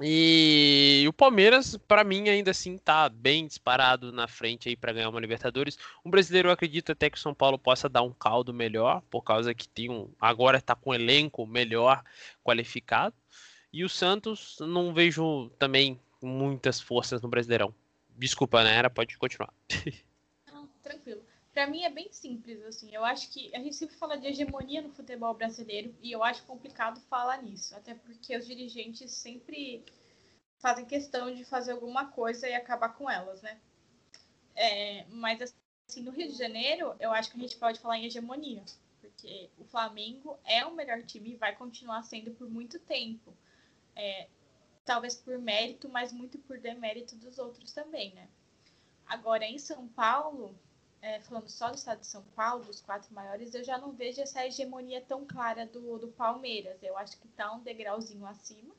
E 0.00 1.04
o 1.08 1.12
Palmeiras, 1.12 1.76
para 1.88 2.04
mim, 2.04 2.28
ainda 2.28 2.50
assim 2.50 2.74
está 2.74 3.08
bem 3.08 3.46
disparado 3.46 4.12
na 4.12 4.28
frente 4.28 4.68
aí 4.68 4.76
para 4.76 4.92
ganhar 4.92 5.08
uma 5.08 5.20
Libertadores. 5.20 5.78
O 6.04 6.10
brasileiro 6.10 6.48
eu 6.48 6.52
acredito 6.52 6.92
até 6.92 7.08
que 7.08 7.16
o 7.16 7.20
São 7.20 7.34
Paulo 7.34 7.58
possa 7.58 7.88
dar 7.88 8.02
um 8.02 8.12
caldo 8.12 8.52
melhor, 8.52 9.02
por 9.10 9.22
causa 9.22 9.54
que 9.54 9.66
tem 9.66 9.88
um 9.88 10.10
agora 10.20 10.58
está 10.58 10.74
com 10.74 10.90
um 10.90 10.94
elenco 10.94 11.46
melhor 11.46 12.02
qualificado. 12.44 13.14
E 13.72 13.84
o 13.84 13.88
Santos 13.88 14.58
não 14.60 14.92
vejo 14.92 15.50
também 15.58 15.98
muitas 16.22 16.80
forças 16.80 17.22
no 17.22 17.28
Brasileirão. 17.28 17.74
Desculpa, 18.16 18.64
né? 18.64 18.74
Era, 18.74 18.90
pode 18.90 19.16
continuar. 19.18 19.52
Não, 20.50 20.66
tranquilo. 20.82 21.22
Para 21.52 21.66
mim 21.66 21.84
é 21.84 21.90
bem 21.90 22.12
simples, 22.12 22.62
assim. 22.64 22.94
Eu 22.94 23.04
acho 23.04 23.30
que 23.30 23.54
a 23.54 23.58
gente 23.58 23.76
sempre 23.76 23.96
fala 23.96 24.16
de 24.16 24.26
hegemonia 24.26 24.82
no 24.82 24.90
futebol 24.90 25.34
brasileiro 25.34 25.94
e 26.02 26.12
eu 26.12 26.22
acho 26.22 26.42
complicado 26.44 27.00
falar 27.08 27.42
nisso, 27.42 27.74
até 27.74 27.94
porque 27.94 28.36
os 28.36 28.46
dirigentes 28.46 29.12
sempre 29.12 29.84
fazem 30.58 30.84
questão 30.84 31.34
de 31.34 31.44
fazer 31.44 31.72
alguma 31.72 32.06
coisa 32.06 32.48
e 32.48 32.54
acabar 32.54 32.90
com 32.90 33.10
elas, 33.10 33.42
né? 33.42 33.58
É, 34.54 35.04
mas 35.08 35.40
assim, 35.40 36.02
no 36.02 36.10
Rio 36.10 36.28
de 36.28 36.36
Janeiro, 36.36 36.94
eu 36.98 37.12
acho 37.12 37.30
que 37.30 37.36
a 37.36 37.40
gente 37.40 37.56
pode 37.56 37.78
falar 37.80 37.98
em 37.98 38.06
hegemonia, 38.06 38.64
porque 39.00 39.50
o 39.58 39.64
Flamengo 39.64 40.38
é 40.44 40.64
o 40.64 40.74
melhor 40.74 41.02
time 41.02 41.32
e 41.32 41.36
vai 41.36 41.54
continuar 41.54 42.02
sendo 42.02 42.32
por 42.32 42.50
muito 42.50 42.78
tempo. 42.80 43.36
É, 43.94 44.28
talvez 44.86 45.16
por 45.16 45.36
mérito, 45.38 45.88
mas 45.88 46.12
muito 46.12 46.38
por 46.38 46.58
demérito 46.58 47.16
dos 47.16 47.38
outros 47.38 47.72
também, 47.72 48.14
né? 48.14 48.28
Agora, 49.04 49.44
em 49.44 49.58
São 49.58 49.86
Paulo, 49.88 50.58
é, 51.02 51.20
falando 51.20 51.48
só 51.48 51.68
do 51.68 51.76
estado 51.76 52.00
de 52.00 52.06
São 52.06 52.22
Paulo, 52.34 52.64
dos 52.64 52.80
quatro 52.80 53.12
maiores, 53.12 53.52
eu 53.54 53.64
já 53.64 53.76
não 53.76 53.92
vejo 53.92 54.20
essa 54.20 54.46
hegemonia 54.46 55.00
tão 55.00 55.26
clara 55.26 55.66
do, 55.66 55.98
do 55.98 56.08
Palmeiras. 56.08 56.82
Eu 56.82 56.96
acho 56.96 57.18
que 57.18 57.26
está 57.26 57.52
um 57.52 57.60
degrauzinho 57.60 58.24
acima, 58.24 58.74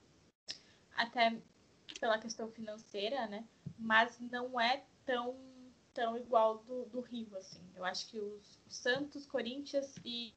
até 0.96 1.38
pela 2.00 2.18
questão 2.18 2.50
financeira, 2.52 3.28
né? 3.28 3.46
Mas 3.78 4.18
não 4.20 4.60
é 4.60 4.84
tão, 5.06 5.38
tão 5.94 6.18
igual 6.18 6.60
do, 6.60 6.86
do 6.86 7.02
Rio, 7.02 7.36
assim. 7.38 7.62
Eu 7.76 7.84
acho 7.84 8.10
que 8.10 8.18
os, 8.18 8.60
os 8.66 8.76
Santos, 8.76 9.26
Corinthians 9.26 9.94
e, 10.06 10.34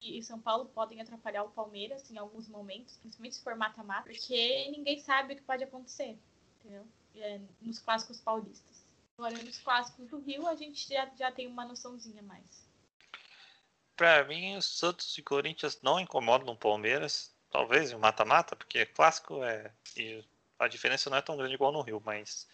e 0.00 0.22
São 0.22 0.40
Paulo 0.40 0.66
podem 0.66 1.00
atrapalhar 1.00 1.42
o 1.42 1.50
Palmeiras 1.50 2.10
em 2.10 2.18
alguns 2.18 2.48
momentos, 2.48 2.96
principalmente 2.98 3.36
se 3.36 3.42
for 3.42 3.56
mata-mata, 3.56 4.08
porque 4.08 4.68
ninguém 4.70 5.00
sabe 5.00 5.34
o 5.34 5.36
que 5.36 5.42
pode 5.42 5.64
acontecer, 5.64 6.18
entendeu? 6.60 6.86
É, 7.16 7.40
nos 7.60 7.80
clássicos 7.80 8.20
paulistas. 8.20 8.84
Agora, 9.16 9.36
nos 9.42 9.58
clássicos 9.58 10.08
do 10.08 10.20
Rio, 10.20 10.46
a 10.46 10.54
gente 10.54 10.88
já, 10.88 11.10
já 11.18 11.32
tem 11.32 11.48
uma 11.48 11.64
noçãozinha 11.64 12.22
mais. 12.22 12.68
Para 13.96 14.24
mim, 14.24 14.56
os 14.56 14.78
Santos 14.78 15.18
e 15.18 15.22
Corinthians 15.22 15.82
não 15.82 15.98
incomodam 15.98 16.54
o 16.54 16.56
Palmeiras, 16.56 17.34
talvez 17.50 17.90
em 17.90 17.96
mata-mata, 17.96 18.54
porque 18.54 18.86
clássico 18.86 19.42
é. 19.42 19.72
E 19.96 20.24
a 20.56 20.68
diferença 20.68 21.10
não 21.10 21.16
é 21.16 21.22
tão 21.22 21.36
grande 21.36 21.54
igual 21.54 21.72
no 21.72 21.82
Rio, 21.82 22.00
mas 22.04 22.46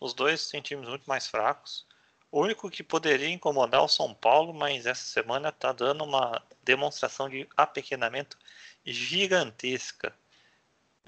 os 0.00 0.12
dois 0.12 0.48
têm 0.48 0.60
times 0.60 0.88
muito 0.88 1.04
mais 1.06 1.28
fracos. 1.28 1.86
O 2.32 2.40
único 2.40 2.70
que 2.70 2.82
poderia 2.82 3.28
incomodar 3.28 3.84
o 3.84 3.88
São 3.88 4.14
Paulo, 4.14 4.54
mas 4.54 4.86
essa 4.86 5.04
semana 5.04 5.50
está 5.50 5.70
dando 5.70 6.02
uma 6.02 6.42
demonstração 6.62 7.28
de 7.28 7.46
apequenamento 7.54 8.38
gigantesca. 8.86 10.16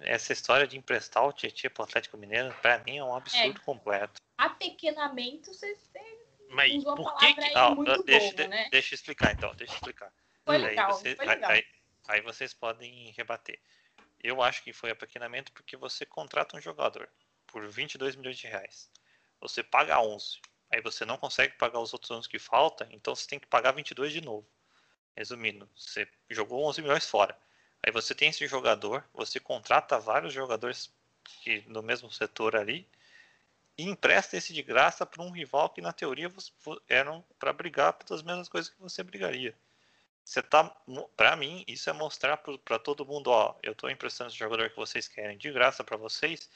Essa 0.02 0.34
história 0.34 0.66
de 0.66 0.76
emprestar 0.76 1.26
o 1.26 1.32
Tietchan 1.32 1.70
para 1.70 1.80
o 1.80 1.84
Atlético 1.86 2.18
Mineiro, 2.18 2.54
para 2.60 2.78
mim, 2.80 2.98
é 2.98 3.04
um 3.04 3.16
absurdo 3.16 3.58
é. 3.58 3.64
completo. 3.64 4.20
Apequenamento, 4.36 5.54
vocês 5.54 5.88
têm. 5.94 6.18
Mas 6.50 6.84
por 6.84 7.16
que 7.16 7.32
que. 7.32 7.56
Ah, 7.56 7.74
deixa, 8.04 8.36
boa, 8.36 8.48
né? 8.48 8.68
deixa 8.70 8.92
eu 8.92 8.96
explicar 8.96 9.32
então, 9.32 9.54
deixa 9.54 9.72
eu 9.72 9.76
explicar. 9.76 10.12
Foi 10.44 10.58
legal, 10.58 10.88
aí, 10.88 10.92
você, 10.92 11.16
foi 11.16 11.24
legal. 11.24 11.50
Aí, 11.50 11.64
aí 12.06 12.20
vocês 12.20 12.52
podem 12.52 13.12
rebater. 13.16 13.58
Eu 14.22 14.42
acho 14.42 14.62
que 14.62 14.74
foi 14.74 14.90
apequenamento 14.90 15.52
porque 15.52 15.74
você 15.74 16.04
contrata 16.04 16.54
um 16.54 16.60
jogador 16.60 17.08
por 17.46 17.66
22 17.66 18.14
milhões 18.14 18.36
de 18.36 18.46
reais. 18.46 18.90
Você 19.40 19.62
paga 19.62 19.98
11 19.98 20.38
aí 20.70 20.80
você 20.80 21.04
não 21.04 21.16
consegue 21.16 21.54
pagar 21.54 21.80
os 21.80 21.92
outros 21.92 22.10
anos 22.10 22.26
que 22.26 22.38
falta, 22.38 22.88
então 22.90 23.14
você 23.14 23.26
tem 23.28 23.38
que 23.38 23.46
pagar 23.46 23.72
22 23.72 24.12
de 24.12 24.20
novo. 24.20 24.46
Resumindo, 25.16 25.68
você 25.76 26.08
jogou 26.28 26.64
11 26.64 26.82
milhões 26.82 27.06
fora. 27.06 27.38
Aí 27.82 27.92
você 27.92 28.14
tem 28.14 28.30
esse 28.30 28.46
jogador, 28.46 29.04
você 29.12 29.38
contrata 29.38 29.98
vários 29.98 30.32
jogadores 30.32 30.92
que 31.42 31.62
no 31.68 31.82
mesmo 31.82 32.10
setor 32.10 32.56
ali 32.56 32.88
e 33.76 33.84
empresta 33.84 34.36
esse 34.36 34.52
de 34.52 34.62
graça 34.62 35.04
para 35.04 35.22
um 35.22 35.30
rival 35.30 35.70
que 35.70 35.80
na 35.80 35.92
teoria 35.92 36.32
eram 36.88 37.24
para 37.38 37.52
brigar 37.52 37.92
pelas 37.94 38.22
mesmas 38.22 38.48
coisas 38.48 38.70
que 38.70 38.80
você 38.80 39.02
brigaria. 39.02 39.54
Você 40.24 40.42
tá, 40.42 40.74
para 41.16 41.36
mim, 41.36 41.64
isso 41.68 41.90
é 41.90 41.92
mostrar 41.92 42.38
para 42.38 42.78
todo 42.78 43.04
mundo, 43.04 43.28
ó, 43.28 43.54
eu 43.62 43.72
estou 43.72 43.90
emprestando 43.90 44.30
esse 44.30 44.38
jogador 44.38 44.70
que 44.70 44.76
vocês 44.76 45.06
querem 45.06 45.36
de 45.36 45.52
graça 45.52 45.84
para 45.84 45.98
vocês 45.98 46.48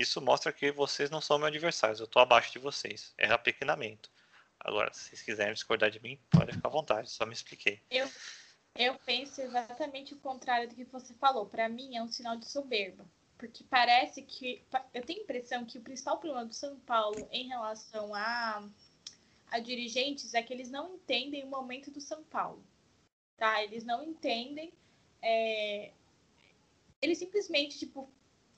isso 0.00 0.20
mostra 0.20 0.52
que 0.52 0.72
vocês 0.72 1.10
não 1.10 1.20
são 1.20 1.38
meus 1.38 1.48
adversários, 1.48 2.00
eu 2.00 2.06
estou 2.06 2.22
abaixo 2.22 2.52
de 2.52 2.58
vocês. 2.58 3.12
É 3.18 3.30
apequenamento. 3.30 4.10
Agora, 4.58 4.92
se 4.92 5.04
vocês 5.04 5.22
quiserem 5.22 5.54
discordar 5.54 5.90
de 5.90 6.00
mim, 6.00 6.18
pode 6.30 6.52
ficar 6.52 6.68
à 6.68 6.72
vontade, 6.72 7.10
só 7.10 7.24
me 7.24 7.32
expliquei. 7.32 7.80
Eu, 7.90 8.08
eu 8.74 8.94
penso 9.06 9.40
exatamente 9.40 10.14
o 10.14 10.18
contrário 10.18 10.68
do 10.68 10.74
que 10.74 10.84
você 10.84 11.14
falou. 11.14 11.46
Para 11.46 11.68
mim, 11.68 11.96
é 11.96 12.02
um 12.02 12.08
sinal 12.08 12.36
de 12.36 12.48
soberba. 12.48 13.06
Porque 13.38 13.64
parece 13.64 14.22
que. 14.22 14.62
Eu 14.92 15.02
tenho 15.02 15.20
a 15.20 15.22
impressão 15.22 15.64
que 15.64 15.78
o 15.78 15.82
principal 15.82 16.18
problema 16.18 16.44
do 16.44 16.52
São 16.54 16.78
Paulo 16.80 17.26
em 17.32 17.48
relação 17.48 18.14
a 18.14 18.62
a 19.50 19.58
dirigentes 19.58 20.32
é 20.32 20.42
que 20.42 20.52
eles 20.52 20.70
não 20.70 20.94
entendem 20.94 21.42
o 21.42 21.48
momento 21.48 21.90
do 21.90 22.00
São 22.00 22.22
Paulo. 22.24 22.62
Tá? 23.36 23.62
Eles 23.64 23.84
não 23.84 24.02
entendem. 24.02 24.72
É... 25.20 25.90
Eles 27.02 27.18
simplesmente, 27.18 27.78
tipo, 27.78 28.08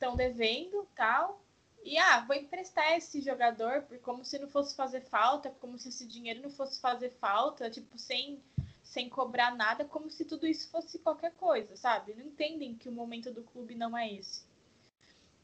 estão 0.03 0.17
devendo 0.17 0.85
tal. 0.97 1.41
E 1.85 1.97
ah, 1.97 2.21
vou 2.21 2.35
emprestar 2.35 2.93
esse 2.93 3.21
jogador 3.21 3.85
como 4.03 4.25
se 4.25 4.39
não 4.39 4.49
fosse 4.49 4.75
fazer 4.75 5.01
falta, 5.03 5.51
como 5.61 5.79
se 5.79 5.89
esse 5.89 6.07
dinheiro 6.07 6.43
não 6.43 6.51
fosse 6.51 6.81
fazer 6.81 7.11
falta, 7.11 7.71
tipo, 7.71 7.99
sem, 7.99 8.43
sem 8.83 9.09
cobrar 9.09 9.55
nada, 9.55 9.85
como 9.85 10.11
se 10.11 10.25
tudo 10.25 10.47
isso 10.47 10.69
fosse 10.71 10.99
qualquer 10.99 11.33
coisa, 11.35 11.77
sabe? 11.77 12.15
Não 12.15 12.25
entendem 12.25 12.75
que 12.75 12.89
o 12.89 12.93
momento 12.93 13.33
do 13.33 13.43
clube 13.43 13.75
não 13.75 13.97
é 13.97 14.13
esse. 14.13 14.45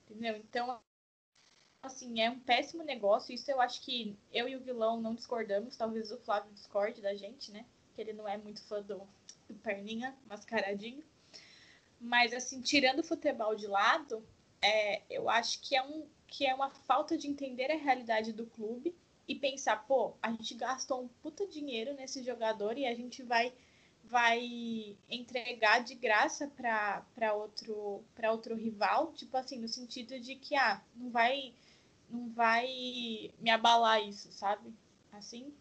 Entendeu? 0.08 0.36
Então, 0.36 0.80
assim, 1.82 2.20
é 2.20 2.30
um 2.30 2.38
péssimo 2.38 2.84
negócio. 2.84 3.34
Isso 3.34 3.50
eu 3.50 3.60
acho 3.60 3.80
que 3.82 4.16
eu 4.32 4.48
e 4.48 4.56
o 4.56 4.60
vilão 4.60 5.00
não 5.00 5.14
discordamos. 5.14 5.76
Talvez 5.76 6.12
o 6.12 6.18
Flávio 6.18 6.52
discorde 6.52 7.00
da 7.00 7.14
gente, 7.14 7.50
né? 7.50 7.64
Que 7.94 8.00
ele 8.00 8.12
não 8.12 8.28
é 8.28 8.36
muito 8.36 8.62
fã 8.62 8.80
do, 8.80 8.98
do 9.48 9.54
Perninha 9.56 10.16
mascaradinho. 10.26 11.02
Mas, 12.00 12.32
assim, 12.32 12.60
tirando 12.60 13.00
o 13.00 13.04
futebol 13.04 13.56
de 13.56 13.66
lado, 13.66 14.24
é, 14.62 15.02
eu 15.10 15.28
acho 15.28 15.60
que 15.60 15.76
é, 15.76 15.82
um, 15.82 16.06
que 16.26 16.46
é 16.46 16.54
uma 16.54 16.70
falta 16.70 17.16
de 17.16 17.28
entender 17.28 17.70
a 17.70 17.76
realidade 17.76 18.32
do 18.32 18.46
clube 18.46 18.94
e 19.26 19.34
pensar, 19.34 19.86
pô, 19.86 20.14
a 20.22 20.30
gente 20.30 20.54
gastou 20.54 21.02
um 21.02 21.08
puta 21.22 21.46
dinheiro 21.46 21.94
nesse 21.94 22.22
jogador 22.22 22.78
e 22.78 22.86
a 22.86 22.94
gente 22.94 23.22
vai 23.22 23.52
vai 24.04 24.96
entregar 25.10 25.84
de 25.84 25.94
graça 25.94 26.50
para 26.56 27.34
outro 27.34 28.02
para 28.14 28.32
outro 28.32 28.54
rival, 28.54 29.12
tipo 29.12 29.36
assim, 29.36 29.58
no 29.58 29.68
sentido 29.68 30.18
de 30.18 30.34
que 30.34 30.56
ah, 30.56 30.82
não 30.96 31.10
vai 31.10 31.54
não 32.08 32.30
vai 32.30 33.30
me 33.38 33.50
abalar 33.50 34.02
isso, 34.02 34.32
sabe? 34.32 34.72
Assim, 35.12 35.52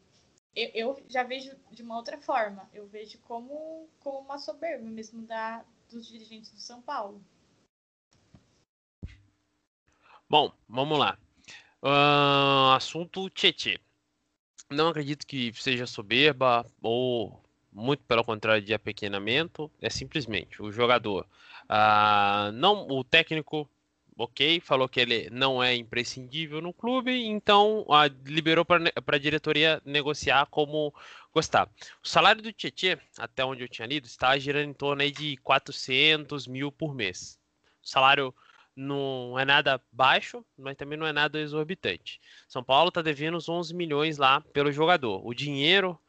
eu, 0.55 0.69
eu 0.73 1.03
já 1.09 1.23
vejo 1.23 1.55
de 1.71 1.83
uma 1.83 1.97
outra 1.97 2.17
forma. 2.17 2.69
Eu 2.73 2.87
vejo 2.87 3.19
como 3.19 3.87
como 3.99 4.19
uma 4.19 4.37
soberba 4.37 4.89
mesmo 4.89 5.21
da 5.23 5.63
dos 5.89 6.07
dirigentes 6.07 6.51
do 6.51 6.59
São 6.59 6.81
Paulo. 6.81 7.21
Bom, 10.29 10.51
vamos 10.67 10.99
lá. 10.99 11.17
Uh, 11.81 12.73
assunto 12.75 13.29
Tietê. 13.29 13.79
Não 14.69 14.89
acredito 14.89 15.25
que 15.25 15.53
seja 15.53 15.87
soberba 15.87 16.65
ou 16.81 17.41
muito 17.71 18.03
pelo 18.03 18.25
contrário 18.25 18.61
de 18.61 18.73
apequenamento. 18.73 19.71
É 19.81 19.89
simplesmente 19.89 20.61
o 20.61 20.69
jogador. 20.69 21.25
Uh, 21.63 22.51
não, 22.51 22.87
o 22.89 23.05
técnico, 23.05 23.69
ok, 24.17 24.59
falou 24.59 24.89
que 24.89 24.99
ele 24.99 25.29
não 25.29 25.63
é 25.63 25.73
imprescindível 25.73 26.61
no 26.61 26.73
clube, 26.73 27.25
então 27.25 27.83
uh, 27.83 28.13
liberou 28.25 28.65
para 28.65 28.91
a 29.07 29.17
diretoria 29.17 29.81
negociar 29.85 30.45
como 30.47 30.93
gostar. 31.33 31.69
O 32.03 32.07
salário 32.07 32.41
do 32.41 32.51
Tietê, 32.51 32.99
até 33.17 33.45
onde 33.45 33.63
eu 33.63 33.69
tinha 33.69 33.87
lido, 33.87 34.05
está 34.07 34.37
girando 34.37 34.69
em 34.69 34.73
torno 34.73 35.03
aí 35.03 35.11
de 35.11 35.37
400 35.37 36.47
mil 36.47 36.69
por 36.69 36.93
mês. 36.93 37.39
O 37.81 37.87
salário 37.87 38.35
não 38.77 39.37
é 39.39 39.43
nada 39.43 39.81
baixo, 39.91 40.45
mas 40.55 40.77
também 40.77 40.97
não 40.97 41.07
é 41.07 41.11
nada 41.11 41.39
exorbitante. 41.39 42.21
São 42.47 42.63
Paulo 42.63 42.89
está 42.89 43.01
devendo 43.01 43.35
uns 43.35 43.49
11 43.49 43.73
milhões 43.73 44.19
lá 44.19 44.39
pelo 44.53 44.71
jogador. 44.71 45.25
O 45.25 45.33
dinheiro 45.33 45.99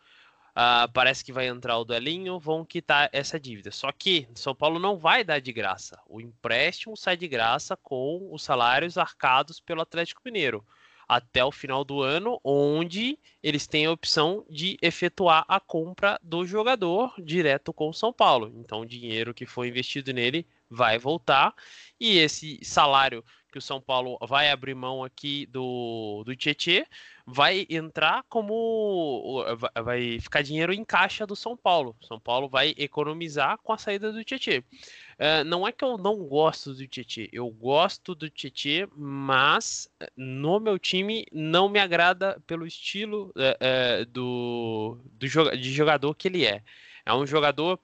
uh, 0.51 0.93
parece 0.93 1.25
que 1.25 1.33
vai 1.33 1.47
entrar 1.47 1.79
o 1.79 1.85
duelinho, 1.85 2.39
vão 2.39 2.67
quitar 2.67 3.09
essa 3.11 3.41
dívida. 3.41 3.71
Só 3.71 3.91
que 3.91 4.29
São 4.35 4.55
Paulo 4.55 4.79
não 4.79 4.99
vai 4.99 5.25
dar 5.25 5.41
de 5.41 5.51
graça. 5.51 5.99
O 6.07 6.21
empréstimo 6.21 6.95
sai 6.95 7.17
de 7.17 7.27
graça 7.27 7.75
com 7.75 8.29
os 8.31 8.43
salários 8.43 8.99
arcados 8.99 9.61
pelo 9.61 9.81
Atlético 9.81 10.21
Mineiro 10.23 10.63
até 11.09 11.43
o 11.43 11.51
final 11.51 11.85
do 11.85 12.03
ano, 12.03 12.39
onde 12.45 13.19
eles 13.43 13.67
têm 13.67 13.87
a 13.87 13.91
opção 13.91 14.45
de 14.51 14.77
efetuar 14.83 15.43
a 15.49 15.59
compra 15.59 16.21
do 16.23 16.45
jogador 16.47 17.15
direto 17.19 17.73
com 17.73 17.89
o 17.89 17.95
São 17.95 18.13
Paulo. 18.13 18.53
Então, 18.57 18.83
o 18.83 18.87
dinheiro 18.87 19.33
que 19.33 19.47
foi 19.47 19.69
investido 19.69 20.13
nele 20.13 20.47
vai 20.71 20.99
voltar 20.99 21.55
e 22.01 22.19
esse 22.19 22.59
salário 22.63 23.25
que 23.51 23.59
o 23.59 23.63
São 23.63 23.81
Paulo 23.81 24.19
vai 24.27 24.51
abrir 24.51 24.75
mão 24.75 25.03
aqui 25.03 25.47
do, 25.47 26.23
do 26.25 26.37
Tietê 26.37 26.87
vai 27.27 27.67
entrar 27.69 28.25
como 28.29 29.45
vai 29.85 30.19
ficar 30.19 30.43
dinheiro 30.43 30.73
em 30.73 30.83
caixa 30.83 31.27
do 31.27 31.37
São 31.37 31.55
Paulo. 31.55 31.95
São 32.01 32.19
Paulo 32.19 32.49
vai 32.49 32.75
economizar 32.79 33.59
com 33.59 33.73
a 33.73 33.79
saída 33.79 34.11
do 34.11 34.25
Tietê. 34.25 34.59
Uh, 34.59 35.45
não 35.45 35.67
é 35.67 35.73
que 35.73 35.85
eu 35.85 35.99
não 35.99 36.25
gosto 36.25 36.73
do 36.73 36.87
Tietê, 36.87 37.29
eu 37.33 37.51
gosto 37.51 38.15
do 38.15 38.31
Tietê, 38.31 38.89
mas 38.97 39.91
no 40.17 40.59
meu 40.59 40.79
time 40.79 41.27
não 41.31 41.69
me 41.69 41.79
agrada 41.79 42.41
pelo 42.47 42.67
estilo 42.67 43.33
uh, 43.37 44.03
uh, 44.03 44.07
do, 44.07 44.99
do 45.13 45.57
de 45.57 45.73
jogador 45.73 46.15
que 46.15 46.29
ele 46.29 46.47
é. 46.47 46.63
É 47.05 47.13
um 47.13 47.27
jogador 47.27 47.79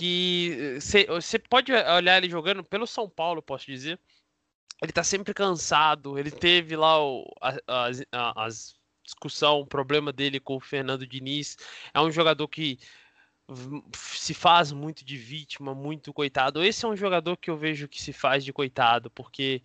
que 0.00 0.78
você 1.08 1.38
pode 1.38 1.72
olhar 1.72 2.16
ele 2.16 2.30
jogando 2.30 2.64
pelo 2.64 2.86
São 2.86 3.08
Paulo, 3.08 3.42
posso 3.42 3.66
dizer. 3.66 4.00
Ele 4.82 4.92
tá 4.92 5.04
sempre 5.04 5.34
cansado. 5.34 6.18
Ele 6.18 6.30
teve 6.30 6.74
lá 6.74 7.04
o, 7.04 7.30
a, 7.40 7.56
a, 8.12 8.46
as 8.46 8.74
discussão, 9.04 9.60
o 9.60 9.66
problema 9.66 10.12
dele 10.12 10.40
com 10.40 10.56
o 10.56 10.60
Fernando 10.60 11.06
Diniz. 11.06 11.56
É 11.92 12.00
um 12.00 12.10
jogador 12.10 12.48
que 12.48 12.78
se 13.92 14.32
faz 14.32 14.72
muito 14.72 15.04
de 15.04 15.16
vítima, 15.16 15.74
muito 15.74 16.12
coitado. 16.12 16.62
Esse 16.62 16.84
é 16.84 16.88
um 16.88 16.96
jogador 16.96 17.36
que 17.36 17.50
eu 17.50 17.56
vejo 17.56 17.88
que 17.88 18.00
se 18.00 18.12
faz 18.12 18.44
de 18.44 18.52
coitado, 18.52 19.10
porque 19.10 19.62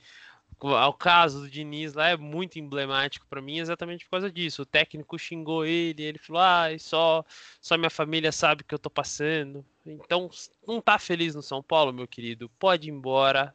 o 0.60 0.94
caso 0.94 1.42
do 1.42 1.50
Diniz 1.50 1.94
lá 1.94 2.10
é 2.10 2.18
muito 2.18 2.58
emblemático 2.60 3.26
para 3.28 3.42
mim 3.42 3.60
exatamente 3.60 4.06
por 4.06 4.12
causa 4.12 4.32
disso. 4.32 4.62
O 4.62 4.66
técnico 4.66 5.18
xingou 5.18 5.66
ele, 5.66 6.04
ele 6.04 6.18
falou: 6.18 6.42
"Ah, 6.42 6.68
só 6.80 7.26
só 7.62 7.78
minha 7.78 7.90
família 7.90 8.32
sabe 8.32 8.64
que 8.64 8.74
eu 8.74 8.80
tô 8.80 8.90
passando". 8.90 9.66
Então, 9.86 10.30
não 10.68 10.82
tá 10.82 10.98
feliz 10.98 11.36
no 11.36 11.42
São 11.42 11.62
Paulo, 11.62 11.94
meu 11.94 12.08
querido? 12.08 12.50
Pode 12.60 12.90
ir 12.90 12.92
embora. 12.92 13.54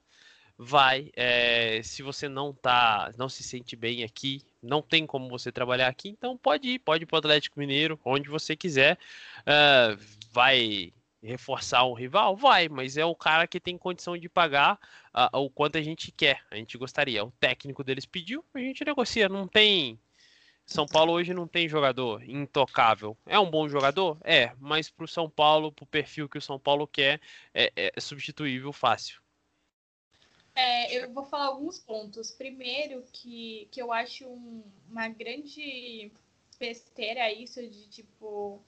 Vai. 0.62 1.11
É, 1.16 1.80
se 1.82 2.03
você 2.03 2.28
não 2.28 2.53
tá, 2.53 3.12
não 3.16 3.28
se 3.30 3.42
sente 3.42 3.74
bem 3.74 4.05
aqui, 4.05 4.42
não 4.62 4.82
tem 4.82 5.07
como 5.07 5.28
você 5.28 5.51
trabalhar 5.51 5.88
aqui, 5.88 6.11
então 6.11 6.36
pode 6.36 6.68
ir, 6.68 6.78
pode 6.80 7.05
ir 7.05 7.07
para 7.07 7.16
o 7.16 7.18
Atlético 7.18 7.59
Mineiro, 7.59 7.98
onde 8.05 8.28
você 8.28 8.55
quiser. 8.55 8.98
Uh, 9.40 9.98
vai 10.32 10.92
reforçar 11.23 11.85
um 11.85 11.93
rival? 11.93 12.37
Vai, 12.37 12.68
mas 12.68 12.97
é 12.97 13.05
o 13.05 13.14
cara 13.14 13.47
que 13.47 13.61
tem 13.61 13.77
condição 13.77 14.16
de 14.16 14.29
pagar 14.29 14.79
uh, 15.14 15.39
o 15.39 15.51
quanto 15.51 15.79
a 15.79 15.83
gente 15.83 16.11
quer, 16.12 16.43
a 16.51 16.57
gente 16.57 16.77
gostaria. 16.79 17.25
O 17.25 17.31
técnico 17.33 17.85
deles 17.85 18.07
pediu, 18.07 18.45
a 18.55 18.59
gente 18.59 18.85
negocia. 18.85 19.29
Não 19.29 19.47
tem. 19.47 19.99
São 20.66 20.87
Paulo 20.87 21.12
hoje 21.12 21.35
não 21.35 21.49
tem 21.49 21.68
jogador 21.68 22.23
intocável. 22.29 23.16
É 23.27 23.39
um 23.39 23.51
bom 23.51 23.68
jogador? 23.68 24.18
É, 24.23 24.53
mas 24.59 24.89
para 24.89 25.05
o 25.05 25.09
São 25.09 25.29
Paulo, 25.29 25.73
para 25.73 25.83
o 25.83 25.87
perfil 25.87 26.29
que 26.29 26.39
o 26.39 26.43
São 26.43 26.59
Paulo 26.59 26.87
quer, 26.87 27.21
é, 27.53 27.73
é 27.75 28.01
substituível 28.01 28.73
fácil. 28.73 29.21
É, 30.55 30.97
eu 30.97 31.12
vou 31.12 31.25
falar 31.25 31.47
alguns 31.47 31.79
pontos. 31.79 32.31
Primeiro, 32.31 33.03
que, 33.12 33.68
que 33.71 33.81
eu 33.81 33.93
acho 33.93 34.27
um, 34.27 34.62
uma 34.89 35.09
grande 35.09 36.12
besteira 36.59 37.33
isso 37.33 37.66
de 37.66 37.89
tipo 37.89 38.62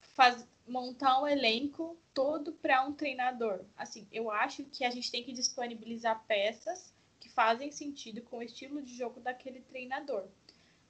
faz, 0.00 0.46
montar 0.66 1.20
um 1.20 1.26
elenco 1.26 1.96
todo 2.12 2.52
para 2.52 2.84
um 2.84 2.92
treinador. 2.92 3.64
Assim, 3.76 4.06
eu 4.10 4.30
acho 4.30 4.64
que 4.64 4.84
a 4.84 4.90
gente 4.90 5.10
tem 5.10 5.22
que 5.22 5.32
disponibilizar 5.32 6.24
peças 6.26 6.92
que 7.20 7.28
fazem 7.28 7.70
sentido 7.70 8.22
com 8.22 8.38
o 8.38 8.42
estilo 8.42 8.82
de 8.82 8.94
jogo 8.96 9.20
daquele 9.20 9.60
treinador. 9.60 10.26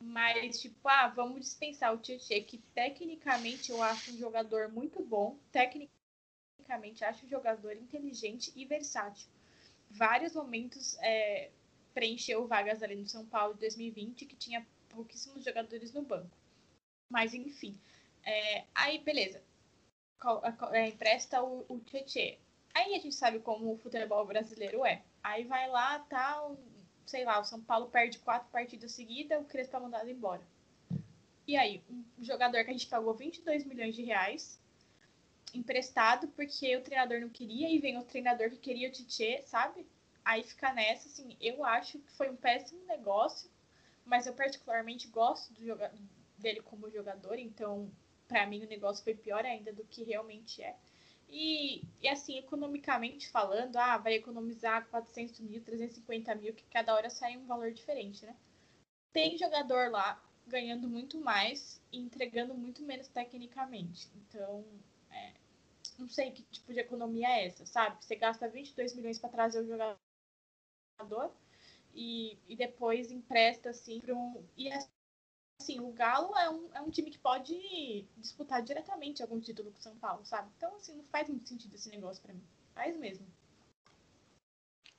Mas, 0.00 0.60
tipo, 0.60 0.88
ah, 0.88 1.08
vamos 1.08 1.40
dispensar 1.40 1.94
o 1.94 1.98
Tietchan, 1.98 2.42
que 2.42 2.58
tecnicamente 2.74 3.70
eu 3.70 3.82
acho 3.82 4.12
um 4.12 4.18
jogador 4.18 4.68
muito 4.68 5.02
bom. 5.02 5.38
Tecnicamente, 5.50 7.04
acho 7.04 7.24
um 7.24 7.28
jogador 7.28 7.72
inteligente 7.76 8.52
e 8.54 8.64
versátil. 8.64 9.28
Vários 9.90 10.34
momentos 10.34 10.96
é, 11.00 11.50
preencheu 11.94 12.46
vagas 12.46 12.82
ali 12.82 12.96
no 12.96 13.06
São 13.06 13.24
Paulo 13.24 13.54
de 13.54 13.60
2020, 13.60 14.26
que 14.26 14.36
tinha 14.36 14.66
pouquíssimos 14.88 15.44
jogadores 15.44 15.92
no 15.92 16.02
banco. 16.02 16.36
Mas, 17.08 17.32
enfim. 17.32 17.78
É, 18.24 18.64
aí, 18.74 18.98
beleza 18.98 19.40
é, 20.72 20.88
empresta 20.88 21.42
o, 21.42 21.64
o 21.68 21.78
Tietê. 21.80 22.38
Aí 22.74 22.94
a 22.94 22.98
gente 22.98 23.14
sabe 23.14 23.38
como 23.38 23.72
o 23.72 23.78
futebol 23.78 24.26
brasileiro 24.26 24.84
é. 24.84 25.02
Aí 25.22 25.44
vai 25.44 25.68
lá, 25.68 26.00
tá, 26.00 26.50
sei 27.06 27.24
lá, 27.24 27.40
o 27.40 27.44
São 27.44 27.60
Paulo 27.60 27.88
perde 27.88 28.18
quatro 28.18 28.48
partidas 28.50 28.92
seguidas, 28.92 29.40
o 29.40 29.44
Crespo 29.44 29.76
é 29.76 29.80
mandado 29.80 30.10
embora. 30.10 30.42
E 31.46 31.56
aí, 31.56 31.82
um 31.88 32.24
jogador 32.24 32.64
que 32.64 32.70
a 32.70 32.72
gente 32.72 32.86
pagou 32.86 33.14
22 33.14 33.64
milhões 33.64 33.94
de 33.94 34.02
reais, 34.02 34.60
emprestado 35.52 36.26
porque 36.28 36.76
o 36.76 36.82
treinador 36.82 37.20
não 37.20 37.28
queria, 37.28 37.68
e 37.68 37.78
vem 37.78 37.98
o 37.98 38.04
treinador 38.04 38.50
que 38.50 38.56
queria 38.56 38.88
o 38.88 38.92
Tietê, 38.92 39.42
sabe? 39.42 39.86
Aí 40.24 40.42
fica 40.42 40.72
nessa, 40.72 41.06
assim, 41.08 41.36
eu 41.40 41.64
acho 41.64 41.98
que 41.98 42.12
foi 42.12 42.30
um 42.30 42.36
péssimo 42.36 42.84
negócio, 42.86 43.50
mas 44.04 44.26
eu 44.26 44.34
particularmente 44.34 45.06
gosto 45.08 45.52
do 45.52 45.60
dele 46.38 46.60
como 46.62 46.90
jogador, 46.90 47.38
então 47.38 47.90
para 48.34 48.48
mim 48.48 48.64
o 48.64 48.68
negócio 48.68 49.04
foi 49.04 49.14
pior 49.14 49.44
ainda 49.44 49.72
do 49.72 49.84
que 49.84 50.02
realmente 50.02 50.60
é. 50.60 50.76
E, 51.28 51.84
e 52.02 52.08
assim, 52.08 52.36
economicamente 52.36 53.28
falando, 53.28 53.76
ah, 53.76 53.96
vai 53.96 54.14
economizar 54.14 54.88
400 54.88 55.38
mil, 55.38 55.62
350 55.62 56.34
mil, 56.34 56.52
que 56.52 56.64
cada 56.64 56.92
hora 56.92 57.08
sai 57.08 57.36
um 57.36 57.46
valor 57.46 57.70
diferente, 57.72 58.26
né? 58.26 58.36
Tem 59.12 59.38
jogador 59.38 59.88
lá 59.88 60.20
ganhando 60.48 60.88
muito 60.88 61.16
mais 61.16 61.80
e 61.92 62.00
entregando 62.00 62.54
muito 62.54 62.82
menos 62.82 63.06
tecnicamente. 63.06 64.08
Então, 64.16 64.64
é, 65.12 65.32
não 65.96 66.08
sei 66.08 66.32
que 66.32 66.42
tipo 66.42 66.72
de 66.72 66.80
economia 66.80 67.28
é 67.28 67.46
essa, 67.46 67.64
sabe? 67.64 68.04
Você 68.04 68.16
gasta 68.16 68.48
22 68.48 68.96
milhões 68.96 69.16
para 69.16 69.30
trazer 69.30 69.60
o 69.60 69.68
jogador 69.68 71.32
e, 71.94 72.36
e 72.48 72.56
depois 72.56 73.12
empresta 73.12 73.70
assim 73.70 74.00
para 74.00 74.12
um. 74.12 74.44
E 74.56 74.68
assim, 75.64 75.80
o 75.80 75.90
Galo 75.92 76.36
é 76.36 76.50
um, 76.50 76.70
é 76.74 76.80
um 76.82 76.90
time 76.90 77.10
que 77.10 77.18
pode 77.18 78.06
disputar 78.18 78.62
diretamente 78.62 79.22
algum 79.22 79.40
título 79.40 79.72
com 79.72 79.78
o 79.78 79.82
São 79.82 79.96
Paulo, 79.96 80.24
sabe? 80.24 80.50
Então, 80.56 80.76
assim, 80.76 80.94
não 80.96 81.04
faz 81.04 81.28
muito 81.28 81.48
sentido 81.48 81.74
esse 81.74 81.88
negócio 81.88 82.22
para 82.22 82.34
mim. 82.34 82.44
Faz 82.74 82.96
mesmo. 82.96 83.26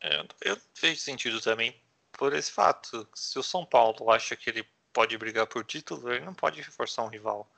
É, 0.02 0.26
eu 0.42 0.60
vejo 0.82 1.00
sentido 1.00 1.40
também 1.40 1.80
por 2.12 2.34
esse 2.34 2.52
fato. 2.52 3.08
Se 3.14 3.38
o 3.38 3.44
São 3.44 3.66
Paulo 3.66 4.12
acha 4.12 4.36
que 4.36 4.50
ele 4.50 4.68
pode 4.92 5.18
brigar 5.18 5.46
por 5.46 5.64
título, 5.64 6.12
ele 6.12 6.26
não 6.26 6.34
pode 6.34 6.62
reforçar 6.62 7.04
um 7.04 7.10
rival. 7.10 7.50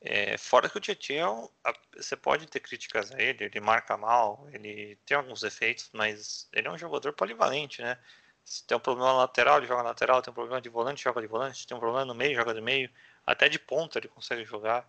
É, 0.00 0.36
fora 0.36 0.68
que 0.68 0.76
o 0.76 0.80
Tietchan, 0.80 1.48
você 1.96 2.16
pode 2.16 2.46
ter 2.46 2.60
críticas 2.60 3.12
a 3.12 3.20
ele, 3.20 3.44
ele 3.44 3.60
marca 3.60 3.96
mal, 3.96 4.48
ele 4.52 4.96
tem 5.06 5.16
alguns 5.16 5.40
defeitos, 5.40 5.90
mas 5.92 6.48
ele 6.52 6.66
é 6.66 6.70
um 6.70 6.78
jogador 6.78 7.12
polivalente, 7.12 7.80
né? 7.80 7.96
Se 8.44 8.66
tem 8.66 8.76
um 8.76 8.80
problema 8.80 9.12
lateral, 9.12 9.58
ele 9.58 9.66
joga 9.66 9.82
lateral, 9.82 10.20
tem 10.20 10.30
um 10.30 10.34
problema 10.34 10.60
de 10.60 10.68
volante, 10.68 11.02
joga 11.02 11.20
de 11.20 11.26
volante, 11.26 11.66
tem 11.66 11.76
um 11.76 11.80
problema 11.80 12.04
no 12.04 12.14
meio, 12.14 12.34
joga 12.34 12.52
de 12.54 12.60
meio, 12.60 12.90
até 13.26 13.48
de 13.48 13.58
ponta 13.58 13.98
ele 13.98 14.08
consegue 14.08 14.44
jogar. 14.44 14.88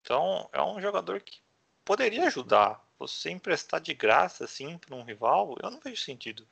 Então, 0.00 0.48
é 0.52 0.62
um 0.62 0.80
jogador 0.80 1.20
que 1.20 1.40
poderia 1.84 2.26
ajudar. 2.26 2.84
Você 2.98 3.30
emprestar 3.30 3.80
de 3.80 3.92
graça 3.92 4.44
assim 4.44 4.78
para 4.78 4.94
um 4.94 5.04
rival, 5.04 5.54
eu 5.62 5.70
não 5.70 5.80
vejo 5.80 6.00
sentido. 6.00 6.46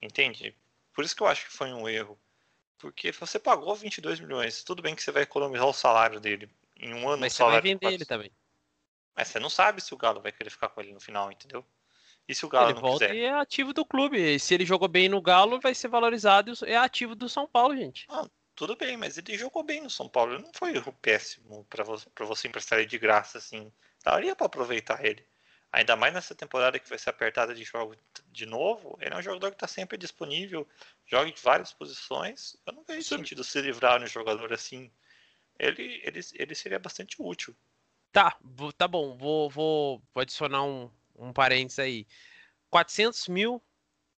Entende? 0.00 0.54
Por 0.92 1.04
isso 1.04 1.16
que 1.16 1.22
eu 1.22 1.26
acho 1.26 1.46
que 1.46 1.52
foi 1.52 1.72
um 1.72 1.88
erro. 1.88 2.18
Porque 2.78 3.10
você 3.12 3.38
pagou 3.38 3.74
22 3.74 4.20
milhões, 4.20 4.62
tudo 4.62 4.82
bem 4.82 4.94
que 4.94 5.02
você 5.02 5.10
vai 5.10 5.22
economizar 5.22 5.66
o 5.66 5.72
salário 5.72 6.20
dele 6.20 6.48
em 6.76 6.92
um 6.94 7.08
ano. 7.08 7.22
Mas 7.22 7.32
você 7.32 7.42
vai 7.42 7.60
vender 7.60 7.92
ele 7.92 8.04
também. 8.04 8.30
Mas 9.16 9.28
você 9.28 9.38
não 9.38 9.48
sabe 9.48 9.80
se 9.80 9.94
o 9.94 9.96
Galo 9.96 10.20
vai 10.20 10.32
querer 10.32 10.50
ficar 10.50 10.68
com 10.68 10.80
ele 10.80 10.92
no 10.92 11.00
final, 11.00 11.30
entendeu? 11.32 11.64
E 12.28 12.34
se 12.34 12.46
o 12.46 12.48
Galo 12.48 12.68
ele 12.68 12.74
não 12.74 12.80
volta 12.80 13.06
quiser? 13.06 13.16
e 13.16 13.24
é 13.24 13.32
ativo 13.32 13.72
do 13.72 13.84
clube. 13.84 14.18
E 14.18 14.38
se 14.38 14.54
ele 14.54 14.64
jogou 14.64 14.88
bem 14.88 15.08
no 15.08 15.20
Galo, 15.20 15.60
vai 15.60 15.74
ser 15.74 15.88
valorizado 15.88 16.52
e 16.66 16.70
é 16.70 16.76
ativo 16.76 17.14
do 17.14 17.28
São 17.28 17.46
Paulo, 17.46 17.76
gente. 17.76 18.06
Ah, 18.08 18.26
tudo 18.54 18.76
bem, 18.76 18.96
mas 18.96 19.18
ele 19.18 19.36
jogou 19.36 19.62
bem 19.62 19.82
no 19.82 19.90
São 19.90 20.08
Paulo. 20.08 20.38
Não 20.38 20.52
foi 20.54 20.72
péssimo 21.02 21.64
para 21.68 21.84
você, 21.84 22.08
pra 22.10 22.24
você 22.24 22.48
emprestar 22.48 22.78
ele 22.78 22.88
de 22.88 22.98
graça, 22.98 23.38
assim. 23.38 23.70
Daria 24.02 24.34
para 24.34 24.46
aproveitar 24.46 25.04
ele. 25.04 25.26
Ainda 25.72 25.96
mais 25.96 26.14
nessa 26.14 26.36
temporada 26.36 26.78
que 26.78 26.88
vai 26.88 26.98
ser 26.98 27.10
apertada 27.10 27.52
de 27.52 27.64
jogo 27.64 27.96
de 28.28 28.46
novo. 28.46 28.96
Ele 29.00 29.12
é 29.12 29.18
um 29.18 29.22
jogador 29.22 29.50
que 29.50 29.56
está 29.56 29.66
sempre 29.66 29.98
disponível, 29.98 30.66
joga 31.04 31.28
em 31.28 31.34
várias 31.42 31.72
posições. 31.72 32.56
Eu 32.64 32.72
não 32.72 32.84
vejo 32.84 33.02
Sim. 33.02 33.16
sentido 33.16 33.42
se 33.42 33.60
livrar 33.60 33.98
de 33.98 34.04
um 34.04 34.08
jogador 34.08 34.52
assim. 34.52 34.90
Ele, 35.58 36.00
ele, 36.04 36.20
ele 36.34 36.54
seria 36.54 36.78
bastante 36.78 37.16
útil. 37.18 37.56
Tá, 38.12 38.38
tá 38.78 38.86
bom. 38.86 39.16
Vou, 39.16 39.50
vou, 39.50 40.02
vou 40.14 40.20
adicionar 40.20 40.62
um, 40.62 40.88
um 41.16 41.32
parênteses 41.32 41.78
aí. 41.78 42.06
400 42.70 43.28
mil 43.28 43.62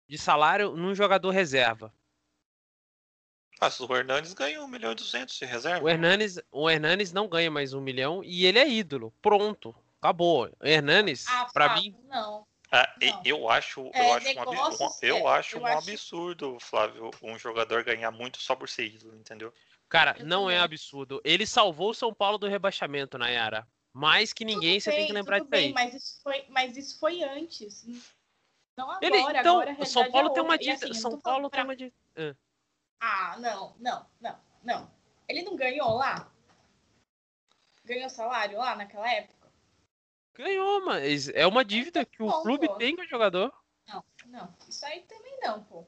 de 0.08 0.16
salário 0.18 0.76
num 0.76 0.94
jogador 0.94 1.30
reserva. 1.30 1.92
Ah, 3.60 3.70
se 3.70 3.82
o 3.82 3.96
Hernandes 3.96 4.34
ganha 4.34 4.62
1 4.62 4.68
milhão 4.68 4.92
e 4.92 4.94
200 4.94 5.34
de 5.38 5.44
reserva. 5.46 5.82
O 5.84 5.88
Hernanes, 5.88 6.38
o 6.50 6.68
Hernanes 6.68 7.12
não 7.12 7.26
ganha 7.26 7.50
mais 7.50 7.72
um 7.72 7.80
milhão 7.80 8.22
e 8.22 8.44
ele 8.44 8.58
é 8.58 8.68
ídolo. 8.68 9.12
Pronto. 9.22 9.74
Acabou. 10.00 10.44
O 10.60 10.66
Hernanes, 10.66 11.26
Ah, 11.26 11.46
pra 11.52 11.66
Flávio, 11.70 11.82
mim, 11.92 11.96
Não. 12.06 12.46
Ah, 12.70 12.92
Não. 13.00 13.22
eu 13.24 13.48
acho, 13.48 13.90
É, 13.94 14.00
eu 14.10 14.12
acho, 14.12 14.28
um, 14.28 14.86
um- 14.86 14.90
eu 15.00 15.28
é, 15.28 15.38
acho 15.38 15.56
eu 15.56 15.62
um 15.62 15.66
acho- 15.66 15.78
absurdo, 15.90 16.58
Flávio, 16.60 17.10
um 17.22 17.38
jogador 17.38 17.82
ganhar 17.84 18.10
muito 18.10 18.38
só 18.42 18.54
por 18.56 18.68
ser 18.68 18.86
ídolo, 18.86 19.14
entendeu? 19.16 19.54
cara, 19.88 20.16
Eu 20.18 20.26
não 20.26 20.50
é 20.50 20.58
absurdo. 20.58 21.20
Ele 21.24 21.46
salvou 21.46 21.90
o 21.90 21.94
São 21.94 22.12
Paulo 22.12 22.36
do 22.38 22.48
rebaixamento, 22.48 23.16
Nayara. 23.16 23.66
Mais 23.96 24.30
que 24.34 24.44
ninguém, 24.44 24.74
Tudo 24.78 24.82
você 24.84 24.90
tem 24.90 24.98
bem, 24.98 25.06
que 25.06 25.12
lembrar 25.14 25.38
disso 25.40 25.54
aí. 25.54 25.72
Mas 25.72 25.94
isso, 25.94 26.20
foi, 26.22 26.44
mas 26.50 26.76
isso 26.76 26.98
foi 26.98 27.22
antes. 27.22 27.82
Não 28.76 28.90
agora. 28.90 29.06
Ele, 29.06 29.16
então, 29.16 29.60
agora 29.60 29.86
São 29.86 30.02
realidade 30.02 30.12
Paulo 30.12 30.28
é 30.28 30.32
tem 30.34 30.42
uma 30.42 30.58
dívida. 30.58 30.84
assim, 30.84 30.94
São 31.00 31.10
Paulo 31.18 31.22
falando 31.22 31.50
tem 31.50 31.58
pra- 31.60 31.64
uma 31.64 31.76
dívida. 31.76 32.38
Ah, 33.00 33.36
não, 33.38 33.74
não, 33.78 34.06
não, 34.20 34.38
não. 34.62 34.90
Ele 35.26 35.42
não 35.44 35.56
ganhou 35.56 35.94
lá? 35.94 36.30
Ganhou 37.86 38.10
salário 38.10 38.58
lá 38.58 38.76
naquela 38.76 39.10
época? 39.10 39.50
Ganhou, 40.34 40.84
mas 40.84 41.30
é 41.30 41.46
uma 41.46 41.64
dívida 41.64 42.04
que 42.04 42.22
o 42.22 42.26
bom, 42.26 42.42
clube 42.42 42.68
pô. 42.68 42.74
tem 42.74 42.94
com 42.94 43.00
o 43.02 43.08
jogador. 43.08 43.50
Não, 43.88 44.04
não. 44.26 44.54
Isso 44.68 44.84
aí 44.84 45.00
também 45.04 45.40
não, 45.40 45.64
pô. 45.64 45.86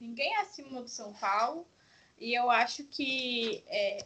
Ninguém 0.00 0.34
é 0.34 0.40
acima 0.40 0.80
do 0.80 0.88
São 0.88 1.12
Paulo. 1.12 1.68
E 2.16 2.32
eu 2.32 2.50
acho 2.50 2.84
que 2.84 3.62
é, 3.66 3.98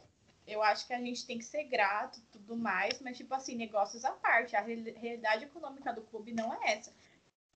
eu 0.46 0.62
acho 0.62 0.86
que 0.86 0.92
a 0.92 0.98
gente 1.00 1.24
tem 1.26 1.38
que 1.38 1.44
ser 1.44 1.64
grato 1.64 2.18
e 2.18 2.22
tudo 2.32 2.56
mais, 2.56 3.00
mas 3.00 3.16
tipo 3.16 3.32
assim, 3.34 3.54
negócios 3.56 4.04
à 4.04 4.12
parte. 4.12 4.56
A 4.56 4.60
real- 4.60 4.94
realidade 4.96 5.44
econômica 5.44 5.92
do 5.92 6.02
clube 6.02 6.32
não 6.32 6.52
é 6.52 6.72
essa. 6.72 6.92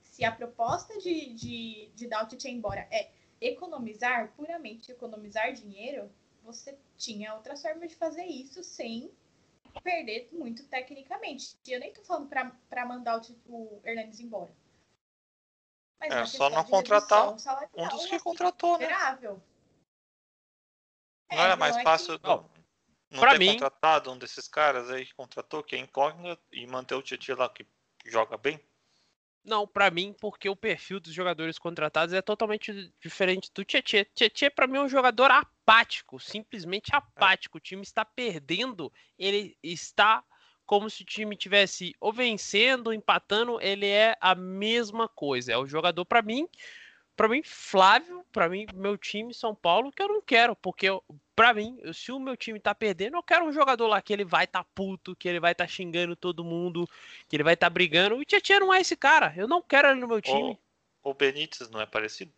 Se 0.03 0.25
a 0.25 0.33
proposta 0.33 0.97
de, 0.99 1.35
de, 1.35 1.91
de 1.95 2.07
dar 2.09 2.25
o 2.25 2.29
Tite 2.29 2.49
embora 2.49 2.87
é 2.91 3.11
economizar, 3.41 4.33
puramente 4.37 4.91
economizar 4.91 5.53
dinheiro, 5.53 6.11
você 6.43 6.79
tinha 6.97 7.35
outras 7.35 7.61
formas 7.61 7.89
de 7.91 7.97
fazer 7.97 8.25
isso 8.25 8.63
sem 8.65 9.11
perder 9.83 10.29
muito 10.33 10.65
tecnicamente. 10.69 11.55
E 11.67 11.73
eu 11.73 11.81
nem 11.81 11.93
tô 11.93 12.03
falando 12.03 12.29
pra, 12.29 12.51
pra 12.71 12.87
mandar 12.87 13.21
o, 13.21 13.53
o 13.53 13.81
Hernandes 13.85 14.21
embora. 14.21 14.51
Mas 16.01 16.13
É, 16.13 16.25
só 16.27 16.49
não 16.49 16.65
contratar 16.65 17.39
salarial, 17.39 17.71
Um 17.75 17.89
dos 17.89 18.07
que 18.07 18.15
assim, 18.15 18.25
contratou, 18.25 18.79
né? 18.79 18.89
Não 18.89 19.43
É, 21.31 21.37
era 21.37 21.49
não 21.51 21.57
mais 21.59 21.75
é 21.75 21.79
que- 21.79 21.85
fácil 21.85 22.19
Ó, 22.23 22.45
não 23.11 23.21
pra 23.21 23.39
mim- 23.39 23.53
contratado 23.53 24.11
um 24.11 24.19
desses 24.19 24.49
caras 24.49 24.91
aí 24.91 25.07
que 25.07 25.15
contratou, 25.15 25.63
que 25.63 25.77
é 25.77 25.79
incógnito, 25.79 26.43
e 26.53 26.67
manter 26.67 26.95
o 26.95 27.03
Tietchan 27.03 27.37
lá 27.37 27.49
que 27.49 27.67
joga 28.05 28.37
bem? 28.37 28.61
Não, 29.45 29.65
pra 29.65 29.93
mim, 29.93 30.13
porque 30.21 30.49
o 30.49 30.57
perfil 30.57 30.99
dos 30.99 31.15
jogadores 31.15 31.57
contratados 31.57 32.13
é 32.13 32.21
totalmente 32.21 32.93
diferente 33.01 33.49
do 33.55 33.65
Tietchan. 33.65 34.05
Tietchan, 34.13 34.51
pra 34.51 34.67
mim, 34.67 34.79
é 34.79 34.81
um 34.81 34.89
jogador 34.89 35.31
apático, 35.31 36.19
simplesmente 36.19 36.91
apático. 36.93 37.59
O 37.59 37.61
time 37.61 37.83
está 37.83 38.05
perdendo, 38.05 38.93
ele 39.17 39.57
está 39.63 40.25
como 40.67 40.91
se 40.91 41.03
o 41.03 41.07
time 41.07 41.37
tivesse 41.37 41.95
ou 42.01 42.13
vencendo, 42.13 42.89
ou 42.89 42.93
empatando, 42.93 43.61
ele 43.61 43.87
é 43.87 44.17
a 44.21 44.35
mesma 44.35 45.09
coisa. 45.09 45.53
É 45.53 45.57
o 45.57 45.65
jogador, 45.65 46.05
pra 46.05 46.23
mim, 46.23 46.49
pra 47.15 47.29
mim, 47.29 47.41
Flávio, 47.45 48.27
pra 48.33 48.49
mim, 48.49 48.67
meu 48.75 48.99
time, 48.99 49.33
São 49.33 49.55
Paulo, 49.55 49.93
que 49.93 50.03
eu 50.03 50.09
não 50.09 50.21
quero, 50.21 50.57
porque 50.57 50.87
eu, 50.87 51.05
pra 51.37 51.53
mim, 51.53 51.79
se 51.93 52.11
o 52.11 52.19
meu 52.19 52.35
time 52.35 52.59
tá 52.59 52.75
perdendo, 52.75 53.19
eu 53.19 53.23
quero 53.23 53.45
um 53.45 53.53
jogador 53.53 53.87
lá 53.87 54.01
que 54.01 54.13
ele 54.13 54.25
vai 54.25 54.47
tá 54.47 54.65
puto, 54.65 55.15
que 55.15 55.29
ele 55.29 55.39
vai 55.39 55.55
tá 55.55 55.67
xingando 55.67 56.17
todo 56.17 56.43
mundo, 56.43 56.89
que 57.29 57.37
ele 57.37 57.45
vai 57.45 57.53
estar 57.55 57.69
brigando. 57.69 58.17
O 58.17 58.25
Tietchan 58.25 58.61
não 58.61 58.73
é 58.73 58.81
esse 58.81 58.97
cara. 58.97 59.33
Eu 59.37 59.47
não 59.47 59.61
quero 59.61 59.89
ele 59.89 60.01
no 60.01 60.09
meu 60.09 60.23
time. 60.23 60.59
O, 61.03 61.11
o 61.11 61.15
Benítez 61.15 61.69
não 61.69 61.81
é 61.81 61.87
parecido? 61.87 62.33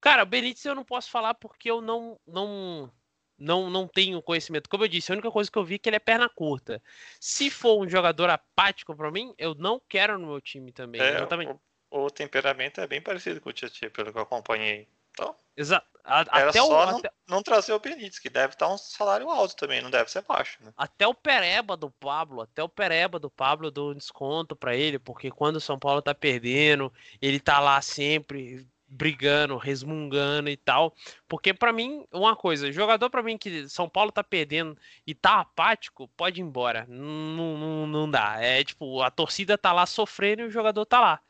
Cara, 0.00 0.22
o 0.22 0.26
Benítez 0.26 0.64
eu 0.64 0.74
não 0.74 0.82
posso 0.82 1.10
falar 1.10 1.34
porque 1.34 1.70
eu 1.70 1.82
não 1.82 2.18
não 2.26 2.90
não 3.38 3.68
não 3.68 3.86
tenho 3.86 4.22
conhecimento. 4.22 4.70
Como 4.70 4.84
eu 4.84 4.88
disse, 4.88 5.12
a 5.12 5.14
única 5.14 5.30
coisa 5.30 5.50
que 5.50 5.58
eu 5.58 5.64
vi 5.64 5.74
é 5.74 5.78
que 5.78 5.88
ele 5.88 5.96
é 5.96 6.00
perna 6.00 6.28
curta. 6.28 6.82
Se 7.20 7.50
for 7.50 7.78
um 7.78 7.88
jogador 7.88 8.30
apático 8.30 8.96
pra 8.96 9.10
mim, 9.10 9.34
eu 9.36 9.54
não 9.54 9.80
quero 9.86 10.18
no 10.18 10.28
meu 10.28 10.40
time 10.40 10.72
também. 10.72 11.02
É, 11.02 11.22
o, 11.90 12.04
o 12.06 12.10
temperamento 12.10 12.80
é 12.80 12.86
bem 12.86 13.02
parecido 13.02 13.42
com 13.42 13.50
o 13.50 13.52
Tietchan, 13.52 13.90
pelo 13.90 14.10
que 14.10 14.18
eu 14.18 14.22
acompanhei. 14.22 14.88
Então, 15.12 15.34
Exa 15.56 15.82
a- 16.04 16.20
era 16.32 16.48
até, 16.48 16.62
o, 16.62 16.66
só 16.66 16.86
não, 16.86 16.98
até, 16.98 17.10
não 17.28 17.42
trazer 17.42 17.72
o 17.72 17.78
Benítez, 17.78 18.18
que 18.18 18.30
deve 18.30 18.54
estar 18.54 18.68
um 18.68 18.78
salário 18.78 19.28
alto 19.28 19.54
também, 19.56 19.82
não 19.82 19.90
deve 19.90 20.10
ser 20.10 20.22
baixo, 20.22 20.58
né? 20.62 20.72
até 20.76 21.06
o 21.06 21.14
Pereba 21.14 21.76
do 21.76 21.90
Pablo, 21.90 22.40
até 22.40 22.62
o 22.62 22.68
Pereba 22.68 23.18
do 23.18 23.30
Pablo 23.30 23.66
eu 23.66 23.70
dou 23.70 23.90
um 23.90 23.94
desconto 23.94 24.56
pra 24.56 24.74
ele, 24.74 24.98
porque 24.98 25.30
quando 25.30 25.56
o 25.56 25.60
São 25.60 25.78
Paulo 25.78 26.00
tá 26.00 26.14
perdendo, 26.14 26.92
ele 27.20 27.38
tá 27.38 27.60
lá 27.60 27.80
sempre 27.82 28.66
brigando, 28.92 29.56
resmungando 29.56 30.48
e 30.50 30.56
tal. 30.56 30.94
Porque 31.28 31.54
pra 31.54 31.72
mim, 31.72 32.04
uma 32.10 32.34
coisa, 32.34 32.72
jogador 32.72 33.08
pra 33.08 33.22
mim 33.22 33.38
que 33.38 33.68
São 33.68 33.88
Paulo 33.88 34.10
tá 34.10 34.24
perdendo 34.24 34.76
e 35.06 35.14
tá 35.14 35.40
apático, 35.40 36.08
pode 36.16 36.40
ir 36.40 36.42
embora. 36.44 36.86
Não, 36.88 37.56
não, 37.56 37.86
não 37.86 38.10
dá. 38.10 38.40
É 38.42 38.64
tipo, 38.64 39.00
a 39.00 39.10
torcida 39.10 39.56
tá 39.56 39.72
lá 39.72 39.86
sofrendo 39.86 40.42
e 40.42 40.46
o 40.46 40.50
jogador 40.50 40.84
tá 40.86 40.98
lá. 41.00 41.20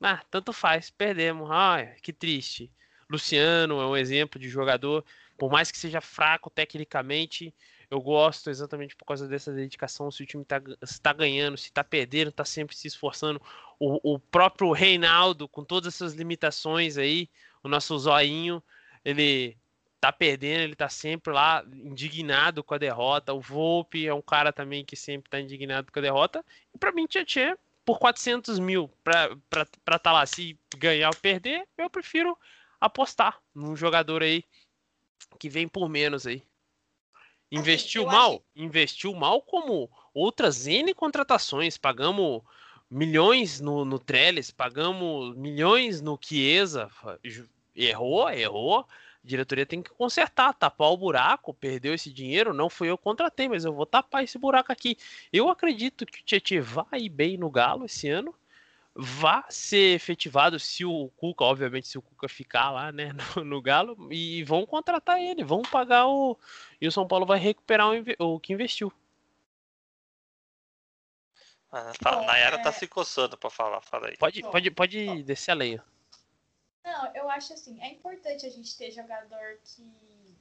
Ah, 0.00 0.22
tanto 0.30 0.52
faz, 0.52 0.90
perdemos. 0.90 1.50
Ai, 1.50 1.96
que 2.02 2.12
triste. 2.12 2.70
Luciano 3.12 3.80
é 3.80 3.86
um 3.86 3.96
exemplo 3.96 4.40
de 4.40 4.48
jogador, 4.48 5.04
por 5.36 5.50
mais 5.50 5.70
que 5.70 5.78
seja 5.78 6.00
fraco 6.00 6.50
tecnicamente, 6.50 7.54
eu 7.90 8.00
gosto 8.00 8.48
exatamente 8.48 8.96
por 8.96 9.04
causa 9.04 9.28
dessa 9.28 9.52
dedicação. 9.52 10.10
Se 10.10 10.22
o 10.22 10.26
time 10.26 10.44
tá, 10.44 10.62
se 10.82 10.98
tá 10.98 11.12
ganhando, 11.12 11.58
se 11.58 11.70
tá 11.70 11.84
perdendo, 11.84 12.32
tá 12.32 12.44
sempre 12.44 12.74
se 12.74 12.88
esforçando. 12.88 13.40
O, 13.78 14.14
o 14.14 14.18
próprio 14.18 14.72
Reinaldo, 14.72 15.46
com 15.46 15.62
todas 15.62 15.94
essas 15.94 16.14
limitações 16.14 16.96
aí, 16.96 17.28
o 17.62 17.68
nosso 17.68 17.98
zoinho, 17.98 18.62
ele 19.04 19.58
tá 20.00 20.10
perdendo, 20.10 20.62
ele 20.62 20.74
tá 20.74 20.88
sempre 20.88 21.34
lá 21.34 21.62
indignado 21.70 22.64
com 22.64 22.72
a 22.72 22.78
derrota. 22.78 23.34
O 23.34 23.40
Volpe 23.40 24.06
é 24.06 24.14
um 24.14 24.22
cara 24.22 24.54
também 24.54 24.84
que 24.84 24.96
sempre 24.96 25.28
tá 25.28 25.38
indignado 25.38 25.92
com 25.92 25.98
a 25.98 26.02
derrota. 26.02 26.42
E 26.74 26.78
pra 26.78 26.92
mim, 26.92 27.06
Tietchan, 27.06 27.56
por 27.84 27.98
400 27.98 28.58
mil 28.58 28.88
pra 29.04 29.36
estar 29.50 29.98
tá 29.98 30.12
lá, 30.12 30.24
se 30.24 30.58
ganhar 30.78 31.08
ou 31.08 31.16
perder, 31.16 31.68
eu 31.76 31.90
prefiro 31.90 32.38
apostar 32.82 33.40
num 33.54 33.76
jogador 33.76 34.24
aí 34.24 34.44
que 35.38 35.48
vem 35.48 35.68
por 35.68 35.88
menos 35.88 36.26
aí. 36.26 36.42
Investiu 37.50 38.02
assim, 38.02 38.16
mal? 38.16 38.32
Acho... 38.32 38.42
Investiu 38.56 39.14
mal 39.14 39.40
como 39.40 39.88
outras 40.12 40.66
N 40.66 40.92
contratações. 40.92 41.78
Pagamos 41.78 42.42
milhões 42.90 43.60
no, 43.60 43.84
no 43.84 44.00
Trellis, 44.00 44.50
pagamos 44.50 45.36
milhões 45.36 46.00
no 46.00 46.18
Chiesa. 46.20 46.90
Errou, 47.74 48.28
errou. 48.30 48.80
A 48.80 48.86
diretoria 49.22 49.64
tem 49.64 49.80
que 49.80 49.90
consertar, 49.90 50.52
tapar 50.52 50.90
o 50.90 50.96
buraco, 50.96 51.54
perdeu 51.54 51.94
esse 51.94 52.12
dinheiro. 52.12 52.52
Não 52.52 52.68
fui 52.68 52.90
eu 52.90 52.98
que 52.98 53.04
contratei, 53.04 53.48
mas 53.48 53.64
eu 53.64 53.72
vou 53.72 53.86
tapar 53.86 54.24
esse 54.24 54.36
buraco 54.38 54.72
aqui. 54.72 54.96
Eu 55.32 55.48
acredito 55.48 56.04
que 56.04 56.20
o 56.20 56.24
Tietchan 56.24 56.62
vai 56.62 57.08
bem 57.08 57.36
no 57.36 57.48
Galo 57.48 57.84
esse 57.84 58.08
ano 58.08 58.34
vá 58.94 59.44
ser 59.48 59.94
efetivado 59.94 60.58
se 60.58 60.84
o 60.84 61.08
Cuca, 61.16 61.44
obviamente, 61.44 61.88
se 61.88 61.96
o 61.96 62.02
Cuca 62.02 62.28
ficar 62.28 62.70
lá, 62.70 62.92
né, 62.92 63.10
no, 63.36 63.44
no, 63.44 63.62
Galo, 63.62 64.12
e 64.12 64.44
vão 64.44 64.66
contratar 64.66 65.20
ele, 65.20 65.44
vão 65.44 65.62
pagar 65.62 66.06
o. 66.06 66.38
E 66.80 66.86
o 66.86 66.92
São 66.92 67.06
Paulo 67.06 67.26
vai 67.26 67.38
recuperar 67.38 67.88
o, 68.18 68.34
o 68.34 68.40
que 68.40 68.52
investiu. 68.52 68.92
Ah, 71.70 71.92
fala, 72.02 72.26
Nayara 72.26 72.56
tá 72.56 72.60
é... 72.60 72.64
tá 72.64 72.72
se 72.72 72.86
coçando 72.86 73.36
pra 73.38 73.48
falar, 73.48 73.80
fala 73.80 74.08
aí. 74.08 74.16
Pode, 74.18 74.42
pode, 74.42 74.70
pode 74.70 75.22
descer 75.22 75.52
a 75.52 75.54
lenha. 75.54 75.84
Não, 76.84 77.14
eu 77.14 77.30
acho 77.30 77.54
assim, 77.54 77.80
é 77.80 77.88
importante 77.88 78.44
a 78.44 78.50
gente 78.50 78.76
ter 78.76 78.90
jogador 78.90 79.58
que, 79.64 80.36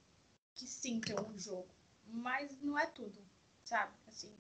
que 0.55 0.65
sinta 0.65 1.21
um 1.21 1.37
jogo, 1.37 1.69
mas 2.05 2.59
não 2.61 2.77
é 2.77 2.87
tudo, 2.87 3.23
sabe? 3.63 3.93
Assim, 4.07 4.35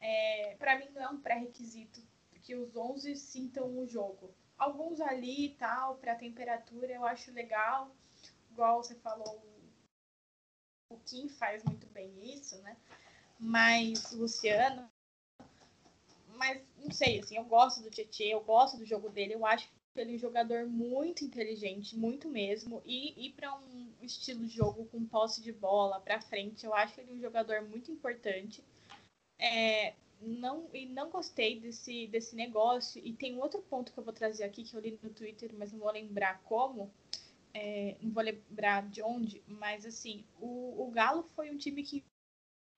é, 0.00 0.56
para 0.58 0.78
mim 0.78 0.88
não 0.90 1.02
é 1.02 1.08
um 1.10 1.20
pré-requisito 1.20 2.02
que 2.42 2.54
os 2.54 2.76
11 2.76 3.16
sintam 3.16 3.78
o 3.78 3.86
jogo. 3.86 4.34
Alguns 4.58 5.00
ali 5.00 5.46
e 5.46 5.54
tal, 5.54 5.96
para 5.96 6.14
temperatura, 6.14 6.92
eu 6.92 7.04
acho 7.04 7.32
legal. 7.32 7.94
Igual 8.50 8.82
você 8.82 8.94
falou, 8.96 9.42
o 10.90 10.98
Kim 10.98 11.28
faz 11.28 11.64
muito 11.64 11.86
bem 11.88 12.12
isso, 12.34 12.60
né? 12.62 12.76
Mas 13.38 14.12
o 14.12 14.18
Luciano. 14.18 14.90
Mas 16.36 16.62
não 16.76 16.90
sei, 16.90 17.20
assim, 17.20 17.36
eu 17.36 17.44
gosto 17.44 17.82
do 17.82 17.90
Tietchan, 17.90 18.24
eu 18.24 18.42
gosto 18.42 18.76
do 18.76 18.84
jogo 18.84 19.08
dele, 19.08 19.34
eu 19.34 19.46
acho 19.46 19.68
ele 20.00 20.12
é 20.12 20.14
um 20.16 20.18
jogador 20.18 20.66
muito 20.66 21.24
inteligente, 21.24 21.96
muito 21.96 22.28
mesmo. 22.28 22.82
E 22.84 23.26
ir 23.26 23.32
para 23.32 23.54
um 23.54 23.92
estilo 24.00 24.46
de 24.46 24.54
jogo 24.54 24.86
com 24.86 25.06
posse 25.06 25.42
de 25.42 25.52
bola 25.52 26.00
para 26.00 26.20
frente, 26.20 26.64
eu 26.64 26.74
acho 26.74 27.00
ele 27.00 27.12
um 27.12 27.20
jogador 27.20 27.62
muito 27.62 27.90
importante. 27.90 28.64
É, 29.38 29.94
não, 30.22 30.68
e 30.72 30.86
não 30.86 31.10
gostei 31.10 31.60
desse, 31.60 32.06
desse 32.06 32.34
negócio. 32.34 33.00
E 33.04 33.12
tem 33.12 33.38
outro 33.38 33.60
ponto 33.62 33.92
que 33.92 33.98
eu 33.98 34.04
vou 34.04 34.12
trazer 34.12 34.44
aqui 34.44 34.64
que 34.64 34.74
eu 34.74 34.80
li 34.80 34.98
no 35.02 35.10
Twitter, 35.10 35.50
mas 35.54 35.72
não 35.72 35.80
vou 35.80 35.90
lembrar 35.90 36.40
como. 36.42 36.90
É, 37.54 37.96
não 38.00 38.10
vou 38.12 38.22
lembrar 38.22 38.88
de 38.88 39.02
onde, 39.02 39.42
mas 39.46 39.84
assim, 39.84 40.24
o, 40.40 40.86
o 40.86 40.90
Galo 40.90 41.22
foi 41.36 41.50
um 41.50 41.58
time 41.58 41.82
que 41.82 42.02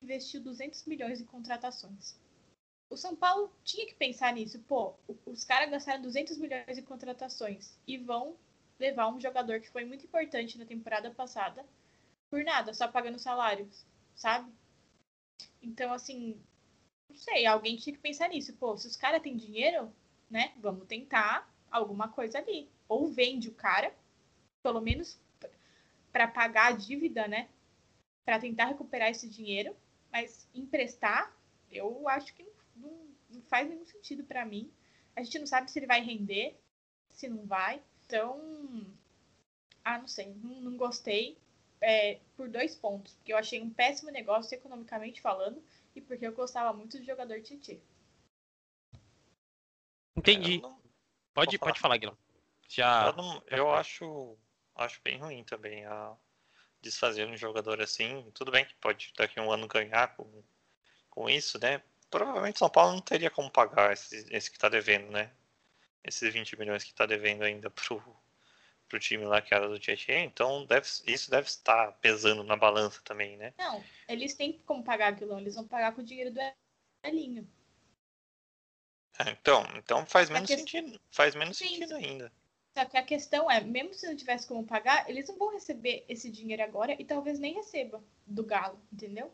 investiu 0.03 0.40
200 0.42 0.84
milhões 0.86 1.20
em 1.20 1.24
contratações. 1.24 2.18
O 2.90 2.97
São 2.97 3.14
Paulo 3.14 3.53
tinha 3.62 3.86
que 3.86 3.95
pensar 3.95 4.32
nisso. 4.32 4.59
Pô, 4.68 4.95
os 5.24 5.45
caras 5.45 5.70
gastaram 5.70 6.03
200 6.03 6.38
milhões 6.38 6.76
em 6.76 6.82
contratações 6.82 7.78
e 7.86 7.97
vão 7.97 8.36
levar 8.78 9.09
um 9.09 9.20
jogador 9.20 9.61
que 9.61 9.70
foi 9.70 9.84
muito 9.84 10.05
importante 10.05 10.59
na 10.59 10.66
temporada 10.66 11.11
passada 11.11 11.64
por 12.28 12.42
nada, 12.42 12.74
só 12.74 12.88
pagando 12.88 13.18
salários, 13.18 13.86
sabe? 14.14 14.53
Então, 15.62 15.92
assim, 15.92 16.40
não 17.09 17.16
sei, 17.16 17.46
alguém 17.46 17.76
tinha 17.76 17.94
que 17.94 18.02
pensar 18.02 18.28
nisso. 18.28 18.52
Pô, 18.55 18.76
se 18.76 18.86
os 18.86 18.96
caras 18.96 19.22
têm 19.22 19.36
dinheiro, 19.36 19.92
né? 20.30 20.52
Vamos 20.59 20.86
tentar 20.86 21.48
alguma 21.70 22.09
coisa 22.09 22.38
ali. 22.38 22.68
Ou 22.88 23.09
vende 23.09 23.48
o 23.48 23.55
cara, 23.55 23.94
pelo 24.62 24.80
menos 24.80 25.18
para 26.12 26.28
pagar 26.28 26.72
a 26.72 26.76
dívida, 26.76 27.26
né? 27.28 27.48
Para 28.24 28.38
tentar 28.38 28.66
recuperar 28.66 29.11
esse 29.11 29.28
dinheiro. 29.28 29.76
Mas 30.11 30.48
emprestar, 30.55 31.34
eu 31.70 32.09
acho 32.09 32.34
que 32.34 32.46
não, 32.76 33.09
não 33.28 33.42
faz 33.42 33.68
nenhum 33.68 33.86
sentido 33.86 34.24
para 34.24 34.44
mim. 34.44 34.72
A 35.16 35.22
gente 35.22 35.38
não 35.38 35.46
sabe 35.46 35.70
se 35.70 35.78
ele 35.78 35.86
vai 35.86 36.00
render, 36.00 36.59
se 37.11 37.28
não 37.28 37.46
vai. 37.46 37.82
Então, 38.07 38.86
ah, 39.84 39.98
não 39.98 40.09
sei, 40.09 40.34
não, 40.42 40.61
não 40.61 40.76
gostei. 40.76 41.38
É, 41.80 42.18
por 42.36 42.48
dois 42.48 42.74
pontos. 42.74 43.14
Porque 43.14 43.32
eu 43.32 43.36
achei 43.36 43.61
um 43.61 43.70
péssimo 43.70 44.11
negócio 44.11 44.55
economicamente 44.55 45.20
falando 45.20 45.62
e 45.95 46.01
porque 46.01 46.26
eu 46.26 46.32
gostava 46.32 46.72
muito 46.72 46.99
do 46.99 47.05
jogador 47.05 47.40
Titi. 47.42 47.82
Entendi. 50.16 50.59
É, 50.59 50.61
não... 50.61 50.82
Pode, 51.32 51.59
pode 51.59 51.80
falar, 51.80 51.97
Guilherme. 51.97 52.18
Já... 52.68 53.09
Eu, 53.09 53.16
não, 53.16 53.42
eu 53.49 53.70
acho, 53.72 54.38
acho 54.74 55.01
bem 55.03 55.18
ruim 55.18 55.45
também 55.45 55.84
a 55.84 56.16
desfazer 56.80 57.26
um 57.26 57.36
jogador 57.36 57.80
assim. 57.80 58.30
Tudo 58.32 58.51
bem 58.51 58.64
que 58.64 58.74
pode 58.76 59.12
daqui 59.16 59.38
a 59.38 59.42
um 59.42 59.51
ano 59.51 59.66
ganhar 59.66 60.14
com, 60.16 60.45
com 61.11 61.28
isso, 61.28 61.59
né? 61.59 61.82
Provavelmente 62.11 62.59
São 62.59 62.70
Paulo 62.70 62.92
não 62.92 63.01
teria 63.01 63.30
como 63.30 63.51
pagar 63.51 63.92
esse, 63.92 64.26
esse 64.30 64.51
que 64.51 64.57
está 64.57 64.68
devendo, 64.68 65.11
né? 65.11 65.32
Esses 66.03 66.32
20 66.32 66.59
milhões 66.59 66.84
que 66.84 66.90
está 66.90 67.07
devendo 67.07 67.42
ainda 67.42 67.70
pro, 67.70 68.03
pro 68.95 69.01
time 69.01 69.24
lá 69.24 69.42
que 69.42 69.53
era 69.53 69.68
do 69.68 69.78
Tietchan, 69.78 70.20
então 70.20 70.64
deve, 70.66 70.86
isso 71.07 71.28
deve 71.28 71.49
estar 71.49 71.92
pesando 71.95 72.45
na 72.45 72.57
balança 72.57 73.01
também, 73.03 73.36
né? 73.36 73.53
Não, 73.59 73.82
eles 74.09 74.34
têm 74.34 74.61
como 74.64 74.84
pagar 74.84 75.12
aquilo, 75.12 75.36
eles 75.36 75.57
vão 75.57 75.66
pagar 75.66 75.92
com 75.95 76.01
o 76.01 76.05
dinheiro 76.05 76.32
do 76.32 76.40
Elinho. 77.03 77.49
É, 79.18 79.30
então, 79.30 79.64
então 79.76 80.07
faz 80.07 80.30
menos 80.30 80.49
sentido, 80.49 81.01
faz 81.11 81.34
menos 81.34 81.57
Sim. 81.57 81.68
sentido 81.68 81.97
ainda. 81.97 82.32
Só 82.76 82.84
que 82.84 82.97
a 82.97 83.03
questão 83.03 83.51
é, 83.51 83.61
mesmo 83.61 83.95
se 83.95 84.07
não 84.07 84.16
tivesse 84.16 84.47
como 84.47 84.66
pagar, 84.66 85.09
eles 85.11 85.28
não 85.28 85.36
vão 85.36 85.53
receber 85.53 86.05
esse 86.09 86.30
dinheiro 86.30 86.62
agora 86.62 86.95
e 87.01 87.05
talvez 87.05 87.38
nem 87.38 87.55
receba 87.55 88.03
do 88.26 88.45
Galo, 88.45 88.80
entendeu? 88.92 89.32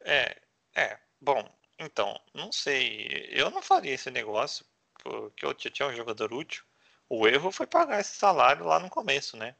É, 0.00 0.36
é, 0.76 0.98
bom, 1.20 1.48
então, 1.78 2.20
não 2.32 2.52
sei, 2.52 3.28
eu 3.30 3.50
não 3.50 3.62
faria 3.62 3.94
esse 3.94 4.10
negócio, 4.10 4.64
porque 5.02 5.46
o 5.46 5.54
Tietchan 5.54 5.86
é 5.86 5.88
um 5.88 5.96
jogador 5.96 6.32
útil, 6.32 6.64
o 7.08 7.26
erro 7.26 7.50
foi 7.50 7.66
pagar 7.66 8.00
esse 8.00 8.16
salário 8.16 8.64
lá 8.64 8.78
no 8.78 8.90
começo, 8.90 9.36
né? 9.36 9.54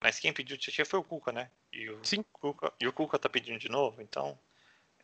Mas 0.00 0.18
quem 0.18 0.32
pediu 0.32 0.56
o 0.56 0.58
Tietchan 0.58 0.84
foi 0.84 1.00
o 1.00 1.04
Cuca, 1.04 1.32
né? 1.32 1.50
E 1.72 1.88
o 1.90 2.04
Sim. 2.04 2.24
Cuca, 2.32 2.72
e 2.80 2.86
o 2.86 2.92
Cuca 2.92 3.18
tá 3.18 3.28
pedindo 3.28 3.58
de 3.58 3.68
novo, 3.68 4.02
então 4.02 4.38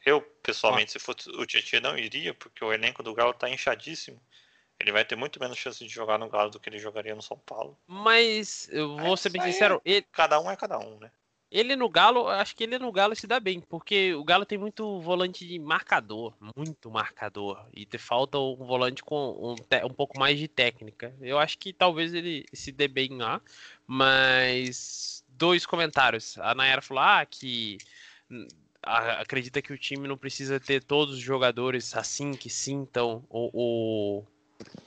eu, 0.05 0.21
pessoalmente, 0.43 0.91
ah. 0.91 0.93
se 0.93 0.99
fosse 0.99 1.31
o 1.31 1.47
Tietchan, 1.47 1.81
não 1.81 1.97
iria, 1.97 2.35
porque 2.35 2.65
o 2.65 2.73
elenco 2.73 3.03
do 3.03 3.15
Galo 3.15 3.33
tá 3.33 3.49
inchadíssimo. 3.49 4.21
Ele 4.81 4.91
vai 4.91 5.05
ter 5.05 5.15
muito 5.15 5.39
menos 5.39 5.59
chance 5.59 5.79
de 5.79 5.89
jogar 5.89 6.19
no 6.19 6.29
Galo 6.29 6.51
do 6.51 6.59
que 6.59 6.69
ele 6.69 6.79
jogaria 6.79 7.15
no 7.15 7.23
São 7.23 7.39
Paulo. 7.39 7.79
Mas 7.87 8.69
eu 8.73 8.97
vou 8.97 9.17
ser 9.17 9.31
bem 9.31 9.43
sincero, 9.43 9.81
ele... 9.85 10.05
cada 10.11 10.41
um 10.41 10.51
é 10.51 10.57
cada 10.57 10.79
um, 10.79 10.99
né? 10.99 11.11
Ele 11.53 11.77
no 11.77 11.87
Galo, 11.87 12.29
acho 12.29 12.57
que 12.57 12.65
ele 12.65 12.79
no 12.79 12.91
Galo 12.91 13.15
se 13.15 13.27
dá 13.27 13.39
bem, 13.39 13.61
porque 13.61 14.15
o 14.15 14.25
Galo 14.25 14.47
tem 14.47 14.57
muito 14.57 14.99
volante 15.03 15.47
de 15.47 15.59
marcador, 15.59 16.33
muito 16.57 16.91
marcador, 16.91 17.63
e 17.75 17.85
te 17.85 17.99
falta 17.99 18.39
um 18.39 18.57
volante 18.57 19.05
com 19.05 19.55
um, 19.55 19.87
um 19.87 19.93
pouco 19.93 20.19
mais 20.19 20.39
de 20.39 20.49
técnica. 20.49 21.15
Eu 21.21 21.39
acho 21.39 21.59
que 21.59 21.71
talvez 21.71 22.15
ele 22.15 22.47
se 22.55 22.73
dê 22.73 22.89
bem 22.89 23.19
lá, 23.19 23.39
mas 23.87 25.23
dois 25.29 25.67
comentários. 25.67 26.39
A 26.39 26.55
Nayara 26.55 26.81
falou 26.81 27.05
ah, 27.05 27.27
que 27.27 27.77
acredita 28.83 29.61
que 29.61 29.75
o 29.75 29.79
time 29.79 30.09
não 30.09 30.17
precisa 30.17 30.59
ter 30.59 30.83
todos 30.83 31.17
os 31.17 31.21
jogadores 31.21 31.95
assim 31.95 32.33
que 32.33 32.49
sintam 32.49 33.23
o, 33.29 33.51
o 33.53 34.25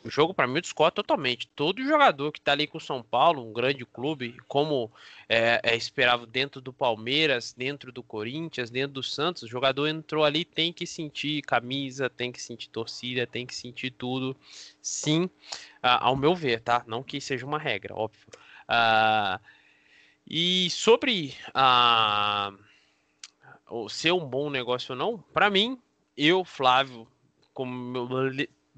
o 0.04 0.10
jogo, 0.10 0.34
para 0.34 0.46
mim, 0.46 0.62
discorda 0.62 0.96
totalmente. 0.96 1.48
Todo 1.56 1.84
jogador 1.84 2.32
que 2.32 2.40
está 2.40 2.52
ali 2.52 2.68
com 2.68 2.78
o 2.78 2.82
São 2.82 3.02
Paulo, 3.02 3.44
um 3.44 3.52
grande 3.52 3.84
clube, 3.86 4.38
como 4.48 4.92
é, 5.28 5.60
é 5.64 5.76
esperado 5.76 6.28
dentro 6.28 6.62
do 6.62 6.72
Palmeiras, 6.72 7.54
dentro 7.58 7.92
do 7.92 8.04
Corinthians, 8.04 8.70
dentro 8.70 8.94
do 8.94 9.04
Santos, 9.04 9.44
o 9.44 9.48
jogador 9.48 9.88
entrou 9.88 10.24
ali, 10.24 10.46
tem 10.46 10.72
que 10.72 10.86
sentir 10.86 11.42
camisa, 11.42 12.10
tem 12.10 12.32
que 12.32 12.42
sentir 12.42 12.70
torcida, 12.70 13.26
tem 13.26 13.46
que 13.46 13.56
sentir 13.56 13.92
tudo. 13.92 14.36
Sim, 14.82 15.30
ao 15.82 16.16
meu 16.16 16.36
ver, 16.36 16.62
tá? 16.62 16.84
Não 16.86 17.02
que 17.02 17.20
seja 17.20 17.46
uma 17.46 17.58
regra, 17.58 17.96
óbvio. 17.96 18.28
Uh, 18.70 19.40
e 20.28 20.70
sobre 20.72 21.36
uh, 21.50 22.54
ser 23.90 24.12
um 24.12 24.26
bom 24.26 24.50
negócio 24.50 24.94
ou 24.94 24.98
não, 24.98 25.18
para 25.34 25.50
mim, 25.50 25.80
eu, 26.18 26.44
Flávio, 26.44 27.08
como 27.54 27.74
meu 27.74 28.08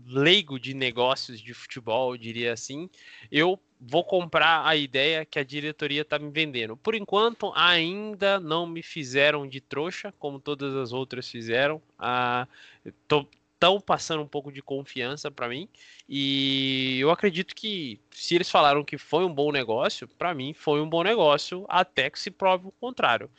leigo 0.06 0.60
de 0.60 0.74
negócios 0.74 1.39
de 1.39 1.54
futebol, 1.54 2.18
diria 2.18 2.54
assim, 2.54 2.89
eu 3.32 3.60
vou 3.80 4.04
comprar 4.04 4.66
a 4.66 4.76
ideia 4.76 5.26
que 5.26 5.39
a 5.39 5.43
diretoria 5.43 6.02
está 6.02 6.18
me 6.18 6.30
vendendo. 6.30 6.76
Por 6.78 6.95
enquanto, 6.95 7.52
ainda 7.56 8.39
não 8.39 8.66
me 8.66 8.82
fizeram 8.82 9.48
de 9.48 9.62
trouxa, 9.62 10.14
como 10.20 10.39
todas 10.39 10.76
as 10.76 10.91
outras 10.91 11.30
fizeram. 11.30 11.82
Ah, 11.98 12.48
estão 12.86 13.82
passando 13.82 14.22
um 14.22 14.28
pouco 14.28 14.52
de 14.52 14.62
confiança 14.62 15.32
para 15.32 15.50
mim 15.50 15.68
e 16.08 16.98
eu 17.00 17.10
acredito 17.10 17.56
que 17.56 18.00
se 18.12 18.36
eles 18.36 18.50
falaram 18.50 18.84
que 18.84 19.00
foi 19.00 19.26
um 19.26 19.34
bom 19.34 19.52
negócio, 19.52 20.08
para 20.08 20.34
mim 20.34 20.54
foi 20.54 20.80
um 20.80 20.88
bom 20.88 21.04
negócio 21.04 21.66
até 21.68 22.10
que 22.10 22.20
se 22.20 22.30
prove 22.30 22.68
o 22.68 22.72
contrário. 22.72 23.30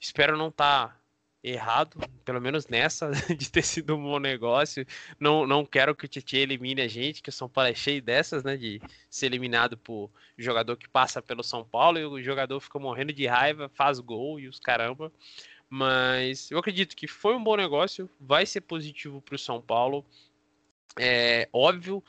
Espero 0.00 0.36
não 0.36 0.48
estar 0.48 0.88
tá 0.88 0.97
errado, 1.50 1.98
pelo 2.24 2.40
menos 2.40 2.66
nessa, 2.68 3.10
de 3.36 3.50
ter 3.50 3.62
sido 3.62 3.96
um 3.96 4.02
bom 4.02 4.18
negócio. 4.18 4.86
Não, 5.18 5.46
não 5.46 5.64
quero 5.64 5.94
que 5.94 6.04
o 6.04 6.08
Titi 6.08 6.36
elimine 6.36 6.82
a 6.82 6.88
gente, 6.88 7.22
que 7.22 7.30
o 7.30 7.32
São 7.32 7.48
Paulo 7.48 7.70
é 7.70 7.74
cheio 7.74 8.02
dessas, 8.02 8.44
né? 8.44 8.56
De 8.56 8.80
ser 9.10 9.26
eliminado 9.26 9.76
por 9.76 10.10
jogador 10.36 10.76
que 10.76 10.88
passa 10.88 11.22
pelo 11.22 11.42
São 11.42 11.64
Paulo 11.64 11.98
e 11.98 12.04
o 12.04 12.22
jogador 12.22 12.60
fica 12.60 12.78
morrendo 12.78 13.12
de 13.12 13.26
raiva, 13.26 13.70
faz 13.74 13.98
gol 13.98 14.38
e 14.38 14.48
os 14.48 14.58
caramba. 14.58 15.12
Mas 15.70 16.50
eu 16.50 16.58
acredito 16.58 16.96
que 16.96 17.06
foi 17.06 17.34
um 17.34 17.42
bom 17.42 17.56
negócio, 17.56 18.08
vai 18.18 18.46
ser 18.46 18.62
positivo 18.62 19.20
para 19.20 19.34
o 19.34 19.38
São 19.38 19.60
Paulo. 19.60 20.04
É 20.98 21.48
óbvio 21.52 22.02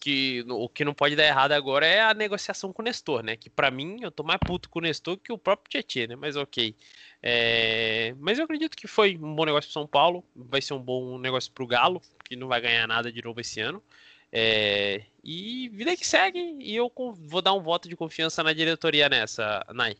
que 0.00 0.44
o 0.48 0.68
que 0.68 0.84
não 0.84 0.94
pode 0.94 1.16
dar 1.16 1.24
errado 1.24 1.52
agora 1.52 1.86
é 1.86 2.00
a 2.00 2.14
negociação 2.14 2.72
com 2.72 2.82
o 2.82 2.84
Nestor, 2.84 3.22
né? 3.22 3.36
Que 3.36 3.48
para 3.48 3.70
mim 3.70 3.98
eu 4.02 4.10
tô 4.10 4.22
mais 4.22 4.38
puto 4.44 4.68
com 4.68 4.78
o 4.78 4.82
Nestor 4.82 5.16
que 5.16 5.32
o 5.32 5.38
próprio 5.38 5.70
Tietchan, 5.70 6.08
né? 6.08 6.16
Mas 6.16 6.36
ok. 6.36 6.74
É... 7.22 8.14
Mas 8.18 8.38
eu 8.38 8.44
acredito 8.44 8.76
que 8.76 8.86
foi 8.86 9.16
um 9.16 9.34
bom 9.34 9.44
negócio 9.44 9.68
pro 9.68 9.80
São 9.80 9.86
Paulo, 9.86 10.24
vai 10.34 10.60
ser 10.60 10.74
um 10.74 10.82
bom 10.82 11.18
negócio 11.18 11.50
pro 11.52 11.66
Galo, 11.66 12.02
que 12.24 12.36
não 12.36 12.48
vai 12.48 12.60
ganhar 12.60 12.86
nada 12.86 13.10
de 13.10 13.22
novo 13.22 13.40
esse 13.40 13.60
ano. 13.60 13.82
É... 14.30 15.04
E 15.24 15.68
vida 15.70 15.96
que 15.96 16.06
segue, 16.06 16.56
e 16.60 16.76
eu 16.76 16.92
vou 16.94 17.42
dar 17.42 17.54
um 17.54 17.62
voto 17.62 17.88
de 17.88 17.96
confiança 17.96 18.42
na 18.42 18.52
diretoria 18.52 19.08
nessa, 19.08 19.64
Nai. 19.74 19.96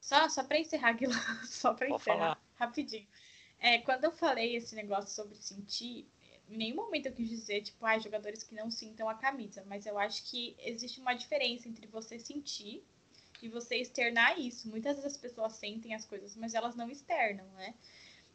Só, 0.00 0.28
só 0.28 0.42
para 0.42 0.58
encerrar, 0.58 0.92
Guilherme, 0.94 1.22
só 1.46 1.72
para 1.72 1.88
encerrar, 1.88 2.18
falar. 2.18 2.40
rapidinho. 2.56 3.06
É, 3.60 3.78
quando 3.78 4.04
eu 4.04 4.10
falei 4.10 4.56
esse 4.56 4.74
negócio 4.74 5.10
sobre 5.10 5.36
sentir, 5.36 6.08
em 6.50 6.56
nenhum 6.56 6.76
momento 6.76 7.06
eu 7.06 7.12
quis 7.12 7.28
dizer, 7.28 7.62
tipo, 7.62 7.84
ah, 7.86 7.98
jogadores 7.98 8.42
que 8.42 8.54
não 8.54 8.70
sintam 8.70 9.08
a 9.08 9.14
camisa, 9.14 9.64
mas 9.66 9.86
eu 9.86 9.98
acho 9.98 10.28
que 10.28 10.56
existe 10.58 11.00
uma 11.00 11.14
diferença 11.14 11.68
entre 11.68 11.86
você 11.86 12.18
sentir 12.18 12.84
e 13.40 13.48
você 13.48 13.76
externar 13.76 14.38
isso. 14.38 14.68
Muitas 14.68 14.96
vezes 14.96 15.12
as 15.12 15.16
pessoas 15.16 15.54
sentem 15.54 15.94
as 15.94 16.04
coisas, 16.04 16.36
mas 16.36 16.54
elas 16.54 16.74
não 16.74 16.90
externam, 16.90 17.46
né? 17.52 17.74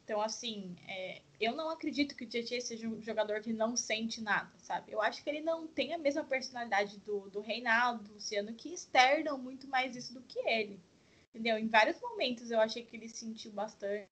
Então, 0.05 0.21
assim, 0.21 0.75
é, 0.87 1.21
eu 1.41 1.55
não 1.55 1.69
acredito 1.69 2.15
que 2.15 2.23
o 2.23 2.27
Tietchan 2.27 2.61
seja 2.61 2.87
um 2.87 3.01
jogador 3.01 3.41
que 3.41 3.51
não 3.51 3.75
sente 3.75 4.21
nada, 4.21 4.51
sabe? 4.59 4.91
Eu 4.91 5.01
acho 5.01 5.23
que 5.23 5.29
ele 5.29 5.41
não 5.41 5.67
tem 5.67 5.95
a 5.95 5.97
mesma 5.97 6.23
personalidade 6.23 6.99
do, 6.99 7.27
do 7.31 7.41
Reinaldo, 7.41 8.03
do 8.03 8.13
Luciano, 8.13 8.53
que 8.53 8.71
externam 8.71 9.37
muito 9.37 9.67
mais 9.67 9.95
isso 9.95 10.13
do 10.13 10.21
que 10.21 10.39
ele. 10.47 10.79
Entendeu? 11.33 11.57
Em 11.57 11.67
vários 11.67 11.99
momentos 11.99 12.51
eu 12.51 12.59
achei 12.59 12.85
que 12.85 12.95
ele 12.95 13.09
sentiu 13.09 13.51
bastante. 13.51 14.07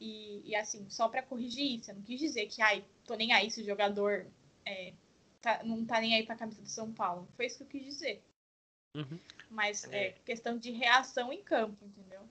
E, 0.00 0.40
e 0.48 0.56
assim, 0.56 0.88
só 0.88 1.08
para 1.08 1.22
corrigir 1.22 1.78
isso, 1.78 1.90
eu 1.90 1.94
não 1.94 2.02
quis 2.02 2.18
dizer 2.18 2.46
que, 2.46 2.62
ai, 2.62 2.84
tô 3.04 3.14
nem 3.14 3.32
aí 3.32 3.50
se 3.50 3.60
o 3.60 3.64
jogador 3.64 4.26
é, 4.64 4.94
tá, 5.42 5.62
não 5.62 5.84
tá 5.84 6.00
nem 6.00 6.14
aí 6.14 6.24
pra 6.24 6.36
camisa 6.36 6.62
do 6.62 6.68
São 6.68 6.92
Paulo. 6.92 7.28
Foi 7.36 7.46
isso 7.46 7.58
que 7.58 7.64
eu 7.64 7.68
quis 7.68 7.84
dizer. 7.84 8.24
Uhum. 8.96 9.18
Mas 9.50 9.84
é, 9.84 10.06
é 10.06 10.12
questão 10.24 10.58
de 10.58 10.70
reação 10.70 11.32
em 11.32 11.42
campo, 11.42 11.84
entendeu? 11.84 12.26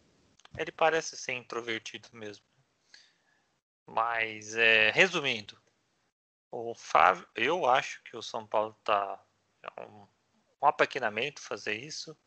Ele 0.58 0.72
parece 0.72 1.16
ser 1.16 1.34
introvertido 1.34 2.10
mesmo. 2.12 2.44
Mas, 3.86 4.56
é, 4.56 4.92
resumindo, 4.92 5.58
o 6.52 6.74
Fábio, 6.74 7.28
eu 7.36 7.66
acho 7.68 8.02
que 8.04 8.18
o 8.18 8.22
São 8.22 8.48
Paulo 8.48 8.76
tá 8.84 9.24
é 9.64 9.82
um, 9.82 10.08
um 10.62 10.68
apaquinamento 10.68 11.42
fazer 11.42 11.76
isso. 11.76 12.18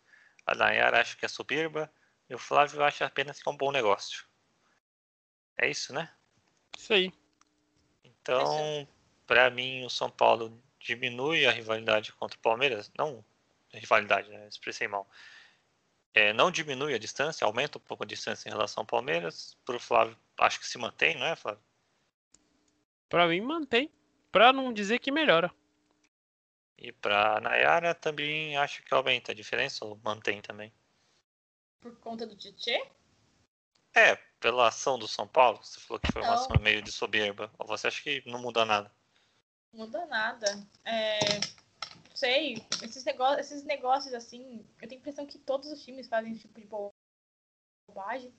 A 0.46 0.54
Nayara 0.54 1.00
acha 1.00 1.16
que 1.16 1.24
é 1.24 1.28
soberba. 1.28 1.92
E 2.28 2.34
o 2.34 2.38
Flávio 2.38 2.82
acha 2.82 3.04
apenas 3.04 3.42
que 3.42 3.48
é 3.48 3.52
um 3.52 3.56
bom 3.56 3.72
negócio. 3.72 4.24
É 5.56 5.68
isso, 5.68 5.92
né? 5.92 6.10
Isso 6.76 6.92
aí. 6.92 7.12
Então, 8.04 8.86
para 9.26 9.50
mim, 9.50 9.84
o 9.84 9.90
São 9.90 10.10
Paulo 10.10 10.56
diminui 10.80 11.46
a 11.46 11.50
rivalidade 11.50 12.12
contra 12.12 12.36
o 12.36 12.42
Palmeiras. 12.42 12.90
Não 12.96 13.24
rivalidade, 13.72 14.28
né? 14.28 14.46
expressei 14.48 14.86
mal. 14.86 15.08
É, 16.14 16.32
não 16.32 16.50
diminui 16.50 16.94
a 16.94 16.98
distância, 16.98 17.44
aumenta 17.46 17.78
um 17.78 17.80
pouco 17.80 18.02
a 18.02 18.06
distância 18.06 18.48
em 18.48 18.52
relação 18.52 18.82
ao 18.82 18.86
Palmeiras. 18.86 19.56
Para 19.64 19.76
o 19.76 19.80
Flávio, 19.80 20.16
acho 20.38 20.60
que 20.60 20.66
se 20.66 20.76
mantém, 20.76 21.16
não 21.16 21.26
é, 21.26 21.34
Flávio? 21.34 21.62
Para 23.08 23.26
mim, 23.26 23.40
mantém. 23.40 23.90
Para 24.30 24.52
não 24.52 24.72
dizer 24.72 24.98
que 24.98 25.10
melhora. 25.10 25.52
E 26.76 26.90
para 26.90 27.40
Nayara 27.40 27.94
também 27.94 28.56
acho 28.56 28.82
que 28.82 28.92
aumenta 28.92 29.32
a 29.32 29.34
diferença 29.34 29.84
ou 29.84 29.98
mantém 30.02 30.40
também. 30.40 30.72
Por 31.80 31.96
conta 31.98 32.26
do 32.26 32.36
Tietê? 32.36 32.90
É, 33.94 34.16
pela 34.40 34.68
ação 34.68 34.98
do 34.98 35.06
São 35.06 35.26
Paulo? 35.26 35.62
Você 35.62 35.80
falou 35.80 36.00
que 36.00 36.10
foi 36.10 36.22
uma 36.22 36.34
ação 36.34 36.58
meio 36.58 36.82
de 36.82 36.90
soberba. 36.90 37.52
Ou 37.58 37.66
você 37.66 37.86
acha 37.86 38.02
que 38.02 38.22
não 38.26 38.40
muda 38.40 38.64
nada? 38.64 38.90
Não 39.72 39.86
muda 39.86 40.06
nada. 40.06 40.46
É, 40.84 41.18
sei, 42.14 42.64
esses 42.82 43.04
negócios, 43.04 43.46
esses 43.46 43.64
negócios 43.64 44.14
assim, 44.14 44.64
eu 44.80 44.88
tenho 44.88 44.98
a 44.98 45.02
impressão 45.02 45.26
que 45.26 45.38
todos 45.38 45.70
os 45.70 45.82
times 45.82 46.08
fazem 46.08 46.32
esse 46.32 46.42
tipo 46.42 46.60
de 46.60 46.68
bobagem. 47.88 48.32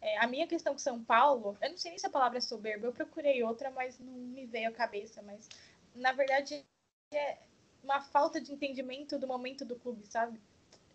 É, 0.00 0.18
a 0.18 0.26
minha 0.26 0.46
questão 0.46 0.72
com 0.72 0.78
São 0.78 1.02
Paulo, 1.04 1.56
eu 1.60 1.70
não 1.70 1.76
sei 1.78 1.90
nem 1.90 1.98
se 1.98 2.06
a 2.06 2.10
palavra 2.10 2.38
é 2.38 2.40
soberba, 2.40 2.86
eu 2.86 2.92
procurei 2.92 3.42
outra, 3.42 3.70
mas 3.70 3.98
não 3.98 4.12
me 4.12 4.46
veio 4.46 4.68
à 4.68 4.72
cabeça. 4.72 5.22
Mas, 5.22 5.48
na 5.94 6.12
verdade, 6.12 6.64
é 7.12 7.38
uma 7.82 8.00
falta 8.00 8.40
de 8.40 8.52
entendimento 8.52 9.18
do 9.18 9.26
momento 9.26 9.64
do 9.64 9.76
clube, 9.76 10.06
sabe? 10.06 10.40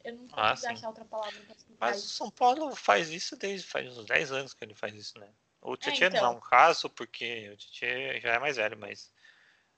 Eu 0.06 0.14
não 0.14 0.28
consigo 0.28 0.40
ah, 0.40 0.52
achar 0.52 0.88
outra 0.88 1.04
palavra 1.04 1.42
pra 1.42 1.56
explicar 1.56 1.86
Mas 1.88 2.04
o 2.04 2.08
São 2.08 2.30
Paulo 2.30 2.76
faz 2.76 3.10
isso 3.10 3.36
desde 3.36 3.68
faz 3.68 3.98
uns 3.98 4.06
10 4.06 4.32
anos 4.32 4.54
que 4.54 4.64
ele 4.64 4.76
faz 4.76 4.94
isso, 4.94 5.18
né? 5.18 5.28
O 5.60 5.76
Tietchan 5.76 6.06
é, 6.06 6.08
então. 6.10 6.22
não 6.22 6.34
é 6.34 6.36
um 6.36 6.40
caso, 6.40 6.88
porque 6.92 7.50
o 7.50 7.58
Tietchan 7.58 8.20
já 8.22 8.34
é 8.34 8.40
mais 8.40 8.58
velho, 8.58 8.78
mas 8.78 9.12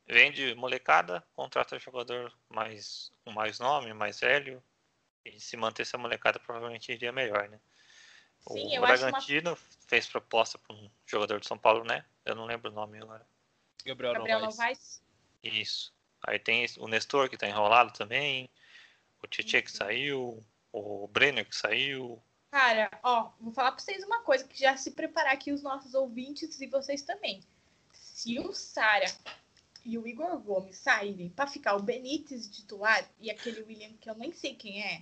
vende 0.06 0.54
molecada, 0.56 1.26
contrata 1.34 1.80
jogador 1.80 2.38
mais 2.50 3.10
com 3.24 3.32
mais 3.32 3.58
nome, 3.58 3.94
mais 3.94 4.20
velho, 4.20 4.62
e 5.24 5.40
se 5.40 5.56
manter 5.56 5.84
essa 5.84 5.98
molecada 5.98 6.40
provavelmente 6.40 6.92
iria 6.92 7.14
melhor, 7.14 7.48
né? 7.48 7.58
Sim, 8.52 8.78
o 8.78 8.82
Bragantino 8.82 9.52
uma... 9.52 9.58
fez 9.88 10.08
proposta 10.08 10.58
para 10.58 10.76
um 10.76 10.92
jogador 11.06 11.40
de 11.40 11.48
São 11.48 11.58
Paulo, 11.58 11.86
né? 11.86 12.06
Eu 12.26 12.36
não 12.36 12.46
lembro 12.46 12.70
o 12.70 12.74
nome 12.74 13.02
agora. 13.02 13.26
Gabriel, 13.86 14.14
Gabriel 14.14 14.40
Novaes. 14.42 14.58
Novaes. 14.58 15.04
Isso. 15.42 15.94
Aí 16.22 16.38
tem 16.38 16.66
o 16.80 16.88
Nestor 16.90 17.30
que 17.30 17.38
tá 17.38 17.48
enrolado 17.48 17.94
também 17.94 18.50
o 19.24 19.28
Tietchan 19.28 19.62
que 19.62 19.72
saiu, 19.72 20.44
o 20.72 21.08
Brenner 21.08 21.48
que 21.48 21.56
saiu. 21.56 22.22
Cara, 22.52 22.90
ó, 23.04 23.32
vou 23.40 23.52
falar 23.52 23.72
pra 23.72 23.84
vocês 23.84 24.04
uma 24.04 24.22
coisa, 24.22 24.48
que 24.48 24.60
já 24.60 24.76
se 24.78 24.92
preparar 24.92 25.34
aqui 25.34 25.52
os 25.52 25.62
nossos 25.62 25.94
ouvintes 25.94 26.60
e 26.60 26.68
vocês 26.68 27.02
também. 27.02 27.42
Se 27.94 28.40
o 28.40 28.54
Sara 28.54 29.06
e 29.84 29.98
o 29.98 30.08
Igor 30.08 30.38
Gomes 30.40 30.78
saírem 30.78 31.30
para 31.30 31.48
ficar 31.48 31.76
o 31.76 31.82
Benítez 31.82 32.48
titular 32.50 33.08
e 33.20 33.30
aquele 33.30 33.62
William 33.64 33.94
que 34.00 34.10
eu 34.10 34.16
nem 34.16 34.32
sei 34.32 34.56
quem 34.56 34.84
é, 34.84 35.02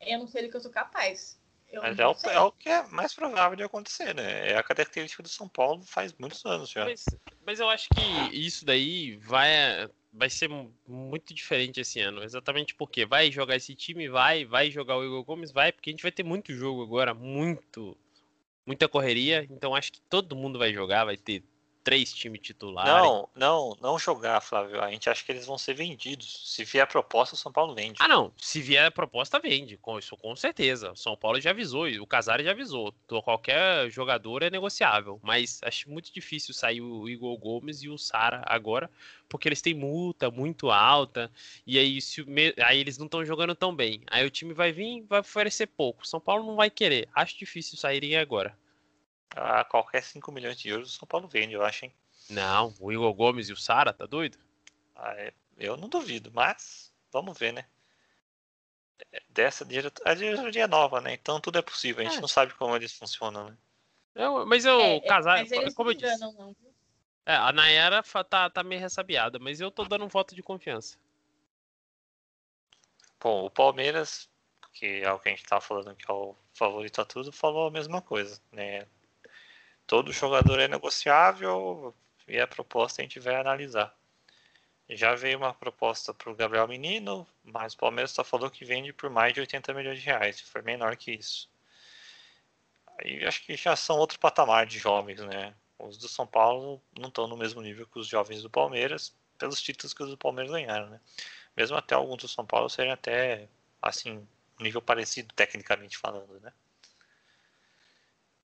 eu 0.00 0.18
não 0.18 0.26
sei 0.26 0.42
do 0.42 0.50
que 0.50 0.56
eu 0.56 0.60
sou 0.60 0.70
capaz. 0.70 1.38
Eu 1.70 1.82
mas 1.82 1.98
é 1.98 2.06
o, 2.06 2.14
é 2.30 2.40
o, 2.40 2.52
que 2.52 2.68
é 2.68 2.82
mais 2.84 3.14
provável 3.14 3.56
de 3.56 3.64
acontecer, 3.64 4.14
né? 4.14 4.50
É 4.50 4.56
a 4.56 4.62
característica 4.62 5.22
do 5.22 5.28
São 5.28 5.48
Paulo 5.48 5.82
faz 5.82 6.12
muitos 6.14 6.44
anos 6.44 6.70
já. 6.70 6.84
Mas, 6.84 7.04
mas 7.44 7.58
eu 7.58 7.68
acho 7.68 7.88
que 7.88 8.36
isso 8.36 8.64
daí 8.64 9.16
vai 9.16 9.90
vai 10.14 10.30
ser 10.30 10.48
muito 10.86 11.34
diferente 11.34 11.80
esse 11.80 12.00
ano. 12.00 12.22
Exatamente 12.22 12.74
porque 12.74 13.04
vai 13.04 13.30
jogar 13.30 13.56
esse 13.56 13.74
time, 13.74 14.08
vai, 14.08 14.44
vai 14.44 14.70
jogar 14.70 14.96
o 14.96 15.04
Igor 15.04 15.24
Gomes, 15.24 15.50
vai, 15.50 15.72
porque 15.72 15.90
a 15.90 15.92
gente 15.92 16.02
vai 16.02 16.12
ter 16.12 16.22
muito 16.22 16.54
jogo 16.54 16.82
agora, 16.82 17.12
muito, 17.12 17.96
muita 18.64 18.88
correria. 18.88 19.46
Então 19.50 19.74
acho 19.74 19.92
que 19.92 20.00
todo 20.02 20.36
mundo 20.36 20.58
vai 20.58 20.72
jogar, 20.72 21.04
vai 21.04 21.16
ter 21.16 21.42
três 21.84 22.12
times 22.12 22.40
titulares. 22.40 22.90
Não, 22.90 23.28
não, 23.36 23.76
não 23.80 23.98
jogar, 23.98 24.40
Flávio. 24.40 24.82
A 24.82 24.90
gente 24.90 25.08
acha 25.10 25.22
que 25.22 25.30
eles 25.30 25.44
vão 25.44 25.58
ser 25.58 25.74
vendidos. 25.74 26.42
Se 26.46 26.64
vier 26.64 26.82
a 26.82 26.86
proposta, 26.86 27.34
o 27.34 27.38
São 27.38 27.52
Paulo 27.52 27.74
vende. 27.74 27.98
Ah, 28.00 28.08
não. 28.08 28.32
Se 28.38 28.62
vier 28.62 28.86
a 28.86 28.90
proposta, 28.90 29.38
vende. 29.38 29.76
Com 29.76 29.98
isso, 29.98 30.16
com 30.16 30.34
certeza. 30.34 30.92
O 30.92 30.96
São 30.96 31.14
Paulo 31.14 31.38
já 31.38 31.50
avisou, 31.50 31.86
o 31.86 32.06
Casares 32.06 32.46
já 32.46 32.52
avisou. 32.52 32.92
Qualquer 33.06 33.90
jogador 33.90 34.42
é 34.42 34.50
negociável. 34.50 35.20
Mas 35.22 35.60
acho 35.62 35.90
muito 35.90 36.10
difícil 36.10 36.54
sair 36.54 36.80
o 36.80 37.06
Igor 37.08 37.36
Gomes 37.36 37.82
e 37.82 37.90
o 37.90 37.98
Sara 37.98 38.42
agora, 38.46 38.90
porque 39.28 39.46
eles 39.46 39.60
têm 39.60 39.74
multa 39.74 40.30
muito 40.30 40.70
alta. 40.70 41.30
E 41.66 41.78
aí, 41.78 42.00
se, 42.00 42.24
aí 42.64 42.80
eles 42.80 42.96
não 42.96 43.04
estão 43.04 43.24
jogando 43.24 43.54
tão 43.54 43.76
bem. 43.76 44.00
Aí 44.06 44.26
o 44.26 44.30
time 44.30 44.54
vai 44.54 44.72
vir 44.72 45.04
vai 45.06 45.20
oferecer 45.20 45.66
pouco. 45.66 46.02
O 46.02 46.06
São 46.06 46.18
Paulo 46.18 46.46
não 46.46 46.56
vai 46.56 46.70
querer. 46.70 47.08
Acho 47.14 47.38
difícil 47.38 47.76
saírem 47.76 48.16
agora 48.16 48.56
a 49.30 49.64
qualquer 49.64 50.02
5 50.02 50.30
milhões 50.32 50.56
de 50.56 50.68
euros 50.68 50.94
o 50.94 50.98
São 50.98 51.06
Paulo 51.06 51.28
vende, 51.28 51.54
eu 51.54 51.64
acho, 51.64 51.84
hein? 51.84 51.94
Não, 52.30 52.74
o 52.80 52.92
Igor 52.92 53.12
Gomes 53.12 53.48
e 53.48 53.52
o 53.52 53.56
Sara, 53.56 53.92
tá 53.92 54.06
doido? 54.06 54.38
Ah, 54.94 55.12
é, 55.14 55.32
eu 55.58 55.76
não 55.76 55.88
duvido, 55.88 56.30
mas 56.32 56.92
vamos 57.12 57.38
ver, 57.38 57.52
né? 57.52 57.66
Dessa 59.28 59.64
diretoria, 59.64 60.12
a 60.12 60.14
diretoria 60.14 60.64
é 60.64 60.68
nova, 60.68 61.00
né? 61.00 61.12
Então 61.12 61.40
tudo 61.40 61.58
é 61.58 61.62
possível, 61.62 62.02
a 62.02 62.04
gente 62.04 62.18
é. 62.18 62.20
não 62.20 62.28
sabe 62.28 62.54
como 62.54 62.74
eles 62.74 62.92
funcionam, 62.92 63.50
né? 63.50 63.56
Eu, 64.14 64.46
mas 64.46 64.64
eu, 64.64 64.80
é, 64.80 65.00
casar, 65.00 65.44
como 65.74 65.90
eu 65.90 65.94
disse. 65.94 66.18
Não, 66.20 66.54
é, 67.26 67.34
a 67.34 67.52
Nayara 67.52 68.02
tá, 68.28 68.48
tá 68.50 68.62
meio 68.62 68.80
ressabiada, 68.80 69.38
mas 69.38 69.60
eu 69.60 69.70
tô 69.70 69.84
dando 69.84 70.04
um 70.04 70.08
voto 70.08 70.34
de 70.34 70.42
confiança. 70.42 70.96
Bom, 73.20 73.46
o 73.46 73.50
Palmeiras, 73.50 74.28
que 74.74 75.02
é 75.02 75.10
o 75.10 75.18
que 75.18 75.28
a 75.28 75.32
gente 75.32 75.44
tava 75.44 75.62
falando 75.62 75.96
que 75.96 76.08
é 76.08 76.12
o 76.12 76.36
favorito 76.52 77.00
a 77.00 77.04
tudo, 77.04 77.32
falou 77.32 77.66
a 77.66 77.70
mesma 77.70 78.02
coisa, 78.02 78.40
né? 78.52 78.86
Todo 79.86 80.12
jogador 80.12 80.58
é 80.60 80.68
negociável 80.68 81.94
e 82.26 82.40
a 82.40 82.46
proposta 82.46 83.02
a 83.02 83.04
gente 83.04 83.20
vai 83.20 83.36
analisar. 83.36 83.94
Já 84.88 85.14
veio 85.14 85.38
uma 85.38 85.54
proposta 85.54 86.12
para 86.12 86.30
o 86.30 86.34
Gabriel 86.34 86.68
Menino, 86.68 87.26
mas 87.42 87.72
o 87.72 87.78
Palmeiras 87.78 88.10
só 88.10 88.22
falou 88.22 88.50
que 88.50 88.64
vende 88.64 88.92
por 88.92 89.08
mais 89.08 89.32
de 89.32 89.40
80 89.40 89.72
milhões 89.72 89.98
de 89.98 90.04
reais, 90.04 90.36
se 90.36 90.44
for 90.44 90.62
menor 90.62 90.96
que 90.96 91.12
isso. 91.12 91.48
Aí 92.98 93.24
acho 93.24 93.42
que 93.44 93.56
já 93.56 93.74
são 93.76 93.96
outro 93.96 94.18
patamar 94.18 94.66
de 94.66 94.78
jovens, 94.78 95.20
né? 95.20 95.54
Os 95.78 95.96
do 95.96 96.08
São 96.08 96.26
Paulo 96.26 96.80
não 96.98 97.08
estão 97.08 97.26
no 97.26 97.36
mesmo 97.36 97.60
nível 97.62 97.86
que 97.86 97.98
os 97.98 98.06
jovens 98.06 98.42
do 98.42 98.50
Palmeiras, 98.50 99.14
pelos 99.38 99.60
títulos 99.60 99.94
que 99.94 100.02
os 100.02 100.10
do 100.10 100.18
Palmeiras 100.18 100.52
ganharam, 100.52 100.88
né? 100.90 101.00
Mesmo 101.56 101.76
até 101.76 101.94
alguns 101.94 102.22
do 102.22 102.28
São 102.28 102.44
Paulo 102.46 102.68
serem 102.68 102.92
até, 102.92 103.48
assim, 103.82 104.26
nível 104.60 104.82
parecido, 104.82 105.32
tecnicamente 105.34 105.96
falando, 105.98 106.40
né? 106.40 106.52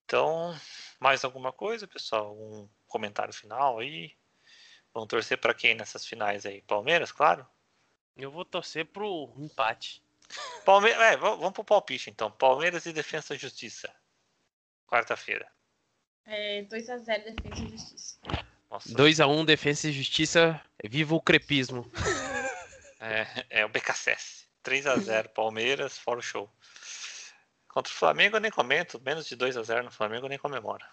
Então, 0.05 0.59
mais 1.01 1.25
alguma 1.25 1.53
coisa, 1.53 1.89
pessoal? 1.89 2.37
Um 2.37 2.69
comentário 2.87 3.33
final 3.33 3.79
aí? 3.79 4.15
Vão 4.93 5.07
torcer 5.07 5.39
para 5.39 5.55
quem 5.55 5.75
nessas 5.75 6.05
finais 6.05 6.45
aí? 6.45 6.63
Palmeiras, 6.63 7.11
claro? 7.11 7.47
Eu 8.17 8.31
vou 8.31 8.45
torcer 8.45 8.85
pro 8.87 9.33
empate. 9.39 10.03
Palmeiras, 10.65 11.01
é, 11.01 11.17
vamos 11.17 11.53
pro 11.53 11.65
palpite 11.65 12.11
então. 12.11 12.31
Palmeiras 12.31 12.85
e 12.87 12.93
Defesa 12.93 13.35
e 13.35 13.39
Justiça. 13.39 13.93
Quarta-feira. 14.87 15.51
É 16.27 16.63
2x0 16.63 17.05
Defesa 17.05 17.65
e 17.65 17.71
Justiça. 17.71 18.21
2x1 18.71 19.45
Defesa 19.45 19.89
e 19.89 19.93
Justiça. 19.93 20.61
Viva 20.85 21.15
o 21.15 21.23
crepismo. 21.23 21.91
É, 23.03 23.47
é 23.49 23.65
o 23.65 23.69
BKSS. 23.71 24.47
3x0 24.63 25.29
Palmeiras, 25.29 25.97
fora 25.97 26.19
o 26.19 26.23
show. 26.23 26.53
Contra 27.73 27.93
o 27.93 27.97
Flamengo 27.97 28.37
eu 28.37 28.41
nem 28.41 28.51
comento. 28.51 29.01
Menos 29.01 29.27
de 29.27 29.37
2x0 29.37 29.83
no 29.83 29.91
Flamengo 29.91 30.27
eu 30.27 30.31
nem 30.31 30.39
comemoro. 30.39 30.85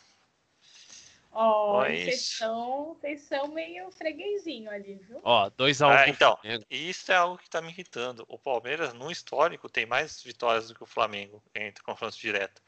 Ó, 1.32 1.82
oh, 1.82 1.86
vocês 1.86 2.30
são, 2.30 2.96
vocês 2.96 3.22
são 3.22 3.48
meio 3.50 3.92
freguesinho 3.92 4.72
ali, 4.72 4.96
viu? 4.96 5.20
Ó, 5.24 5.52
2x1 5.52 5.88
ah, 5.88 6.10
Então, 6.10 6.40
isso 6.70 7.12
é 7.12 7.16
algo 7.16 7.38
que 7.38 7.50
tá 7.50 7.62
me 7.62 7.70
irritando. 7.70 8.26
O 8.28 8.40
Palmeiras, 8.40 8.94
no 8.94 9.12
histórico, 9.12 9.70
tem 9.70 9.86
mais 9.86 10.22
vitórias 10.24 10.68
do 10.68 10.74
que 10.74 10.82
o 10.84 10.88
Flamengo 10.88 11.44
entre 11.54 11.84
confrontos 11.84 12.18
diretos. 12.18 12.64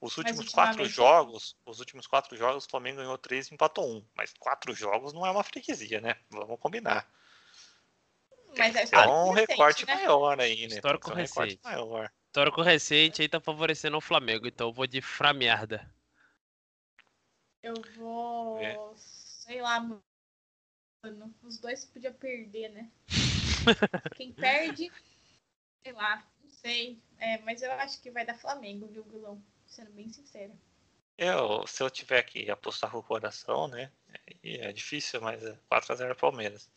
Os 0.00 0.16
últimos 0.16 0.48
quatro 0.48 0.84
jogos, 0.86 1.56
os 1.64 1.78
últimos 1.78 2.06
quatro 2.06 2.36
jogos, 2.36 2.64
o 2.64 2.70
Flamengo 2.70 2.96
ganhou 2.98 3.18
três 3.18 3.48
e 3.48 3.54
empatou 3.54 3.86
um. 3.88 4.04
Mas 4.14 4.32
quatro 4.38 4.74
jogos 4.74 5.12
não 5.12 5.26
é 5.26 5.30
uma 5.30 5.44
freguesia, 5.44 6.00
né? 6.00 6.16
Vamos 6.30 6.58
combinar. 6.58 7.06
Mas 8.56 8.74
é, 8.74 8.88
é 8.90 9.06
um 9.06 9.30
recorte 9.30 9.86
né? 9.86 9.94
maior 9.94 10.40
aí, 10.40 10.66
né? 10.66 10.74
Histórico 10.74 11.12
um 11.12 11.14
recente. 11.14 11.60
Maior. 11.62 12.10
Histórico 12.30 12.62
recente 12.62 13.22
aí 13.22 13.28
tá 13.28 13.40
favorecendo 13.40 13.96
o 13.96 14.00
Flamengo, 14.00 14.46
então 14.46 14.68
eu 14.68 14.72
vou 14.72 14.86
de 14.86 15.02
framerda. 15.02 15.92
Eu 17.60 17.74
vou. 17.96 18.60
É. 18.60 18.78
Sei 18.94 19.60
lá, 19.60 19.80
mano. 19.80 20.00
Os 21.42 21.58
dois 21.58 21.84
podiam 21.86 22.12
perder, 22.12 22.68
né? 22.68 22.88
Quem 24.14 24.32
perde, 24.32 24.92
sei 25.84 25.92
lá, 25.92 26.24
não 26.40 26.50
sei. 26.52 27.02
É, 27.18 27.38
mas 27.38 27.62
eu 27.62 27.72
acho 27.72 28.00
que 28.00 28.12
vai 28.12 28.24
dar 28.24 28.38
Flamengo, 28.38 28.86
viu, 28.86 29.02
Gulão? 29.02 29.42
Sendo 29.66 29.90
bem 29.90 30.08
sincero. 30.08 30.56
Eu, 31.18 31.66
se 31.66 31.82
eu 31.82 31.90
tiver 31.90 32.22
que 32.22 32.48
apostar 32.48 32.92
com 32.92 32.98
o 32.98 33.02
coração, 33.02 33.66
né? 33.66 33.90
É, 34.44 34.72
difícil, 34.72 35.20
mas 35.20 35.42
é 35.44 35.58
4x0 35.68 36.14
Palmeiras. 36.14 36.70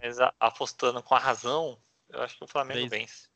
Mas 0.00 0.20
a, 0.20 0.32
apostando 0.38 1.02
com 1.02 1.16
a 1.16 1.18
razão, 1.18 1.76
eu 2.08 2.22
acho 2.22 2.38
que 2.38 2.44
o 2.44 2.48
Flamengo 2.48 2.88
vence. 2.88 3.28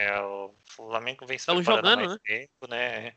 É, 0.00 0.18
o 0.18 0.54
Flamengo 0.64 1.26
vence 1.26 1.42
Estão 1.42 1.62
jogando, 1.62 1.96
mais 1.96 2.12
né? 2.12 2.18
tempo, 2.24 2.66
né? 2.66 3.14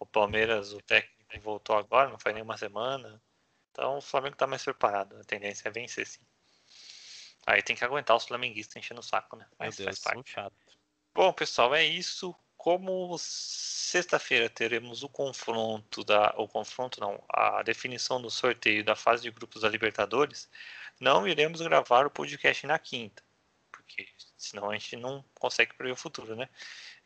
O 0.00 0.04
Palmeiras, 0.04 0.72
o 0.72 0.80
técnico 0.80 1.40
voltou 1.40 1.76
agora, 1.76 2.10
não 2.10 2.18
faz 2.18 2.34
nenhuma 2.34 2.58
semana. 2.58 3.22
Então 3.70 3.98
o 3.98 4.00
Flamengo 4.00 4.34
tá 4.34 4.44
mais 4.44 4.64
preparado. 4.64 5.16
A 5.16 5.24
tendência 5.24 5.68
é 5.68 5.70
vencer, 5.70 6.04
sim. 6.04 6.20
Aí 7.46 7.62
tem 7.62 7.76
que 7.76 7.84
aguentar 7.84 8.16
os 8.16 8.24
flamenguistas 8.24 8.74
enchendo 8.74 9.00
o 9.00 9.04
saco, 9.04 9.36
né? 9.36 9.46
Mas 9.56 9.78
Meu 9.78 9.86
Deus, 9.86 10.00
faz 10.00 10.14
parte. 10.14 10.32
chato. 10.32 10.54
Bom, 11.14 11.32
pessoal, 11.32 11.72
é 11.72 11.84
isso. 11.84 12.34
Como 12.56 13.16
sexta-feira 13.16 14.50
teremos 14.50 15.04
o 15.04 15.08
confronto 15.08 16.02
da. 16.02 16.34
O 16.36 16.48
confronto 16.48 17.00
não, 17.00 17.22
a 17.28 17.62
definição 17.62 18.20
do 18.20 18.28
sorteio 18.28 18.82
da 18.84 18.96
fase 18.96 19.22
de 19.22 19.30
grupos 19.30 19.62
da 19.62 19.68
Libertadores, 19.68 20.50
não 20.98 21.28
iremos 21.28 21.60
gravar 21.60 22.06
o 22.06 22.10
podcast 22.10 22.66
na 22.66 22.78
quinta. 22.78 23.22
Porque 23.70 24.08
senão 24.44 24.70
a 24.70 24.74
gente 24.74 24.96
não 24.96 25.24
consegue 25.34 25.74
prever 25.74 25.92
o 25.92 25.96
futuro, 25.96 26.36
né? 26.36 26.48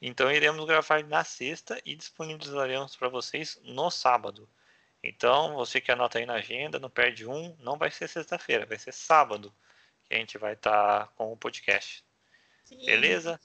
Então 0.00 0.30
iremos 0.30 0.64
gravar 0.66 1.02
na 1.04 1.24
sexta 1.24 1.80
e 1.84 1.94
disponibilizaremos 1.94 2.96
para 2.96 3.08
vocês 3.08 3.58
no 3.62 3.90
sábado. 3.90 4.48
Então, 5.02 5.54
você 5.54 5.80
que 5.80 5.92
anota 5.92 6.18
aí 6.18 6.26
na 6.26 6.34
agenda, 6.34 6.78
não 6.78 6.90
perde 6.90 7.26
um, 7.26 7.56
não 7.60 7.78
vai 7.78 7.90
ser 7.90 8.08
sexta-feira, 8.08 8.66
vai 8.66 8.78
ser 8.78 8.92
sábado 8.92 9.54
que 10.04 10.14
a 10.14 10.18
gente 10.18 10.38
vai 10.38 10.54
estar 10.54 11.06
tá 11.06 11.12
com 11.14 11.32
o 11.32 11.36
podcast. 11.36 12.04
Sim. 12.64 12.84
Beleza? 12.84 13.40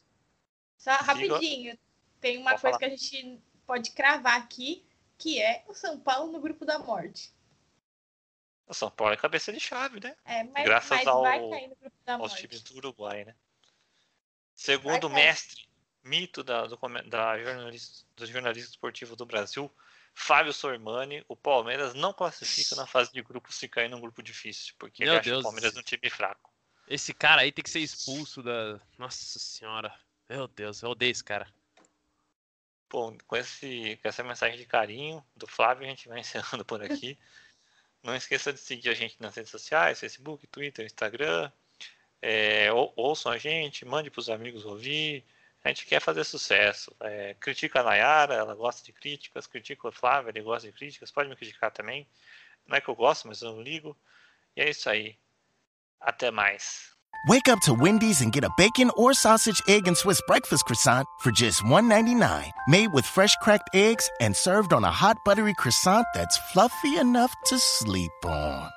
Só 0.77 0.91
rapidinho, 0.91 1.77
tem 2.19 2.37
uma 2.37 2.51
Pode 2.51 2.61
coisa 2.61 2.77
falar. 2.77 2.79
que 2.79 2.85
a 2.85 2.97
gente 2.97 3.41
pode 3.65 3.91
cravar 3.91 4.37
aqui, 4.37 4.85
que 5.17 5.41
é 5.41 5.63
o 5.67 5.73
São 5.73 5.99
Paulo 5.99 6.31
no 6.31 6.39
grupo 6.39 6.65
da 6.65 6.79
morte. 6.79 7.31
O 8.65 8.73
São 8.73 8.89
Paulo 8.89 9.13
é 9.13 9.17
cabeça 9.17 9.51
de 9.51 9.59
chave, 9.59 9.99
né? 9.99 10.15
É, 10.25 10.43
mas, 10.43 10.63
Graças 10.63 10.89
mas 10.89 11.07
ao, 11.07 11.23
aos 12.19 12.33
times 12.33 12.61
do 12.63 12.77
Uruguai, 12.77 13.25
né? 13.25 13.35
Segundo 14.55 15.05
o 15.05 15.09
mestre 15.09 15.67
mito 16.03 16.43
da, 16.43 16.65
do, 16.65 16.77
da 17.07 17.39
jornalista, 17.39 18.05
do 18.15 18.25
jornalista 18.25 18.69
esportivo 18.71 19.15
do 19.15 19.25
Brasil, 19.25 19.71
Fábio 20.13 20.53
Sormani, 20.53 21.23
o 21.27 21.35
Palmeiras 21.35 21.93
não 21.93 22.13
classifica 22.13 22.75
na 22.75 22.85
fase 22.85 23.11
de 23.11 23.21
grupos 23.21 23.55
se 23.55 23.67
cair 23.67 23.89
num 23.89 23.99
grupo 23.99 24.21
difícil, 24.21 24.73
porque 24.77 25.03
Meu 25.03 25.15
ele 25.15 25.21
Deus. 25.21 25.37
acha 25.37 25.39
o 25.39 25.43
Palmeiras 25.43 25.75
um 25.75 25.81
time 25.81 26.09
fraco. 26.09 26.53
Esse 26.87 27.13
cara 27.13 27.41
aí 27.41 27.51
tem 27.51 27.63
que 27.63 27.69
ser 27.69 27.79
expulso 27.79 28.43
da. 28.43 28.79
Nossa 28.97 29.39
senhora. 29.39 29.93
Meu 30.29 30.47
Deus, 30.47 30.81
eu 30.81 30.89
odeio 30.89 31.11
esse 31.11 31.23
cara. 31.23 31.47
Bom, 32.89 33.17
com, 33.25 33.35
esse, 33.35 33.97
com 34.01 34.07
essa 34.07 34.23
mensagem 34.23 34.57
de 34.57 34.65
carinho 34.65 35.25
do 35.35 35.47
Flávio, 35.47 35.85
a 35.85 35.89
gente 35.89 36.07
vai 36.07 36.19
encerrando 36.21 36.63
por 36.63 36.83
aqui. 36.83 37.17
Não 38.03 38.15
esqueça 38.15 38.51
de 38.51 38.59
seguir 38.59 38.89
a 38.89 38.93
gente 38.93 39.15
nas 39.19 39.35
redes 39.35 39.49
sociais, 39.49 39.99
Facebook, 39.99 40.45
Twitter, 40.47 40.85
Instagram. 40.85 41.51
É, 42.25 42.71
ou, 42.71 42.93
ouçam 42.95 43.33
a 43.33 43.37
gente, 43.37 43.83
mande 43.83 44.09
para 44.09 44.21
os 44.21 44.29
amigos 44.29 44.63
ouvir. 44.63 45.25
A 45.61 45.67
gente 45.67 45.85
quer 45.85 45.99
fazer 45.99 46.23
sucesso. 46.23 46.95
É, 47.01 47.35
critica 47.37 47.81
a 47.81 47.83
Nayara, 47.83 48.33
ela 48.35 48.55
gosta 48.55 48.81
de 48.81 48.93
críticas. 48.93 49.45
Critica 49.45 49.89
o 49.89 49.91
Flávio, 49.91 50.29
ele 50.29 50.41
gosta 50.41 50.65
de 50.69 50.73
críticas. 50.73 51.11
Pode 51.11 51.27
me 51.27 51.35
criticar 51.35 51.69
também. 51.69 52.07
Não 52.65 52.77
é 52.77 52.81
que 52.81 52.87
eu 52.87 52.95
gosto, 52.95 53.27
mas 53.27 53.41
eu 53.41 53.51
não 53.51 53.61
ligo. 53.61 53.93
E 54.55 54.61
é 54.61 54.69
isso 54.69 54.89
aí. 54.89 55.17
Até 55.99 56.31
mais. 56.31 56.93
Wake 57.27 57.49
up 57.49 57.59
to 57.65 57.73
Wendy's 57.73 58.21
and 58.21 58.31
get 58.31 58.45
a 58.45 58.53
bacon 58.57 58.89
or 58.95 59.13
sausage, 59.13 59.61
egg, 59.67 59.89
and 59.89 59.97
Swiss 59.97 60.21
breakfast 60.25 60.63
croissant 60.63 61.05
for 61.19 61.31
just 61.31 61.61
$1.99. 61.63 62.51
Made 62.69 62.93
with 62.93 63.05
fresh 63.05 63.35
cracked 63.37 63.69
eggs 63.73 64.09
and 64.21 64.33
served 64.33 64.71
on 64.71 64.85
a 64.85 64.91
hot 64.91 65.17
buttery 65.25 65.53
croissant 65.55 66.05
that's 66.13 66.37
fluffy 66.53 66.97
enough 66.97 67.33
to 67.47 67.59
sleep 67.59 68.11
on. 68.25 68.69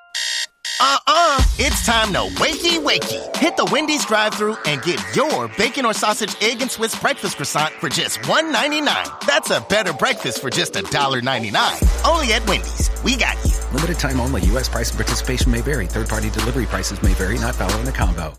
Uh-uh. 0.79 1.43
It's 1.59 1.87
time 1.87 2.13
to 2.13 2.19
wakey 2.41 2.79
wakey. 2.85 3.35
Hit 3.37 3.57
the 3.57 3.65
Wendy's 3.73 4.05
drive 4.05 4.35
through 4.35 4.57
and 4.67 4.83
get 4.83 5.03
your 5.17 5.49
bacon 5.57 5.87
or 5.87 5.95
sausage, 5.95 6.37
egg, 6.43 6.61
and 6.61 6.71
Swiss 6.71 6.99
breakfast 6.99 7.37
croissant 7.37 7.73
for 7.75 7.89
just 7.89 8.19
$1.99. 8.21 9.27
That's 9.27 9.51
a 9.51 9.61
better 9.63 9.95
breakfast 9.95 10.41
for 10.41 10.51
just 10.51 10.75
$1.99. 10.75 12.11
Only 12.11 12.33
at 12.35 12.47
Wendy's. 12.47 12.91
We 13.03 13.17
got 13.17 13.43
you. 13.47 13.53
Limited 13.73 13.99
time 13.99 14.21
only. 14.21 14.43
U.S. 14.53 14.69
price 14.69 14.91
and 14.91 14.99
participation 14.99 15.51
may 15.51 15.63
vary. 15.63 15.87
Third 15.87 16.09
party 16.09 16.29
delivery 16.31 16.67
prices 16.67 17.03
may 17.03 17.15
vary, 17.15 17.39
not 17.39 17.55
following 17.55 17.87
the 17.87 17.93
combo. 17.93 18.35